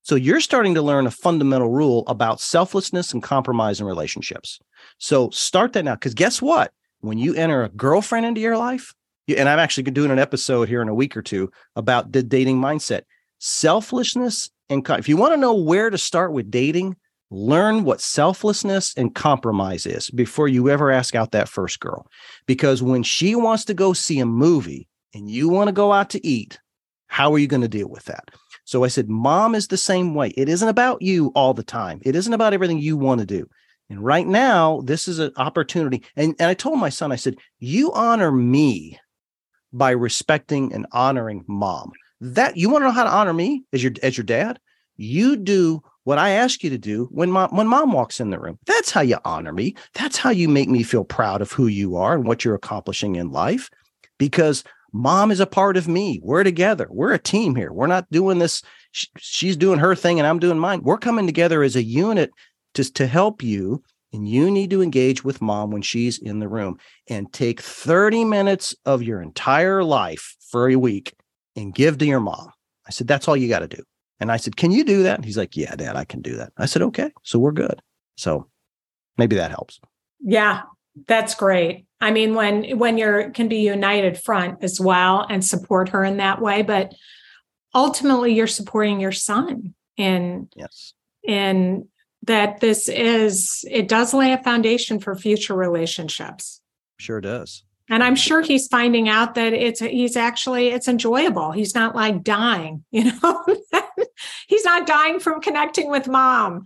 So 0.02 0.16
you're 0.16 0.40
starting 0.40 0.74
to 0.76 0.82
learn 0.82 1.06
a 1.06 1.12
fundamental 1.12 1.70
rule 1.70 2.04
about 2.08 2.40
selflessness 2.40 3.12
and 3.14 3.22
compromise 3.22 3.82
in 3.82 3.86
relationships. 3.86 4.60
So 5.00 5.30
start 5.32 5.74
that 5.74 5.84
now. 5.84 5.96
Because 5.96 6.14
guess 6.14 6.42
what? 6.42 6.72
When 7.02 7.18
you 7.18 7.36
enter 7.36 7.64
a 7.64 7.70
girlfriend 7.70 8.26
into 8.26 8.42
your 8.42 8.58
life, 8.58 8.94
and 9.28 9.50
I'm 9.50 9.60
actually 9.60 9.84
doing 9.92 10.12
an 10.12 10.20
episode 10.20 10.70
here 10.70 10.82
in 10.82 10.90
a 10.90 10.96
week 10.96 11.18
or 11.18 11.22
two 11.22 11.52
about 11.76 12.12
the 12.12 12.24
dating 12.24 12.60
mindset, 12.60 13.02
selflessness 13.40 14.50
and 14.70 14.88
if 14.90 15.08
you 15.08 15.18
want 15.18 15.34
to 15.34 15.40
know 15.40 15.54
where 15.54 15.90
to 15.90 15.98
start 15.98 16.34
with 16.34 16.52
dating, 16.52 16.96
learn 17.30 17.84
what 17.84 18.02
selflessness 18.02 18.94
and 18.98 19.16
compromise 19.16 19.86
is 19.86 20.10
before 20.10 20.48
you 20.48 20.70
ever 20.70 20.92
ask 20.92 21.16
out 21.16 21.32
that 21.32 21.50
first 21.50 21.80
girl. 21.80 22.08
Because 22.46 22.84
when 22.84 23.04
she 23.04 23.36
wants 23.36 23.66
to 23.66 23.74
go 23.74 23.94
see 23.94 24.20
a 24.20 24.26
movie 24.26 24.88
and 25.14 25.30
you 25.30 25.50
want 25.50 25.70
to 25.70 25.74
go 25.74 25.94
out 25.94 26.10
to 26.12 26.28
eat, 26.28 26.60
how 27.08 27.34
are 27.34 27.40
you 27.40 27.48
going 27.48 27.62
to 27.62 27.68
deal 27.68 27.88
with 27.88 28.06
that? 28.06 28.30
So 28.66 28.84
I 28.84 28.90
said, 28.90 29.08
Mom 29.08 29.56
is 29.56 29.68
the 29.68 29.78
same 29.78 30.14
way. 30.14 30.30
It 30.36 30.50
isn't 30.50 30.68
about 30.68 31.02
you 31.02 31.32
all 31.36 31.54
the 31.54 31.64
time, 31.64 32.02
it 32.04 32.16
isn't 32.16 32.34
about 32.34 32.54
everything 32.54 32.80
you 32.80 32.98
want 32.98 33.22
to 33.22 33.26
do. 33.26 33.48
And 33.90 34.04
right 34.04 34.28
now, 34.28 34.82
this 34.84 35.08
is 35.08 35.20
an 35.20 35.32
opportunity. 35.38 36.04
And, 36.18 36.36
and 36.40 36.50
I 36.50 36.54
told 36.54 36.78
my 36.78 36.90
son, 36.90 37.14
I 37.14 37.16
said, 37.16 37.38
You 37.60 37.94
honor 37.94 38.34
me 38.34 39.00
by 39.74 39.92
respecting 39.92 40.74
and 40.74 40.86
honoring 40.92 41.44
mom. 41.48 41.92
That 42.22 42.58
you 42.58 42.70
want 42.70 42.84
to 42.84 42.88
know 42.88 42.94
how 42.94 43.04
to 43.04 43.10
honor 43.10 43.34
me 43.34 43.64
as 43.74 43.84
your 43.84 43.94
as 44.02 44.18
your 44.18 44.24
dad? 44.24 44.60
You 44.96 45.36
do 45.36 45.82
what 46.04 46.18
I 46.18 46.32
ask 46.32 46.64
you 46.64 46.70
to 46.72 46.78
do 46.78 47.08
when 47.12 47.30
mom 47.30 47.56
when 47.56 47.68
mom 47.68 47.92
walks 47.92 48.20
in 48.20 48.30
the 48.30 48.40
room. 48.40 48.58
That's 48.66 48.92
how 48.92 49.02
you 49.02 49.18
honor 49.26 49.54
me. 49.54 49.76
That's 49.94 50.18
how 50.18 50.32
you 50.32 50.50
make 50.50 50.70
me 50.70 50.82
feel 50.84 51.04
proud 51.04 51.42
of 51.42 51.52
who 51.52 51.68
you 51.68 51.96
are 51.96 52.16
and 52.16 52.26
what 52.26 52.44
you're 52.44 52.56
accomplishing 52.56 53.16
in 53.16 53.32
life. 53.32 53.70
Because 54.18 54.64
mom 54.94 55.32
is 55.32 55.40
a 55.40 55.46
part 55.46 55.78
of 55.78 55.88
me. 55.88 56.20
We're 56.24 56.44
together. 56.44 56.88
We're 56.90 57.14
a 57.14 57.20
team 57.20 57.56
here. 57.56 57.72
We're 57.72 57.88
not 57.88 58.10
doing 58.10 58.40
this. 58.40 58.64
She's 58.92 59.58
doing 59.58 59.80
her 59.80 59.96
thing 59.96 60.20
and 60.20 60.26
I'm 60.26 60.40
doing 60.40 60.58
mine. 60.58 60.82
We're 60.82 60.98
coming 60.98 61.28
together 61.28 61.62
as 61.62 61.76
a 61.76 61.84
unit 61.84 62.32
to, 62.76 62.92
to 62.94 63.06
help 63.06 63.44
you. 63.44 63.84
And 64.14 64.28
you 64.28 64.50
need 64.50 64.70
to 64.70 64.82
engage 64.82 65.24
with 65.24 65.42
mom 65.42 65.72
when 65.72 65.82
she's 65.82 66.18
in 66.18 66.40
the 66.40 66.48
room 66.48 66.80
and 67.10 67.32
take 67.34 67.62
30 67.62 68.24
minutes 68.26 68.74
of 68.86 69.04
your 69.04 69.22
entire 69.22 69.84
life 69.84 70.36
for 70.50 70.70
a 70.70 70.76
week 70.78 71.14
and 71.56 71.76
give 71.76 71.98
to 71.98 72.06
your 72.06 72.22
mom. 72.22 72.52
I 72.88 72.92
said, 72.92 73.08
that's 73.08 73.28
all 73.28 73.36
you 73.36 73.50
got 73.50 73.60
to 73.60 73.68
do. 73.68 73.84
And 74.20 74.32
I 74.32 74.38
said, 74.38 74.58
Can 74.58 74.72
you 74.72 74.84
do 74.84 75.04
that? 75.04 75.16
And 75.16 75.26
he's 75.26 75.38
like, 75.38 75.56
Yeah, 75.56 75.76
dad, 75.76 75.96
I 75.96 76.06
can 76.06 76.22
do 76.22 76.36
that. 76.38 76.52
I 76.58 76.66
said, 76.66 76.82
Okay. 76.82 77.12
So 77.24 77.40
we're 77.40 77.52
good. 77.52 77.82
So 78.16 78.48
maybe 79.18 79.36
that 79.36 79.52
helps. 79.52 79.80
Yeah, 80.20 80.62
that's 81.08 81.36
great. 81.36 81.86
I 82.02 82.12
mean, 82.12 82.34
when 82.34 82.78
when 82.78 82.98
you're 82.98 83.30
can 83.32 83.48
be 83.48 83.58
united 83.58 84.20
front 84.20 84.64
as 84.64 84.80
well 84.80 85.26
and 85.30 85.44
support 85.44 85.90
her 85.90 86.04
in 86.04 86.18
that 86.18 86.42
way, 86.42 86.62
but 86.64 86.94
ultimately 87.76 88.34
you're 88.34 88.48
supporting 88.48 89.00
your 89.00 89.12
son 89.12 89.74
in 89.98 90.50
yes 90.56 90.94
in 91.24 91.88
that 92.28 92.60
this 92.60 92.88
is 92.88 93.66
it 93.70 93.88
does 93.88 94.14
lay 94.14 94.32
a 94.34 94.38
foundation 94.38 95.00
for 95.00 95.16
future 95.16 95.56
relationships. 95.56 96.62
Sure 97.00 97.22
does. 97.22 97.64
And 97.90 98.04
I'm 98.04 98.16
sure 98.16 98.42
he's 98.42 98.68
finding 98.68 99.08
out 99.08 99.36
that 99.36 99.54
it's 99.54 99.80
he's 99.80 100.18
actually 100.18 100.68
it's 100.70 100.88
enjoyable. 100.88 101.52
He's 101.52 101.74
not 101.74 101.96
like 101.96 102.24
dying, 102.24 102.84
you 102.92 103.12
know. 103.12 103.46
he's 104.48 104.66
not 104.66 104.86
dying 104.88 105.20
from 105.20 105.42
connecting 105.42 105.90
with 105.90 106.08
mom. 106.08 106.66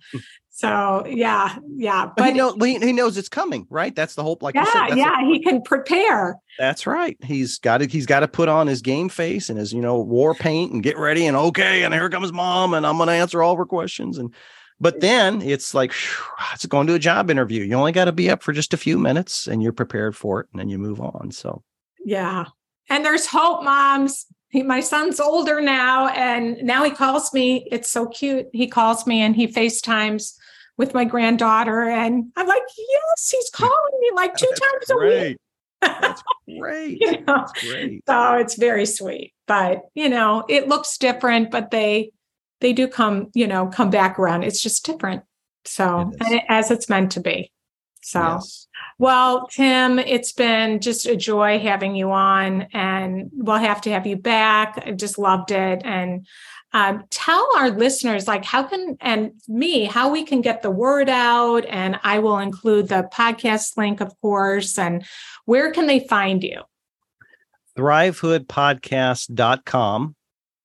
So 0.49 1.05
yeah, 1.07 1.57
yeah. 1.76 2.05
But, 2.05 2.16
but 2.16 2.26
he, 2.28 2.34
know, 2.34 2.55
he 2.59 2.93
knows 2.93 3.18
it's 3.18 3.30
coming, 3.30 3.66
right? 3.70 3.95
That's 3.95 4.16
the 4.16 4.24
hope. 4.24 4.43
Like 4.43 4.53
yeah, 4.53 4.66
said, 4.66 4.97
yeah, 4.97 5.26
he 5.26 5.39
can 5.39 5.62
prepare. 5.62 6.38
That's 6.59 6.86
right. 6.86 7.18
He's 7.24 7.57
got 7.59 7.80
to 7.80 7.88
he's 7.88 8.05
got 8.05 8.20
to 8.20 8.28
put 8.28 8.49
on 8.49 8.68
his 8.68 8.82
game 8.82 9.09
face 9.09 9.49
and 9.49 9.57
his 9.57 9.74
you 9.74 9.82
know 9.82 9.99
war 9.99 10.36
paint 10.36 10.72
and 10.72 10.84
get 10.84 10.97
ready 10.97 11.26
and 11.26 11.38
okay 11.38 11.84
and 11.84 11.93
here 11.93 12.09
comes 12.09 12.32
mom 12.32 12.74
and 12.74 12.86
I'm 12.86 12.97
going 12.97 13.07
to 13.07 13.14
answer 13.14 13.41
all 13.41 13.53
of 13.53 13.57
her 13.57 13.66
questions 13.66 14.18
and 14.18 14.34
but 14.82 15.00
then 15.00 15.42
it's 15.42 15.74
like 15.74 15.94
it's 16.54 16.66
going 16.66 16.88
to 16.88 16.96
a 16.96 17.00
job 17.00 17.30
interview. 17.30 17.64
You 17.64 17.76
only 17.76 17.92
got 17.92 18.06
to 18.06 18.12
be 18.12 18.30
up 18.30 18.42
for 18.42 18.52
just 18.52 18.74
a 18.74 18.78
few 18.78 18.98
minutes 18.98 19.48
and 19.48 19.62
you're 19.62 19.72
prepared 19.72 20.16
for 20.16 20.42
it 20.42 20.48
and 20.52 20.60
then 20.60 20.70
you 20.70 20.80
move 20.80 21.00
on. 21.00 21.32
So 21.32 21.64
yeah, 22.04 22.46
and 22.90 23.06
there's 23.06 23.28
hope, 23.28 23.64
moms. 23.64 24.26
He, 24.50 24.64
my 24.64 24.82
son's 24.82 25.22
older 25.22 25.62
now, 25.62 26.10
and 26.10 26.58
now 26.64 26.84
he 26.84 26.92
calls 26.92 27.34
me. 27.34 27.68
It's 27.72 27.90
so 27.90 28.08
cute. 28.08 28.48
He 28.52 28.68
calls 28.68 29.08
me 29.08 29.22
and 29.22 29.34
he 29.34 29.48
FaceTimes 29.48 30.34
with 30.78 30.94
my 30.94 31.06
granddaughter. 31.06 31.84
And 31.84 32.32
I'm 32.36 32.48
like, 32.48 32.64
yes, 32.78 33.30
he's 33.30 33.50
calling 33.54 34.00
me 34.02 34.10
like 34.16 34.36
two 34.36 34.48
times 34.50 34.90
a 34.90 34.98
week. 34.98 35.38
That's 35.82 36.24
great. 36.60 37.00
you 37.00 37.12
know? 37.12 37.24
That's 37.28 37.66
great. 37.66 38.04
So 38.08 38.34
it's 38.34 38.56
very 38.56 38.86
sweet. 38.86 39.34
But 39.48 39.84
you 39.94 40.10
know, 40.10 40.44
it 40.50 40.68
looks 40.68 40.98
different, 40.98 41.52
but 41.52 41.72
they 41.72 42.12
they 42.62 42.74
do 42.74 42.88
come, 42.88 43.30
you 43.34 43.47
know, 43.47 43.68
come 43.68 43.89
back 43.89 44.18
around. 44.18 44.43
It's 44.43 44.62
just 44.62 44.86
different. 44.86 45.24
So 45.66 46.12
it 46.14 46.26
and 46.26 46.34
it, 46.36 46.43
as 46.47 46.72
it's 46.72 46.89
meant 46.89 47.12
to 47.14 47.20
be. 47.20 47.51
So 48.03 48.20
yes. 48.20 48.68
well, 48.97 49.47
Tim, 49.47 49.99
it's 49.99 50.32
been 50.32 50.80
just 50.80 51.05
a 51.05 51.16
joy 51.16 51.59
having 51.59 51.95
you 51.95 52.12
on 52.12 52.64
and 52.74 53.30
we'll 53.34 53.57
have 53.57 53.82
to 53.82 53.91
have 53.91 54.07
you 54.07 54.16
back. 54.16 54.82
I 54.86 54.91
just 54.91 55.20
loved 55.20 55.51
it. 55.51 55.82
And 55.84 56.26
um, 56.74 57.03
tell 57.09 57.47
our 57.57 57.70
listeners 57.70 58.28
like 58.28 58.43
how 58.45 58.64
can 58.64 58.97
and 59.01 59.34
me 59.47 59.86
how 59.86 60.12
we 60.12 60.24
can 60.24 60.41
get 60.41 60.62
the 60.62 60.72
word 60.72 61.09
out 61.09 61.66
and 61.66 61.99
i 62.03 62.20
will 62.20 62.39
include 62.39 62.88
the 62.88 63.09
podcast 63.14 63.76
link 63.76 63.99
of 63.99 64.14
course 64.22 64.78
and 64.78 65.03
where 65.45 65.72
can 65.72 65.88
they 65.88 65.99
find 65.99 66.43
you 66.43 66.62
thrivehoodpodcast.com 67.78 70.16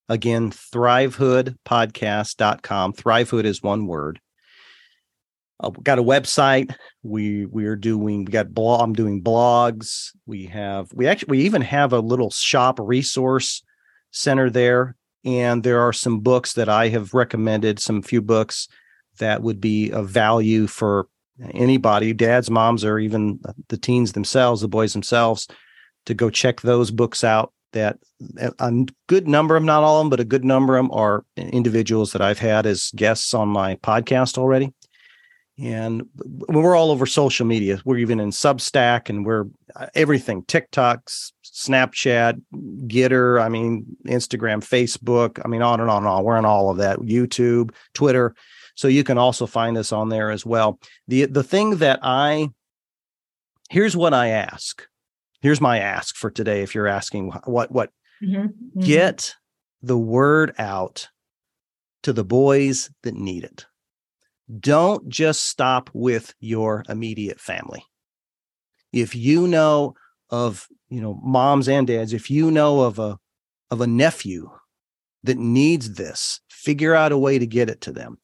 again 0.09 0.51
thrivehoodpodcast.com 0.51 2.93
thrivehood 2.93 3.45
is 3.45 3.63
one 3.63 3.87
word. 3.87 4.21
Uh, 5.59 5.71
we 5.75 5.83
got 5.83 5.99
a 5.99 6.03
website. 6.03 6.75
We 7.03 7.47
we 7.47 7.65
are 7.67 7.77
doing 7.77 8.27
we 8.27 8.33
got 8.33 8.53
blog 8.53 8.83
i'm 8.83 8.93
doing 8.93 9.23
blogs. 9.23 10.11
We 10.27 10.47
have 10.47 10.93
we 10.93 11.07
actually 11.07 11.39
we 11.39 11.45
even 11.45 11.63
have 11.63 11.93
a 11.93 12.01
little 12.01 12.31
shop 12.31 12.79
resource 12.81 13.63
center 14.11 14.51
there. 14.51 14.97
And 15.25 15.63
there 15.63 15.81
are 15.81 15.93
some 15.93 16.21
books 16.21 16.53
that 16.53 16.69
I 16.69 16.89
have 16.89 17.13
recommended, 17.13 17.81
some 17.81 18.01
few 18.01 18.23
books 18.23 18.69
that 19.19 19.43
would 19.43 19.61
be 19.61 19.91
of 19.91 20.09
value 20.09 20.67
for 20.67 21.09
anybody, 21.53 22.13
dads, 22.13 22.51
moms, 22.51 22.85
or 22.85 22.99
even 22.99 23.41
the 23.69 23.77
teens 23.77 24.13
themselves, 24.13 24.61
the 24.61 24.69
boys 24.69 24.93
themselves, 24.93 25.49
to 26.07 26.15
go 26.15 26.31
check 26.31 26.61
those 26.61 26.91
books 26.91 27.25
out. 27.25 27.53
That 27.77 27.99
a 28.59 28.87
good 29.07 29.29
number 29.29 29.57
of, 29.57 29.63
not 29.63 29.83
all 29.83 30.01
of 30.01 30.05
them, 30.05 30.11
but 30.11 30.21
a 30.21 30.25
good 30.25 30.45
number 30.45 30.77
of 30.77 30.85
them 30.85 30.93
are 30.93 31.25
individuals 31.37 32.13
that 32.13 32.23
I've 32.23 32.39
had 32.39 32.67
as 32.67 32.91
guests 32.97 33.35
on 33.35 33.49
my 33.49 33.77
podcast 33.77 34.39
already. 34.39 34.73
And 35.59 36.03
we're 36.49 36.77
all 36.77 36.91
over 36.91 37.07
social 37.07 37.47
media. 37.47 37.81
We're 37.85 37.99
even 37.99 38.21
in 38.21 38.31
Substack 38.31 39.09
and 39.09 39.25
we're 39.25 39.47
uh, 39.75 39.87
everything 39.95 40.43
TikToks, 40.43 41.33
Snapchat, 41.45 42.41
Gitter, 42.87 43.41
I 43.41 43.49
mean, 43.49 43.87
Instagram, 44.07 44.61
Facebook, 44.63 45.41
I 45.45 45.49
mean, 45.49 45.63
on 45.63 45.81
and 45.81 45.91
on 45.91 45.99
and 45.99 46.09
on. 46.09 46.25
We're 46.25 46.37
on 46.37 46.45
all 46.45 46.71
of 46.71 46.77
that, 46.79 46.99
YouTube, 46.99 47.71
Twitter. 47.95 48.35
So 48.75 48.89
you 48.89 49.03
can 49.03 49.17
also 49.17 49.47
find 49.47 49.79
us 49.79 49.93
on 49.93 50.11
there 50.11 50.31
as 50.31 50.45
well. 50.45 50.79
The 51.09 51.25
the 51.25 51.43
thing 51.43 51.77
that 51.77 52.01
I 52.03 52.51
here's 53.71 53.97
what 53.97 54.15
I 54.15 54.29
ask. 54.29 54.87
Here's 55.41 55.61
my 55.61 55.79
ask 55.79 56.17
for 56.17 56.31
today. 56.31 56.63
If 56.63 56.75
you're 56.75 56.87
asking 56.87 57.33
what 57.45 57.71
what 57.71 57.91
mm-hmm. 58.23 58.47
Mm-hmm. 58.47 58.81
get 58.81 59.35
the 59.83 59.99
word 59.99 60.55
out 60.59 61.09
to 62.03 62.13
the 62.13 62.25
boys 62.25 62.91
that 63.03 63.15
need 63.15 63.45
it. 63.45 63.67
Don't 64.61 65.09
just 65.09 65.45
stop 65.45 65.91
with 65.93 66.35
your 66.41 66.85
immediate 66.89 67.41
family. 67.41 67.85
If 68.93 69.15
you 69.15 69.49
know 69.49 69.95
of 70.31 70.67
you 70.89 71.01
know 71.01 71.21
moms 71.23 71.69
and 71.69 71.87
dads 71.87 72.13
if 72.13 72.31
you 72.31 72.51
know 72.51 72.81
of 72.81 72.99
a 72.99 73.19
of 73.71 73.81
a 73.81 73.87
nephew 73.87 74.51
that 75.23 75.39
needs 75.39 75.95
this 75.95 76.41
figure 76.49 76.95
out 76.95 77.13
a 77.13 77.19
way 77.19 77.39
to 77.39 77.47
get 77.47 77.71
it 77.71 77.81
to 77.81 77.93
them 77.93 78.19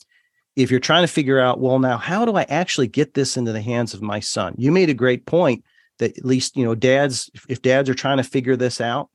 if 0.56 0.70
you're 0.70 0.80
trying 0.80 1.02
to 1.02 1.12
figure 1.12 1.40
out 1.40 1.60
well 1.60 1.78
now 1.78 1.96
how 1.96 2.24
do 2.24 2.36
i 2.36 2.42
actually 2.44 2.88
get 2.88 3.14
this 3.14 3.36
into 3.36 3.52
the 3.52 3.62
hands 3.62 3.94
of 3.94 4.02
my 4.02 4.20
son 4.20 4.54
you 4.58 4.72
made 4.72 4.90
a 4.90 4.94
great 4.94 5.26
point 5.26 5.64
that 6.02 6.18
at 6.18 6.24
least 6.24 6.56
you 6.56 6.64
know 6.64 6.74
dads 6.74 7.30
if 7.48 7.62
dads 7.62 7.88
are 7.88 7.94
trying 7.94 8.18
to 8.18 8.24
figure 8.24 8.56
this 8.56 8.80
out 8.80 9.08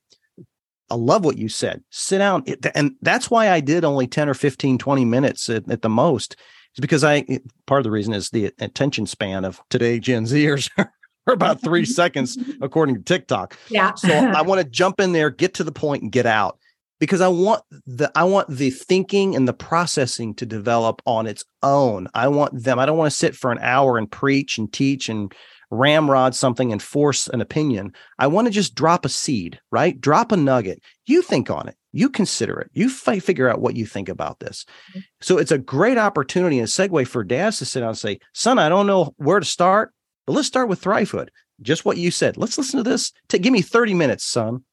i 0.90 0.96
love 0.96 1.24
what 1.24 1.38
you 1.38 1.50
said 1.50 1.84
sit 1.90 2.20
down 2.20 2.44
and 2.74 2.94
that's 3.02 3.30
why 3.30 3.52
i 3.52 3.60
did 3.60 3.86
only 3.86 4.08
10 4.08 4.30
or 4.30 4.34
15 4.34 4.78
20 4.78 5.06
minutes 5.06 5.50
at, 5.50 5.70
at 5.70 5.82
the 5.82 5.90
most 5.90 6.36
is 6.76 6.82
because 6.82 7.04
i 7.04 7.24
part 7.66 7.80
of 7.80 7.84
the 7.84 7.92
reason 7.92 8.14
is 8.14 8.30
the 8.30 8.52
attention 8.60 9.06
span 9.06 9.46
of 9.46 9.62
today 9.70 10.00
gen 10.00 10.26
zers 10.26 10.70
are 11.28 11.34
about 11.34 11.62
three 11.62 11.84
seconds, 12.00 12.38
according 12.62 12.96
to 12.96 13.02
TikTok. 13.02 13.58
Yeah. 13.70 13.94
so 13.96 14.14
I 14.14 14.42
want 14.42 14.62
to 14.62 14.68
jump 14.68 15.02
in 15.02 15.12
there, 15.12 15.30
get 15.30 15.54
to 15.56 15.64
the 15.66 15.74
point, 15.74 16.04
and 16.04 16.12
get 16.12 16.26
out 16.26 16.58
because 17.00 17.22
I 17.22 17.28
want 17.28 17.64
the 17.86 18.12
I 18.16 18.24
want 18.24 18.50
the 18.50 18.72
thinking 18.72 19.36
and 19.36 19.48
the 19.48 19.54
processing 19.54 20.34
to 20.36 20.46
develop 20.46 21.02
on 21.06 21.28
its 21.28 21.44
own. 21.62 22.08
I 22.14 22.28
want 22.30 22.64
them. 22.64 22.80
I 22.80 22.86
don't 22.86 22.98
want 22.98 23.12
to 23.12 23.18
sit 23.18 23.36
for 23.36 23.52
an 23.52 23.60
hour 23.62 23.98
and 23.98 24.10
preach 24.10 24.58
and 24.58 24.72
teach 24.72 25.10
and 25.10 25.34
ramrod 25.70 26.36
something 26.36 26.72
and 26.72 26.82
force 26.82 27.28
an 27.28 27.41
opinion. 27.41 27.93
I 28.18 28.28
want 28.28 28.47
to 28.47 28.51
just 28.51 28.76
drop 28.76 29.05
a 29.05 29.09
seed, 29.09 29.59
right? 29.72 29.99
Drop 29.99 30.32
a 30.32 30.38
nugget. 30.38 30.82
You 31.05 31.22
think 31.22 31.49
on 31.49 31.68
it. 31.68 31.76
You 31.91 32.09
consider 32.09 32.59
it. 32.59 32.70
You 32.74 32.88
f- 32.88 33.24
figure 33.24 33.49
out 33.49 33.61
what 33.61 33.76
you 33.76 33.86
think 33.86 34.07
about 34.07 34.39
this. 34.39 34.65
Mm-hmm. 34.91 34.99
So 35.22 35.38
it's 35.38 35.51
a 35.51 35.57
great 35.57 35.97
opportunity 35.97 36.59
and 36.59 36.68
a 36.68 36.72
segue 36.72 37.07
for 37.07 37.24
dads 37.24 37.57
to 37.59 37.65
sit 37.65 37.80
down 37.80 37.89
and 37.89 37.97
say, 37.97 38.20
"Son, 38.34 38.59
I 38.59 38.70
don't 38.70 38.88
know 38.88 39.13
where 39.18 39.39
to 39.39 39.45
start. 39.45 39.93
But 40.28 40.34
let's 40.34 40.47
start 40.47 40.68
with 40.68 40.82
Thrivehood. 40.82 41.30
Just 41.61 41.86
what 41.86 41.97
you 41.97 42.11
said. 42.11 42.38
Let's 42.38 42.57
listen 42.57 42.84
to 42.84 42.88
this. 42.88 43.11
Take, 43.30 43.41
give 43.41 43.53
me 43.53 43.61
30 43.61 43.95
minutes, 43.95 44.26
son. 44.26 44.63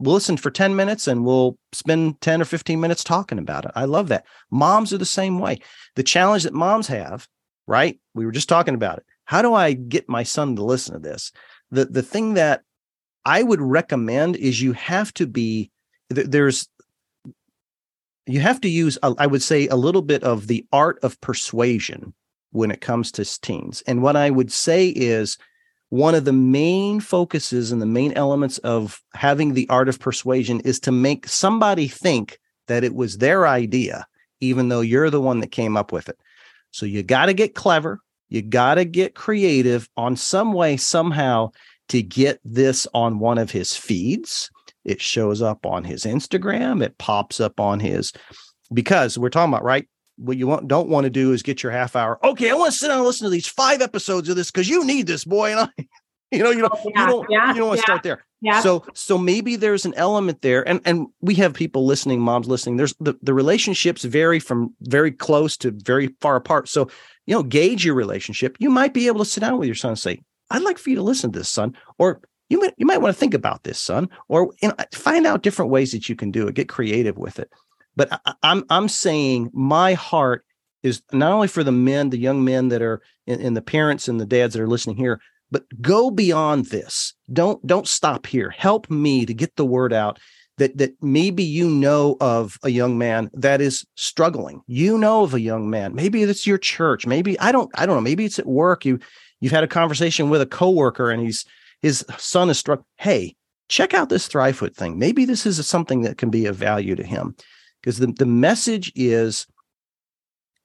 We'll 0.00 0.14
listen 0.14 0.36
for 0.36 0.50
10 0.50 0.74
minutes 0.74 1.06
and 1.06 1.24
we'll 1.24 1.56
spend 1.72 2.20
10 2.20 2.42
or 2.42 2.46
15 2.46 2.80
minutes 2.80 3.04
talking 3.04 3.38
about 3.38 3.66
it. 3.66 3.70
I 3.76 3.84
love 3.84 4.08
that. 4.08 4.24
Moms 4.50 4.92
are 4.92 4.98
the 4.98 5.04
same 5.04 5.38
way. 5.38 5.60
The 5.94 6.02
challenge 6.02 6.42
that 6.42 6.52
moms 6.52 6.88
have, 6.88 7.28
right? 7.68 8.00
We 8.14 8.26
were 8.26 8.32
just 8.32 8.48
talking 8.48 8.74
about 8.74 8.98
it. 8.98 9.04
How 9.24 9.42
do 9.42 9.54
I 9.54 9.72
get 9.72 10.08
my 10.08 10.22
son 10.22 10.56
to 10.56 10.64
listen 10.64 10.94
to 10.94 11.00
this? 11.00 11.32
The 11.70 11.86
the 11.86 12.02
thing 12.02 12.34
that 12.34 12.62
I 13.24 13.42
would 13.42 13.60
recommend 13.60 14.36
is 14.36 14.60
you 14.60 14.72
have 14.72 15.12
to 15.14 15.26
be 15.26 15.70
there's 16.08 16.68
you 18.26 18.40
have 18.40 18.60
to 18.62 18.68
use 18.68 18.98
I 19.02 19.26
would 19.26 19.42
say 19.42 19.66
a 19.68 19.76
little 19.76 20.02
bit 20.02 20.22
of 20.22 20.46
the 20.46 20.66
art 20.72 20.98
of 21.02 21.20
persuasion 21.20 22.14
when 22.52 22.70
it 22.70 22.80
comes 22.80 23.10
to 23.12 23.24
teens. 23.40 23.82
And 23.86 24.02
what 24.02 24.16
I 24.16 24.30
would 24.30 24.52
say 24.52 24.88
is 24.88 25.36
one 25.88 26.14
of 26.14 26.24
the 26.24 26.32
main 26.32 27.00
focuses 27.00 27.72
and 27.72 27.82
the 27.82 27.86
main 27.86 28.12
elements 28.12 28.58
of 28.58 29.02
having 29.14 29.54
the 29.54 29.68
art 29.68 29.88
of 29.88 30.00
persuasion 30.00 30.60
is 30.60 30.80
to 30.80 30.92
make 30.92 31.28
somebody 31.28 31.88
think 31.88 32.38
that 32.68 32.84
it 32.84 32.94
was 32.94 33.18
their 33.18 33.46
idea, 33.46 34.06
even 34.40 34.68
though 34.68 34.80
you're 34.80 35.10
the 35.10 35.20
one 35.20 35.40
that 35.40 35.50
came 35.50 35.76
up 35.76 35.92
with 35.92 36.08
it. 36.08 36.18
So 36.70 36.86
you 36.86 37.02
got 37.02 37.26
to 37.26 37.34
get 37.34 37.54
clever. 37.54 38.00
You 38.34 38.42
got 38.42 38.74
to 38.74 38.84
get 38.84 39.14
creative 39.14 39.88
on 39.96 40.16
some 40.16 40.52
way, 40.52 40.76
somehow 40.76 41.52
to 41.88 42.02
get 42.02 42.40
this 42.44 42.86
on 42.92 43.20
one 43.20 43.38
of 43.38 43.52
his 43.52 43.76
feeds. 43.76 44.50
It 44.84 45.00
shows 45.00 45.40
up 45.40 45.64
on 45.64 45.84
his 45.84 46.02
Instagram, 46.02 46.82
it 46.82 46.98
pops 46.98 47.38
up 47.38 47.60
on 47.60 47.78
his, 47.78 48.12
because 48.72 49.16
we're 49.16 49.30
talking 49.30 49.52
about, 49.52 49.62
right? 49.62 49.86
what 50.16 50.36
you 50.36 50.46
want 50.46 50.68
don't 50.68 50.88
want 50.88 51.04
to 51.04 51.10
do 51.10 51.32
is 51.32 51.42
get 51.42 51.62
your 51.62 51.72
half 51.72 51.96
hour. 51.96 52.18
Okay, 52.24 52.50
I 52.50 52.54
want 52.54 52.72
to 52.72 52.78
sit 52.78 52.88
down 52.88 52.98
and 52.98 53.06
listen 53.06 53.24
to 53.24 53.30
these 53.30 53.46
five 53.46 53.80
episodes 53.80 54.28
of 54.28 54.36
this 54.36 54.50
because 54.50 54.68
you 54.68 54.84
need 54.84 55.06
this, 55.06 55.24
boy. 55.24 55.52
And 55.52 55.60
I, 55.60 55.68
you 56.30 56.42
know, 56.42 56.50
you 56.50 56.60
don't, 56.60 56.72
oh, 56.72 56.90
yeah, 56.94 57.00
you 57.00 57.06
don't, 57.06 57.26
yeah, 57.30 57.48
you 57.48 57.58
don't 57.58 57.68
want 57.68 57.78
to 57.78 57.82
yeah, 57.82 57.84
start 57.84 58.02
there. 58.02 58.24
Yeah. 58.40 58.60
So, 58.60 58.84
so 58.92 59.16
maybe 59.16 59.56
there's 59.56 59.86
an 59.86 59.94
element 59.94 60.42
there, 60.42 60.66
and 60.68 60.80
and 60.84 61.06
we 61.20 61.34
have 61.36 61.54
people 61.54 61.86
listening, 61.86 62.20
moms 62.20 62.46
listening. 62.46 62.76
There's 62.76 62.94
the 63.00 63.14
the 63.22 63.34
relationships 63.34 64.04
vary 64.04 64.38
from 64.38 64.74
very 64.82 65.10
close 65.10 65.56
to 65.58 65.70
very 65.70 66.14
far 66.20 66.36
apart. 66.36 66.68
So, 66.68 66.88
you 67.26 67.34
know, 67.34 67.42
gauge 67.42 67.84
your 67.84 67.94
relationship. 67.94 68.56
You 68.58 68.70
might 68.70 68.94
be 68.94 69.06
able 69.06 69.20
to 69.20 69.24
sit 69.24 69.40
down 69.40 69.58
with 69.58 69.66
your 69.66 69.74
son 69.74 69.90
and 69.90 69.98
say, 69.98 70.22
"I'd 70.50 70.62
like 70.62 70.78
for 70.78 70.90
you 70.90 70.96
to 70.96 71.02
listen 71.02 71.32
to 71.32 71.38
this, 71.38 71.48
son," 71.48 71.74
or 71.98 72.20
you 72.48 72.60
might 72.60 72.74
you 72.76 72.86
might 72.86 73.00
want 73.00 73.14
to 73.14 73.18
think 73.18 73.34
about 73.34 73.64
this, 73.64 73.78
son, 73.78 74.08
or 74.28 74.52
you 74.62 74.68
know, 74.68 74.74
find 74.92 75.26
out 75.26 75.42
different 75.42 75.70
ways 75.70 75.92
that 75.92 76.08
you 76.08 76.16
can 76.16 76.30
do 76.30 76.46
it. 76.46 76.54
Get 76.54 76.68
creative 76.68 77.16
with 77.18 77.38
it. 77.38 77.50
But 77.96 78.08
I, 78.12 78.34
I'm 78.42 78.64
I'm 78.70 78.88
saying 78.88 79.50
my 79.52 79.94
heart 79.94 80.44
is 80.82 81.02
not 81.12 81.32
only 81.32 81.48
for 81.48 81.64
the 81.64 81.72
men, 81.72 82.10
the 82.10 82.18
young 82.18 82.44
men 82.44 82.68
that 82.68 82.82
are 82.82 83.02
and, 83.26 83.56
the 83.56 83.62
parents 83.62 84.06
and 84.06 84.20
the 84.20 84.26
dads 84.26 84.54
that 84.54 84.62
are 84.62 84.68
listening 84.68 84.96
here, 84.96 85.18
but 85.50 85.64
go 85.80 86.10
beyond 86.10 86.66
this. 86.66 87.14
Don't 87.32 87.64
don't 87.66 87.88
stop 87.88 88.26
here. 88.26 88.50
Help 88.50 88.90
me 88.90 89.24
to 89.24 89.32
get 89.32 89.56
the 89.56 89.64
word 89.64 89.92
out 89.92 90.18
that 90.58 90.76
that 90.78 90.94
maybe 91.02 91.42
you 91.42 91.68
know 91.68 92.16
of 92.20 92.58
a 92.62 92.68
young 92.68 92.96
man 92.98 93.30
that 93.32 93.60
is 93.60 93.84
struggling. 93.96 94.62
You 94.66 94.98
know 94.98 95.24
of 95.24 95.34
a 95.34 95.40
young 95.40 95.68
man. 95.70 95.94
Maybe 95.94 96.22
it's 96.22 96.46
your 96.46 96.58
church. 96.58 97.06
Maybe 97.06 97.38
I 97.40 97.52
don't 97.52 97.70
I 97.74 97.86
don't 97.86 97.96
know. 97.96 98.00
Maybe 98.00 98.24
it's 98.24 98.38
at 98.38 98.46
work. 98.46 98.84
You 98.84 98.98
you've 99.40 99.52
had 99.52 99.64
a 99.64 99.68
conversation 99.68 100.30
with 100.30 100.40
a 100.40 100.46
coworker 100.46 101.10
and 101.10 101.22
he's 101.22 101.44
his 101.82 102.04
son 102.16 102.50
is 102.50 102.58
struck. 102.58 102.82
Hey, 102.96 103.36
check 103.68 103.94
out 103.94 104.08
this 104.08 104.28
Thrivehood 104.28 104.74
thing. 104.74 104.98
Maybe 104.98 105.24
this 105.24 105.44
is 105.44 105.66
something 105.66 106.02
that 106.02 106.18
can 106.18 106.30
be 106.30 106.46
of 106.46 106.56
value 106.56 106.94
to 106.96 107.04
him. 107.04 107.34
Because 107.80 107.98
the, 107.98 108.06
the 108.06 108.26
message 108.26 108.90
is 108.94 109.46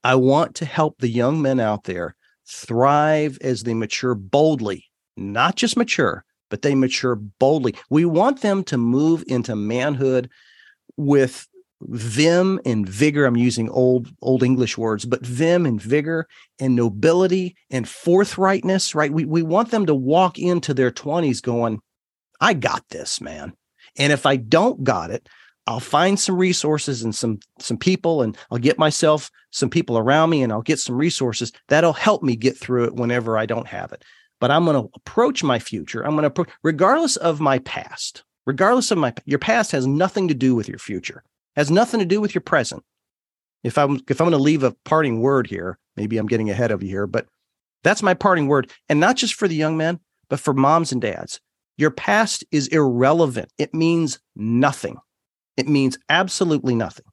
I 0.04 0.16
want 0.16 0.56
to 0.56 0.66
help 0.66 1.00
the 1.00 1.10
young 1.10 1.42
men 1.42 1.60
out 1.60 1.84
there 1.84 2.16
thrive 2.48 3.38
as 3.42 3.64
they 3.64 3.74
mature 3.74 4.16
boldly, 4.16 4.86
not 5.18 5.56
just 5.56 5.76
mature, 5.76 6.24
but 6.50 6.62
they 6.62 6.76
mature 6.76 7.16
boldly. 7.16 7.76
We 7.89 8.06
want 8.06 8.41
them 8.41 8.64
to 8.66 8.78
move 8.78 9.24
into 9.28 9.56
manhood 9.56 10.30
with 10.97 11.47
vim 11.82 12.60
and 12.66 12.88
vigor. 12.88 13.26
I'm 13.26 13.38
using 13.38 13.70
old 13.70 14.10
old 14.22 14.43
English 14.43 14.78
words, 14.78 15.06
but 15.06 15.26
vim 15.26 15.66
and 15.66 15.82
vigor 15.82 16.28
and 16.60 16.76
nobility 16.76 17.56
and 17.70 17.86
forthrightness, 17.86 18.95
right? 18.95 19.12
We 19.12 19.26
we 19.26 19.41
want 19.41 19.72
them 19.72 19.86
to 19.86 19.95
walk 19.95 20.38
into 20.38 20.74
their 20.74 20.91
20s 20.91 21.41
going, 21.41 21.82
I 22.41 22.54
got 22.54 22.84
this, 22.89 23.22
man. 23.22 23.54
And 23.97 24.14
if 24.14 24.26
I 24.26 24.36
don't 24.36 24.84
got 24.84 25.12
it, 25.12 25.28
I'll 25.68 25.80
find 25.80 26.20
some 26.20 26.38
resources 26.38 27.04
and 27.04 27.14
some 27.14 27.39
some 27.60 27.78
people 27.78 28.22
and 28.22 28.38
I'll 28.52 28.58
get 28.58 28.80
myself 28.80 29.30
some 29.52 29.70
people 29.70 29.97
around 29.97 30.30
me 30.32 30.43
and 30.43 30.52
I'll 30.52 30.62
get 30.62 30.80
some 30.80 30.97
resources 30.97 31.52
that'll 31.68 31.93
help 31.93 32.24
me 32.24 32.36
get 32.36 32.58
through 32.58 32.86
it 32.86 32.95
whenever 32.95 33.38
I 33.38 33.45
don't 33.45 33.68
have 33.68 33.91
it. 33.91 34.04
But 34.40 34.52
I'm 34.52 34.66
going 34.66 34.82
to 34.82 34.90
approach 34.96 35.44
my 35.44 35.60
future. 35.60 36.06
I'm 36.06 36.16
going 36.16 36.30
to 36.30 36.46
regardless 36.64 37.16
of 37.18 37.40
my 37.40 37.60
past. 37.60 38.24
Regardless 38.46 38.90
of 38.90 38.98
my 38.98 39.14
your 39.26 39.40
past 39.40 39.72
has 39.74 39.86
nothing 39.86 40.28
to 40.28 40.34
do 40.34 40.56
with 40.56 40.68
your 40.68 40.80
future. 40.80 41.24
Has 41.56 41.70
nothing 41.70 42.00
to 42.00 42.06
do 42.06 42.22
with 42.22 42.34
your 42.34 42.42
present. 42.42 42.84
If 43.64 43.78
I'm 43.78 44.00
if 44.08 44.20
I'm 44.22 44.26
going 44.26 44.32
to 44.32 44.44
leave 44.44 44.64
a 44.64 44.76
parting 44.86 45.20
word 45.22 45.48
here, 45.48 45.78
maybe 45.98 46.18
I'm 46.18 46.28
getting 46.28 46.50
ahead 46.50 46.72
of 46.72 46.82
you 46.82 46.90
here, 46.90 47.08
but 47.08 47.28
that's 47.84 48.02
my 48.02 48.14
parting 48.14 48.48
word 48.48 48.72
and 48.88 49.00
not 49.00 49.18
just 49.18 49.36
for 49.36 49.48
the 49.48 49.56
young 49.56 49.78
men, 49.78 50.00
but 50.30 50.40
for 50.40 50.54
moms 50.54 50.92
and 50.92 51.02
dads. 51.02 51.40
Your 51.78 51.92
past 51.92 52.44
is 52.52 52.68
irrelevant. 52.68 53.52
It 53.58 53.74
means 53.74 54.20
nothing. 54.36 54.98
It 55.56 55.68
means 55.68 55.98
absolutely 56.10 56.76
nothing. 56.76 57.06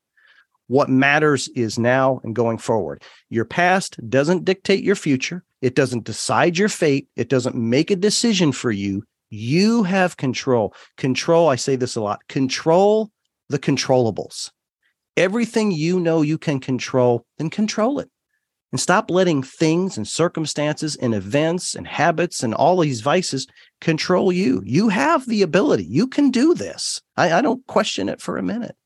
What 0.69 0.89
matters 0.89 1.49
is 1.49 1.79
now 1.79 2.21
and 2.25 2.35
going 2.35 2.59
forward. 2.59 3.03
Your 3.31 3.45
past 3.45 3.99
doesn't 4.09 4.45
dictate 4.45 4.83
your 4.83 4.97
future. 4.97 5.45
It 5.63 5.75
doesn't 5.75 6.05
decide 6.05 6.59
your 6.59 6.69
fate. 6.69 7.09
It 7.17 7.29
doesn't 7.29 7.55
make 7.55 7.91
a 7.91 7.97
decision 7.97 8.53
for 8.53 8.71
you. 8.71 9.05
You 9.31 9.85
have 9.85 10.17
control. 10.17 10.75
Control, 10.97 11.49
I 11.49 11.57
say 11.57 11.77
this 11.77 11.97
a 11.97 12.01
lot 12.01 12.21
control 12.29 13.11
the 13.49 13.59
controllables. 13.59 14.51
Everything 15.17 15.71
you 15.71 16.01
know 16.01 16.23
you 16.23 16.37
can 16.37 16.61
control, 16.61 17.25
then 17.39 17.49
control 17.49 18.01
it 18.01 18.11
and 18.73 18.81
stop 18.81 19.11
letting 19.11 19.43
things 19.43 19.97
and 19.97 20.07
circumstances 20.07 20.97
and 20.97 21.15
events 21.15 21.75
and 21.75 21.87
habits 21.87 22.43
and 22.43 22.53
all 22.53 22.79
these 22.81 23.01
vices 23.01 23.47
control 23.81 24.33
you. 24.33 24.63
You 24.65 24.89
have 24.89 25.27
the 25.27 25.43
ability. 25.43 25.85
You 25.85 26.07
can 26.07 26.31
do 26.31 26.55
this. 26.55 27.01
I, 27.17 27.33
I, 27.33 27.41
don't 27.41 27.67
question 27.67 28.09
it 28.09 28.21
for 28.21 28.37
a 28.37 28.43
minute. 28.43 28.77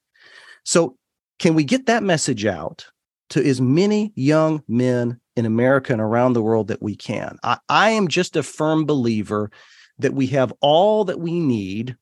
So, 0.64 0.96
can 1.40 1.54
we 1.54 1.64
get 1.64 1.86
that 1.86 2.04
message 2.04 2.46
out 2.46 2.86
to 3.30 3.44
as 3.44 3.60
many 3.60 4.12
young 4.14 4.62
men 4.68 5.18
in 5.36 5.46
America 5.46 5.92
and 5.92 6.02
around 6.02 6.34
the 6.34 6.42
world 6.42 6.68
that 6.68 6.82
we 6.82 6.94
can? 6.94 7.38
I, 7.42 7.58
I 7.68 7.90
am 7.90 8.06
just 8.06 8.36
a 8.36 8.42
firm 8.42 8.84
believer 8.84 9.50
that 9.98 10.14
we 10.14 10.28
have 10.28 10.52
all 10.60 11.04
that 11.06 11.18
we 11.18 11.40
need. 11.40 11.96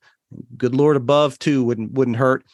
Good 0.57 0.75
Lord 0.75 0.97
above 0.97 1.39
too 1.39 1.65
wouldn't 1.65 1.93
wouldn't 1.93 2.19
hurt 2.19 2.45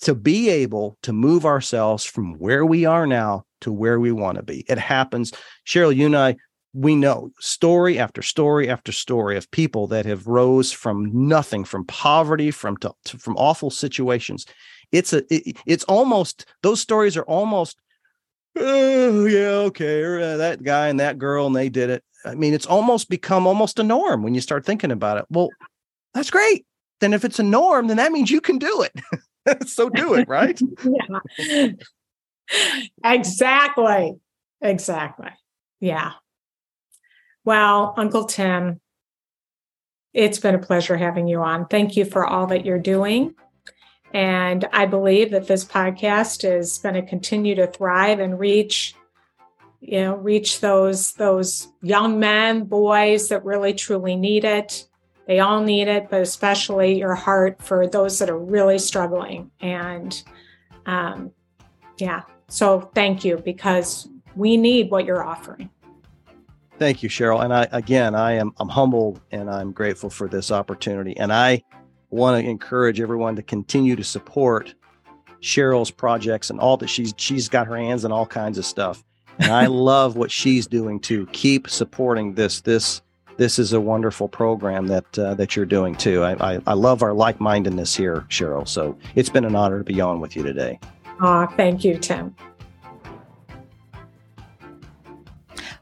to 0.00 0.14
be 0.14 0.48
able 0.48 0.98
to 1.02 1.12
move 1.12 1.46
ourselves 1.46 2.04
from 2.04 2.38
where 2.38 2.66
we 2.66 2.84
are 2.84 3.06
now 3.06 3.44
to 3.60 3.72
where 3.72 4.00
we 4.00 4.10
want 4.10 4.36
to 4.36 4.42
be. 4.42 4.64
It 4.68 4.78
happens. 4.78 5.32
Sheryl, 5.66 5.94
you 5.94 6.06
and 6.06 6.16
I, 6.16 6.36
we 6.72 6.94
know 6.94 7.30
story 7.40 7.98
after 7.98 8.20
story 8.20 8.68
after 8.68 8.92
story 8.92 9.36
of 9.36 9.50
people 9.50 9.86
that 9.86 10.04
have 10.04 10.26
rose 10.26 10.72
from 10.72 11.10
nothing, 11.12 11.64
from 11.64 11.86
poverty, 11.86 12.50
from 12.50 12.76
to, 12.78 12.92
to, 13.04 13.18
from 13.18 13.36
awful 13.36 13.70
situations. 13.70 14.44
It's 14.92 15.12
a, 15.12 15.22
it, 15.34 15.56
it's 15.66 15.84
almost 15.84 16.46
those 16.62 16.80
stories 16.80 17.16
are 17.16 17.24
almost, 17.24 17.78
oh 18.56 19.26
yeah, 19.26 19.64
okay, 19.66 20.02
or, 20.02 20.20
uh, 20.20 20.36
that 20.38 20.62
guy 20.62 20.88
and 20.88 21.00
that 21.00 21.18
girl 21.18 21.46
and 21.46 21.56
they 21.56 21.68
did 21.68 21.90
it. 21.90 22.02
I 22.24 22.34
mean, 22.34 22.54
it's 22.54 22.66
almost 22.66 23.08
become 23.08 23.46
almost 23.46 23.78
a 23.78 23.82
norm 23.84 24.22
when 24.22 24.34
you 24.34 24.40
start 24.40 24.64
thinking 24.64 24.90
about 24.90 25.18
it. 25.18 25.26
Well, 25.30 25.50
that's 26.14 26.30
great. 26.30 26.66
Then 27.00 27.12
if 27.12 27.24
it's 27.24 27.38
a 27.38 27.44
norm, 27.44 27.88
then 27.88 27.98
that 27.98 28.12
means 28.12 28.30
you 28.30 28.40
can 28.40 28.58
do 28.58 28.82
it. 28.82 29.68
so 29.68 29.88
do 29.88 30.14
it, 30.14 30.28
right? 30.28 30.58
yeah 31.38 31.68
exactly. 33.04 34.16
Exactly. 34.60 35.30
Yeah. 35.80 36.12
Well, 37.44 37.94
Uncle 37.96 38.24
Tim, 38.24 38.80
it's 40.12 40.38
been 40.38 40.54
a 40.54 40.58
pleasure 40.58 40.96
having 40.96 41.28
you 41.28 41.42
on. 41.42 41.66
Thank 41.66 41.96
you 41.96 42.04
for 42.04 42.26
all 42.26 42.46
that 42.48 42.64
you're 42.64 42.78
doing. 42.78 43.34
And 44.16 44.66
I 44.72 44.86
believe 44.86 45.30
that 45.32 45.46
this 45.46 45.62
podcast 45.62 46.50
is 46.50 46.78
going 46.78 46.94
to 46.94 47.02
continue 47.02 47.54
to 47.56 47.66
thrive 47.66 48.18
and 48.18 48.40
reach, 48.40 48.94
you 49.82 50.00
know, 50.00 50.14
reach 50.14 50.60
those 50.60 51.12
those 51.12 51.68
young 51.82 52.18
men, 52.18 52.64
boys 52.64 53.28
that 53.28 53.44
really 53.44 53.74
truly 53.74 54.16
need 54.16 54.46
it. 54.46 54.88
They 55.26 55.40
all 55.40 55.60
need 55.60 55.88
it, 55.88 56.08
but 56.08 56.22
especially 56.22 56.98
your 56.98 57.14
heart 57.14 57.60
for 57.60 57.86
those 57.86 58.18
that 58.20 58.30
are 58.30 58.38
really 58.38 58.78
struggling. 58.78 59.50
And 59.60 60.22
um, 60.86 61.30
yeah, 61.98 62.22
so 62.48 62.90
thank 62.94 63.22
you 63.22 63.36
because 63.36 64.08
we 64.34 64.56
need 64.56 64.90
what 64.90 65.04
you're 65.04 65.24
offering. 65.24 65.68
Thank 66.78 67.02
you, 67.02 67.10
Sheryl. 67.10 67.44
And 67.44 67.52
I 67.52 67.68
again, 67.70 68.14
I 68.14 68.32
am 68.32 68.54
I'm 68.56 68.70
humbled 68.70 69.20
and 69.30 69.50
I'm 69.50 69.72
grateful 69.72 70.08
for 70.08 70.26
this 70.26 70.50
opportunity. 70.50 71.14
And 71.18 71.34
I 71.34 71.62
want 72.16 72.42
to 72.42 72.48
encourage 72.48 73.00
everyone 73.00 73.36
to 73.36 73.42
continue 73.42 73.94
to 73.96 74.04
support 74.04 74.74
Sheryl's 75.40 75.90
projects 75.90 76.50
and 76.50 76.58
all 76.58 76.76
that 76.78 76.88
she's 76.88 77.14
she's 77.16 77.48
got 77.48 77.66
her 77.66 77.76
hands 77.76 78.04
in 78.04 78.12
all 78.12 78.26
kinds 78.26 78.58
of 78.58 78.64
stuff. 78.64 79.04
And 79.38 79.52
I 79.52 79.66
love 79.90 80.16
what 80.16 80.30
she's 80.30 80.66
doing 80.66 80.98
to 81.00 81.26
keep 81.26 81.68
supporting 81.68 82.34
this. 82.34 82.60
This 82.62 83.02
this 83.36 83.58
is 83.58 83.72
a 83.72 83.80
wonderful 83.80 84.28
program 84.28 84.86
that 84.88 85.18
uh, 85.18 85.34
that 85.34 85.54
you're 85.54 85.66
doing 85.66 85.94
too. 85.94 86.22
I, 86.22 86.54
I, 86.54 86.60
I 86.66 86.72
love 86.72 87.02
our 87.02 87.12
like 87.12 87.40
mindedness 87.40 87.94
here, 87.94 88.24
Sheryl. 88.28 88.66
So 88.66 88.96
it's 89.14 89.28
been 89.28 89.44
an 89.44 89.54
honor 89.54 89.78
to 89.78 89.84
be 89.84 90.00
on 90.00 90.20
with 90.20 90.36
you 90.36 90.42
today. 90.42 90.80
Oh, 91.20 91.46
thank 91.56 91.84
you, 91.84 91.98
Tim. 91.98 92.34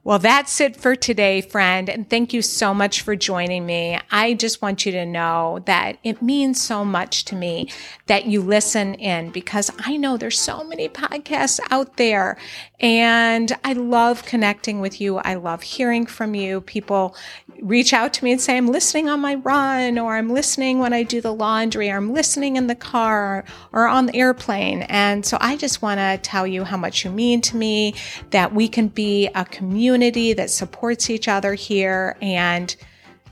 Well, 0.06 0.18
that's 0.18 0.60
it 0.60 0.76
for 0.76 0.94
today, 0.94 1.40
friend. 1.40 1.88
And 1.88 2.10
thank 2.10 2.34
you 2.34 2.42
so 2.42 2.74
much 2.74 3.00
for 3.00 3.16
joining 3.16 3.64
me. 3.64 3.98
I 4.10 4.34
just 4.34 4.60
want 4.60 4.84
you 4.84 4.92
to 4.92 5.06
know 5.06 5.62
that 5.64 5.96
it 6.04 6.20
means 6.20 6.60
so 6.60 6.84
much 6.84 7.24
to 7.26 7.34
me 7.34 7.70
that 8.04 8.26
you 8.26 8.42
listen 8.42 8.92
in 8.96 9.30
because 9.30 9.70
I 9.78 9.96
know 9.96 10.18
there's 10.18 10.38
so 10.38 10.62
many 10.62 10.90
podcasts 10.90 11.58
out 11.70 11.96
there 11.96 12.36
and 12.80 13.50
I 13.64 13.72
love 13.72 14.26
connecting 14.26 14.82
with 14.82 15.00
you. 15.00 15.16
I 15.16 15.34
love 15.34 15.62
hearing 15.62 16.04
from 16.04 16.34
you. 16.34 16.60
People 16.60 17.16
reach 17.62 17.92
out 17.92 18.12
to 18.14 18.24
me 18.24 18.32
and 18.32 18.40
say, 18.40 18.56
I'm 18.56 18.68
listening 18.68 19.08
on 19.08 19.20
my 19.20 19.36
run, 19.36 19.98
or 19.98 20.16
I'm 20.16 20.30
listening 20.30 20.78
when 20.78 20.92
I 20.92 21.02
do 21.02 21.20
the 21.20 21.32
laundry, 21.32 21.90
or 21.90 21.96
I'm 21.96 22.12
listening 22.12 22.56
in 22.56 22.66
the 22.66 22.74
car 22.74 23.44
or 23.72 23.86
on 23.86 24.06
the 24.06 24.16
airplane. 24.16 24.82
And 24.82 25.24
so 25.24 25.38
I 25.40 25.56
just 25.56 25.82
want 25.82 25.98
to 25.98 26.18
tell 26.22 26.46
you 26.46 26.64
how 26.64 26.76
much 26.76 27.04
you 27.04 27.10
mean 27.10 27.40
to 27.42 27.56
me, 27.56 27.94
that 28.30 28.54
we 28.54 28.68
can 28.68 28.88
be 28.88 29.28
a 29.34 29.44
community 29.44 30.32
that 30.34 30.50
supports 30.50 31.10
each 31.10 31.28
other 31.28 31.54
here. 31.54 32.16
And 32.20 32.74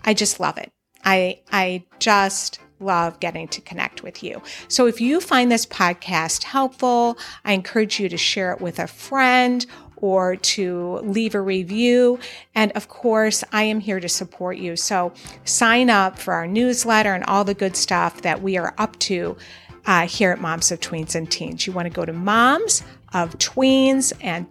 I 0.04 0.14
just 0.14 0.40
love 0.40 0.58
it. 0.58 0.70
I, 1.04 1.40
I 1.50 1.84
just 1.98 2.58
love 2.80 3.20
getting 3.20 3.46
to 3.48 3.60
connect 3.60 4.02
with 4.02 4.22
you. 4.22 4.42
So 4.68 4.86
if 4.86 5.00
you 5.00 5.20
find 5.20 5.50
this 5.50 5.66
podcast 5.66 6.42
helpful, 6.42 7.16
I 7.44 7.52
encourage 7.52 8.00
you 8.00 8.08
to 8.08 8.16
share 8.16 8.52
it 8.52 8.60
with 8.60 8.78
a 8.78 8.86
friend 8.86 9.64
or 10.02 10.36
to 10.36 10.98
leave 11.02 11.34
a 11.34 11.40
review. 11.40 12.18
And 12.54 12.70
of 12.72 12.88
course, 12.88 13.42
I 13.52 13.62
am 13.62 13.80
here 13.80 14.00
to 14.00 14.08
support 14.08 14.58
you. 14.58 14.76
So 14.76 15.14
sign 15.44 15.88
up 15.88 16.18
for 16.18 16.34
our 16.34 16.46
newsletter 16.46 17.14
and 17.14 17.24
all 17.24 17.44
the 17.44 17.54
good 17.54 17.76
stuff 17.76 18.20
that 18.20 18.42
we 18.42 18.58
are 18.58 18.74
up 18.76 18.98
to 19.00 19.38
uh, 19.86 20.06
here 20.06 20.30
at 20.32 20.40
Moms 20.40 20.70
of 20.70 20.80
Tweens 20.80 21.14
and 21.14 21.30
Teens. 21.30 21.66
You 21.66 21.72
want 21.72 21.86
to 21.86 21.94
go 21.94 22.04
to 22.04 22.12
moms 22.12 22.82
of 23.14 23.38
tweens 23.38 24.12
and 24.20 24.50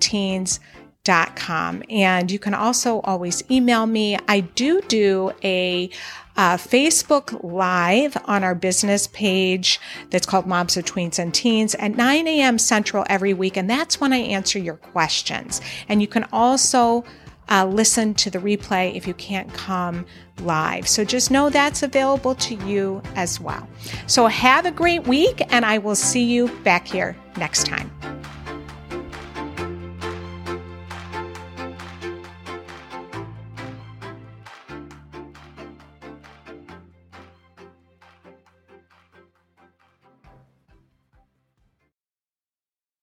teens 1.04 1.36
com. 1.36 1.84
And 1.90 2.30
you 2.30 2.40
can 2.40 2.54
also 2.54 3.02
always 3.02 3.44
email 3.50 3.86
me. 3.86 4.18
I 4.28 4.42
do 4.42 4.82
do 4.82 5.32
a 5.44 5.90
uh, 6.38 6.58
Facebook 6.58 7.44
Live 7.44 8.18
on 8.26 8.44
our 8.44 8.56
business 8.56 9.08
page 9.08 9.80
that's 10.10 10.26
called 10.26 10.46
Moms 10.46 10.78
of 10.78 10.86
Tweens 10.86 11.20
and 11.20 11.34
Teens 11.34 11.76
at 11.76 11.96
9 11.96 12.28
a.m. 12.28 12.58
Central 12.58 13.06
every 13.10 13.34
week. 13.34 13.58
And 13.58 13.70
that's 13.70 14.00
when 14.00 14.14
I 14.14 14.18
answer 14.18 14.60
your 14.60 14.78
questions. 14.78 15.60
And 15.90 16.02
you 16.02 16.08
can 16.08 16.26
also 16.32 17.04
uh, 17.50 17.66
listen 17.66 18.14
to 18.14 18.30
the 18.30 18.40
replay 18.40 18.96
if 18.96 19.06
you 19.06 19.14
can't 19.16 19.52
come 19.54 20.06
live. 20.40 20.88
So 20.88 21.04
just 21.04 21.32
know 21.32 21.50
that's 21.50 21.84
available 21.84 22.36
to 22.36 22.56
you 22.56 23.02
as 23.16 23.40
well. 23.40 23.68
So 24.08 24.28
have 24.28 24.66
a 24.66 24.72
great 24.72 25.06
week, 25.06 25.42
and 25.50 25.66
I 25.66 25.78
will 25.78 25.96
see 25.96 26.24
you 26.24 26.48
back 26.60 26.88
here 26.88 27.16
next 27.38 27.66
time. 27.66 27.92